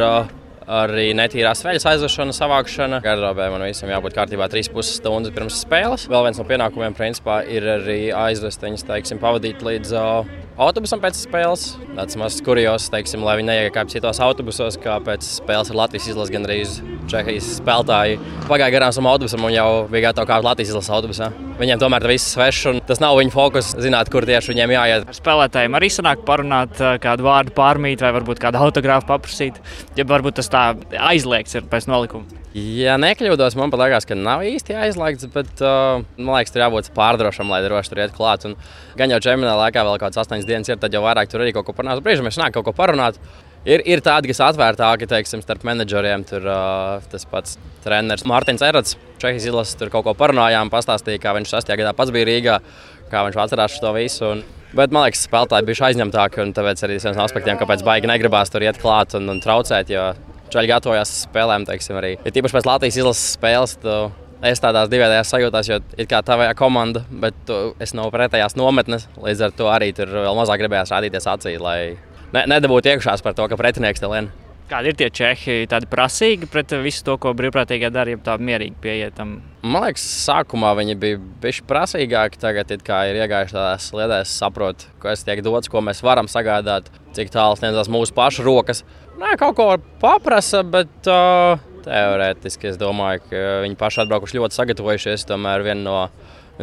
arī 0.66 1.12
netīrās 1.16 1.62
veļas 1.64 1.86
aizvešana, 1.92 2.34
savākšana. 2.36 3.00
Gardrobē 3.04 3.48
man 3.52 3.66
visam 3.68 3.90
jābūt 3.90 4.16
kārtībā 4.16 4.48
3,5 4.52 4.98
stundas 4.98 5.34
pirms 5.34 5.60
spēles. 5.62 6.08
Vēl 6.10 6.26
viens 6.26 6.40
no 6.40 6.46
pienākumiem 6.48 6.96
principā, 6.98 7.40
ir 7.46 7.66
arī 7.78 8.00
aizvest 8.14 8.64
viņus, 8.66 8.86
teiksim, 8.88 9.22
pavadīt 9.22 9.62
līdz 9.66 9.94
uh, 9.96 10.36
autobusam 10.60 11.00
pēc 11.02 11.18
spēles. 11.20 11.64
Tas 11.96 12.16
mazs 12.20 12.42
kurjos, 12.44 12.88
teiksim, 12.92 13.24
lai 13.24 13.36
viņi 13.40 13.50
neiekāpj 13.50 13.96
citos 13.96 14.20
autobusos, 14.24 14.78
kā 14.80 14.96
pēc 15.04 15.26
spēles 15.38 15.72
ar 15.72 15.80
Latvijas 15.82 16.08
izlases 16.10 16.32
gandrīz 16.34 16.78
Čehijas 17.10 17.50
spēlētāji. 17.60 18.20
Pagāja 18.48 18.74
garām 18.74 18.94
tam 18.96 19.10
autobusam 19.10 19.44
un 19.46 19.54
jau 19.54 19.68
bija 19.92 20.08
gatava 20.08 20.28
kāpt 20.30 20.48
Latvijas 20.48 20.72
izlases 20.72 20.94
autobusā. 20.96 21.30
Viņiem 21.60 21.82
tomēr 21.82 22.04
tas 22.04 22.12
viss 22.12 22.32
svešs 22.36 22.70
un 22.72 22.80
tas 22.88 23.02
nav 23.02 23.18
viņu 23.20 23.34
fokus, 23.34 23.74
zināt, 23.80 24.10
kur 24.12 24.26
tieši 24.28 24.54
viņiem 24.54 24.74
jāiet. 24.76 25.06
Ar 25.12 25.20
spēlētājiem 25.20 25.78
arī 25.78 25.92
sanāk 25.92 26.24
parunāt, 26.28 26.80
kādu 27.04 27.28
vārdu 27.28 27.54
pārmīt 27.56 28.04
vai 28.04 28.14
varbūt 28.16 28.42
kādu 28.42 28.60
autogrāfu 28.66 29.08
paprasīt. 29.12 29.60
Ja 29.96 30.08
varbūt 30.08 30.40
tas 30.40 30.52
tā 30.52 30.66
aizliegts 31.10 31.56
ir 31.56 31.68
pēc 31.70 31.88
nolikuma. 31.92 32.45
Ja 32.56 32.94
nekļūdos, 32.96 33.52
man 33.60 33.68
liekas, 33.68 34.06
ka 34.08 34.16
nav 34.16 34.40
īsti 34.48 34.78
aizliegts, 34.80 35.26
bet 35.34 35.60
uh, 35.60 36.00
man 36.16 36.38
liekas, 36.38 36.54
tur 36.54 36.62
jābūt 36.62 36.88
pārdrošam, 36.96 37.50
lai 37.52 37.58
droši 37.66 37.92
tur 37.92 38.00
iet 38.00 38.14
klāt. 38.16 38.46
Un 38.48 38.54
gan 38.96 39.12
jau 39.12 39.18
čempionā 39.26 39.52
laikā 39.58 39.82
vēl 39.84 39.98
kaut 39.98 40.06
kāds 40.06 40.22
astoņas 40.22 40.46
dienas 40.48 40.70
ir, 40.72 40.78
tad 40.80 40.94
jau 40.96 41.02
vairāk 41.04 41.28
tur 41.28 41.44
arī 41.44 41.52
kaut 41.52 41.66
ko 41.68 41.74
parunāt. 41.76 42.00
Brīžiem 42.06 42.24
mēs 42.24 42.38
nāk 42.40 42.54
kaut 42.56 42.64
ko 42.64 42.72
parunāt. 42.76 43.18
Ir, 43.68 43.82
ir 43.84 44.00
tādi, 44.00 44.30
kas 44.30 44.40
atvērtāki, 44.46 45.08
teiksim, 45.10 45.42
starp 45.44 45.66
menedžeriem. 45.68 46.24
Tur 46.30 46.48
uh, 46.48 47.04
tas 47.12 47.28
pats 47.28 47.58
treneris 47.84 48.24
Mārtiņš 48.30 48.64
Erats, 48.64 48.96
Čehijas 49.20 49.48
izlases, 49.50 49.76
tur 49.76 49.92
kaut 49.92 50.06
ko 50.06 50.14
parunājām, 50.16 50.72
pastāstīja, 50.72 51.20
kā 51.20 51.34
viņš 51.36 51.52
6. 51.58 51.72
gadā 51.82 51.92
pats 51.98 52.14
bija 52.14 52.28
Rīgā, 52.30 52.60
kā 53.10 53.26
viņš 53.26 53.36
atcerās 53.42 53.76
to 53.82 53.92
visu. 53.98 54.30
Un, 54.32 54.46
Bet 54.76 54.92
man 54.92 55.06
liekas, 55.06 55.22
spēlētāji 55.28 55.64
bija 55.68 55.86
aizņemtāki, 55.86 56.40
un 56.42 56.50
tāpēc 56.52 56.80
arī 56.84 56.96
viens 56.98 57.16
no 57.16 57.22
aspektiem, 57.24 57.56
kāpēc 57.56 57.84
baigi 57.86 58.10
negribās 58.10 58.50
tur 58.52 58.64
iet 58.66 58.80
klāt 58.82 59.14
un, 59.16 59.28
un 59.32 59.38
traucēt. 59.40 59.92
Čaļi 60.52 60.70
gatavojās 60.70 61.12
spēlēm, 61.24 61.66
teiksim, 61.68 61.98
arī. 61.98 62.14
Ir 62.22 62.34
tīpaši 62.36 62.56
pēc 62.58 62.68
Latvijas 62.68 63.00
izlases 63.02 63.34
spēles. 63.38 63.76
Tu, 63.82 63.96
Es 64.44 64.60
tādās 64.60 64.90
divējās 64.92 65.30
sajūtās, 65.32 65.68
jo 65.70 65.78
ir 65.96 66.06
kā 66.10 66.18
tavā 66.22 66.50
komanda, 66.54 67.00
bet 67.08 67.38
tu, 67.48 67.54
es 67.80 67.94
no 67.96 68.04
pretējās 68.12 68.52
nometnes. 68.60 69.06
Līdz 69.16 69.46
ar 69.46 69.54
to 69.56 69.70
arī 69.72 69.88
tur 69.96 70.12
vēl 70.12 70.36
mazāk 70.36 70.60
gribējās 70.60 70.92
rādīties 70.92 71.28
acī, 71.32 71.54
lai 71.56 71.78
ne, 72.36 72.42
nedabūtu 72.44 72.92
iekšās 72.92 73.24
par 73.24 73.32
to, 73.38 73.48
ka 73.48 73.56
pretinieks 73.56 74.04
te 74.04 74.10
lien. 74.12 74.28
Kādi 74.66 74.90
ir 74.90 74.96
tie 74.98 75.06
čehi, 75.14 75.54
tādi 75.70 75.86
prasīgi 75.86 76.48
pret 76.50 76.72
visu 76.82 77.04
to, 77.06 77.14
ko 77.22 77.30
brīvprātīgā 77.38 77.86
dara, 77.94 78.10
ja 78.10 78.18
tā 78.18 78.34
mierīgi 78.42 78.74
pieietam? 78.82 79.36
Man 79.62 79.84
liekas, 79.84 80.02
sākumā 80.24 80.72
viņi 80.74 80.96
bija 80.98 81.20
bijuši 81.42 81.62
prasīgāki. 81.70 82.40
Tagad 82.42 82.72
ir 82.74 82.82
iegājuši 82.82 83.54
tādās 83.54 83.86
lietās, 83.94 84.32
saprot, 84.42 84.88
kas 85.02 85.22
tiek 85.26 85.44
dots, 85.46 85.70
ko 85.70 85.84
mēs 85.86 86.02
varam 86.02 86.26
sagādāt, 86.26 86.90
cik 87.14 87.30
tālu 87.34 87.54
sniedzās 87.60 87.90
mūsu 87.94 88.14
pašu 88.16 88.42
rokas. 88.46 88.82
Nē, 89.20 89.36
kaut 89.38 89.54
ko 89.60 89.68
paprasa, 90.02 90.64
bet 90.66 91.10
uh, 91.14 91.62
teorētiski 91.86 92.72
es 92.72 92.80
domāju, 92.80 93.22
ka 93.30 93.44
viņi 93.62 93.78
paši 93.78 94.02
atbraukuši 94.02 94.40
ļoti 94.40 94.58
sagatavojušies. 94.58 95.28
Tomēr 95.30 95.62
viena 95.66 95.82
no 95.86 96.00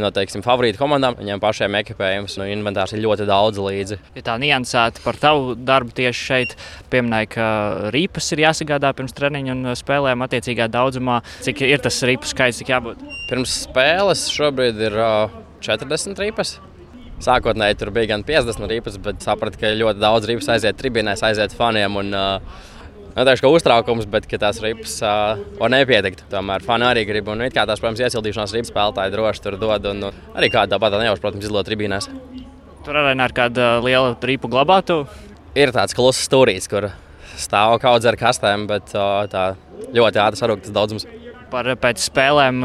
no 0.02 0.10
teiksim, 0.14 0.44
favorītu 0.46 0.80
komandām. 0.82 1.18
Viņiem 1.20 1.42
pašiem 1.44 1.78
ekipējums 1.82 2.38
un 2.40 2.50
inventārs 2.50 2.96
ir 2.96 3.04
ļoti 3.04 3.28
daudz 3.30 3.62
līdzi. 3.62 4.00
Ja 4.18 4.26
tā 4.30 4.38
niansēta 4.42 5.04
par 5.06 5.20
tavu 5.22 5.54
darbu 5.56 5.94
tieši 6.00 6.28
šeit, 6.30 6.58
pieminēja, 6.94 7.30
ka 7.36 7.48
rīpas 7.94 8.32
ir 8.34 8.44
jāsagādā 8.46 8.94
pirms 8.98 9.16
treniņa 9.18 9.56
un 9.56 9.72
spēlēm 9.80 10.26
attiecīgā 10.26 10.70
daudzumā. 10.74 11.22
Cik 11.46 11.64
ir 11.68 11.84
tas 11.84 12.02
rīpu 12.08 12.30
skaits, 12.30 12.62
cik 12.62 12.74
jābūt? 12.74 13.02
Pirms 13.30 13.64
spēles 13.68 14.28
šobrīd 14.34 14.82
ir 14.90 15.00
uh, 15.00 15.42
40 15.64 16.22
rīpas. 16.26 16.58
Sākotnēji 17.24 17.78
tur 17.80 17.94
bija 17.96 18.16
gan 18.16 18.26
50 18.28 18.68
rīpas, 18.72 18.98
bet 19.00 19.24
sapratu, 19.24 19.62
ka 19.62 19.72
ļoti 19.78 20.02
daudz 20.02 20.28
rīpas 20.28 20.50
aiziet 20.56 20.80
tribīnēs, 20.80 21.24
aiziet 21.24 21.54
faniem. 21.56 22.02
Un, 22.02 22.16
uh, 22.18 22.72
Neteikšu, 23.14 23.44
ka 23.46 23.50
uztraukums, 23.54 24.08
bet 24.10 24.26
tās 24.42 24.58
ripas 24.64 24.96
uh, 25.06 25.42
var 25.60 25.70
nepietikt. 25.70 26.24
Tomēr 26.32 26.64
fani 26.66 26.88
arī 26.88 27.04
grib. 27.06 27.28
Un, 27.30 27.44
kā 27.54 27.68
tās, 27.70 27.78
protams, 27.78 28.02
iesildīšanās 28.02 28.56
ripas 28.58 28.72
spēlētāji 28.74 29.14
droši 29.14 29.44
tur 29.44 29.58
dod. 29.62 29.86
Un, 29.92 30.08
un 30.10 30.34
arī 30.34 30.50
kāda 30.50 30.74
tāpat 30.74 30.98
nejauši, 30.98 31.22
protams, 31.22 31.46
izlot 31.46 31.70
tribīnēs. 31.70 32.10
Tur 32.84 32.98
arī 32.98 33.14
ir 33.14 33.36
kāda 33.38 33.70
liela 33.86 34.16
ripu 34.18 34.50
glabātu. 34.50 35.04
Ir 35.54 35.70
tāds 35.76 35.94
kluss 35.94 36.26
stūrīts, 36.26 36.66
kur 36.72 36.90
stāv 37.38 37.78
kaudz 37.84 38.10
ar 38.10 38.18
kastēm, 38.18 38.66
bet 38.72 38.96
uh, 38.98 39.28
tā 39.30 39.52
ļoti 39.94 40.24
ātri 40.26 40.42
sarūktas 40.42 40.74
daudzums. 40.74 41.06
Par 41.54 41.70
pēc 41.78 42.02
spēlēm 42.02 42.64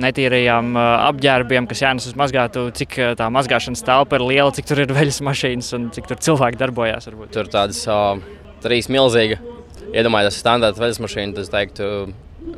netīrajām 0.00 0.78
apģērbiem, 0.80 1.66
kas 1.68 1.82
jānes 1.84 2.06
uz 2.08 2.14
mazgātu, 2.16 2.70
cik 2.72 2.96
tā 3.20 3.26
mazgāšanas 3.28 3.84
telpa 3.84 4.16
ir 4.16 4.24
liela, 4.24 4.54
cik 4.56 4.70
tur 4.70 4.80
ir 4.80 4.94
veļas 4.96 5.20
mašīnas 5.28 5.68
un 5.76 5.90
cik 5.92 6.08
tur 6.08 6.22
cilvēki 6.24 6.62
darbojās. 6.62 7.10
Varbūt. 7.10 7.34
Tur 7.36 7.52
tādas 7.52 7.84
uh, 7.84 8.16
trīs 8.64 8.88
milzīgas 8.88 9.52
iedomājieties, 9.94 10.38
standarta 10.42 10.82
veļas 10.82 11.02
mašīna, 11.02 11.34
tad 11.36 11.44
es 11.46 11.52
teiktu, 11.52 11.90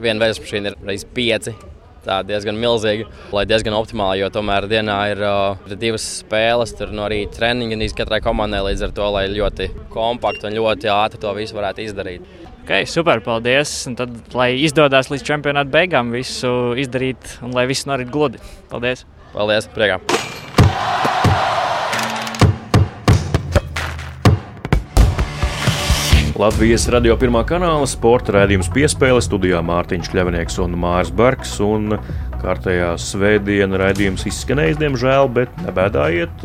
viena 0.02 0.22
veļas 0.24 0.42
mašīna 0.42 0.72
ir 0.72 0.78
reizes 0.88 1.08
pieci. 1.16 1.56
Tā 2.06 2.20
ir 2.22 2.28
diezgan 2.28 2.58
milzīga, 2.62 3.08
lai 3.34 3.42
diezgan 3.50 3.74
optimāli, 3.74 4.20
jo 4.20 4.28
tomēr 4.30 4.68
dienā 4.70 4.98
ir, 5.10 5.22
uh, 5.26 5.56
ir 5.66 5.80
divas 5.80 6.04
spēles, 6.20 6.76
tur 6.78 6.92
no 6.94 7.08
rīta 7.10 7.40
treniņa 7.40 7.88
katrai 7.98 8.20
komandai 8.22 8.62
līdz 8.68 8.84
ar 8.86 8.92
to, 8.94 9.08
lai 9.16 9.24
ļoti 9.32 9.72
kompakti 9.90 10.46
un 10.46 10.54
ļoti 10.60 10.92
ātri 10.94 11.22
to 11.24 11.34
visu 11.34 11.58
varētu 11.58 11.82
izdarīt. 11.82 12.30
Okay, 12.62 12.86
super, 12.90 13.20
paldies. 13.22 13.74
Un 13.90 13.98
tad, 13.98 14.14
lai 14.34 14.52
izdodas 14.58 15.10
līdz 15.10 15.26
čempionāta 15.26 15.70
beigām, 15.74 16.14
visu 16.14 16.74
izdarīt 16.78 17.38
un 17.46 17.54
lai 17.54 17.66
viss 17.70 17.90
norit 17.90 18.10
gludi. 18.10 18.42
Paldies! 18.70 19.06
Paldies! 19.34 19.70
Priekā! 19.74 20.25
Latvijas 26.36 26.82
radio 26.92 27.14
pirmā 27.16 27.40
kanāla 27.48 27.86
sporta 27.88 28.34
raidījums 28.34 28.66
piespēle 28.74 29.22
studijā 29.24 29.62
Mārtiņš 29.64 30.10
Kļavnieks 30.12 30.58
un 30.60 30.74
Mārs 30.76 31.08
Bergs. 31.16 31.54
Un 31.64 31.94
kārtējā 32.42 32.90
svētdiena 33.00 33.80
raidījums 33.80 34.26
izskanējis, 34.28 34.76
diemžēl, 34.82 35.30
bet 35.32 35.54
nebēdājiet. 35.64 36.44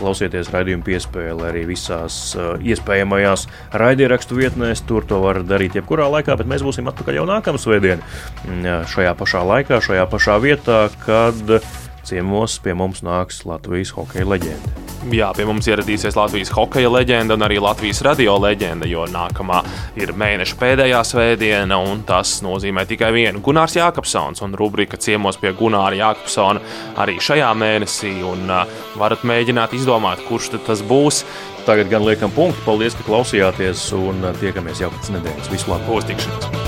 Klausieties 0.00 0.50
raidījumu 0.50 0.82
piespēli 0.88 1.46
arī 1.46 1.62
visās 1.70 2.16
uh, 2.34 2.56
iespējamajās 2.58 3.46
raidierakstu 3.78 4.40
vietnēs. 4.40 4.82
Tur 4.90 5.06
to 5.06 5.22
var 5.22 5.44
darīt 5.46 5.78
jebkurā 5.78 6.10
laikā, 6.18 6.34
bet 6.40 6.50
mēs 6.50 6.66
būsim 6.66 6.90
atpakaļ 6.90 7.20
jau 7.20 7.28
nākamā 7.30 7.62
svētdiena. 7.62 8.82
Šajā 8.90 9.14
pašā 9.22 9.46
laikā, 9.52 9.78
šajā 9.86 10.08
pašā 10.10 10.40
vietā, 10.42 10.88
kad 11.06 11.60
ciemos 12.08 12.58
pie 12.64 12.74
mums 12.76 13.02
nāks 13.06 13.44
Latvijas 13.48 13.92
hokeja 13.96 14.26
leģenda. 14.28 14.88
Jā, 15.14 15.28
pie 15.36 15.44
mums 15.48 15.68
ieradīsies 15.70 16.16
Latvijas 16.18 16.50
hokeja 16.52 16.90
leģenda 16.90 17.36
un 17.38 17.44
arī 17.46 17.60
Latvijas 17.62 18.00
radio 18.04 18.34
leģenda, 18.42 18.88
jo 18.90 19.06
nākamā 19.08 19.60
ir 20.00 20.12
mēneša 20.18 20.58
pēdējā 20.58 21.02
svētdiena, 21.06 21.78
un 21.78 22.02
tas 22.08 22.38
nozīmē 22.44 22.84
tikai 22.90 23.12
vienu. 23.14 23.42
Gunārs 23.44 23.78
Jākapsons 23.78 24.42
un 24.44 24.56
rubrika 24.58 24.98
ciemos 25.00 25.38
pie 25.40 25.54
Gunāra 25.56 25.96
Jākapsona 25.96 26.60
arī 27.00 27.18
šajā 27.22 27.52
mēnesī, 27.56 28.16
un 28.26 28.50
uh, 28.50 28.64
varat 28.98 29.22
mēģināt 29.28 29.76
izdomāt, 29.78 30.24
kurš 30.28 30.56
tas 30.66 30.82
būs. 30.82 31.22
Tagad 31.68 31.90
gan 31.92 32.04
liekam 32.06 32.32
punktu. 32.32 32.64
Paldies, 32.64 32.96
ka 32.96 33.06
klausījāties, 33.06 33.90
un 33.96 34.24
tiekamies 34.40 34.82
jau 34.84 34.90
pēc 34.94 35.12
nedēļas. 35.18 35.52
Visu 35.52 35.72
labu! 35.72 36.00
Uztikšanos! 36.00 36.67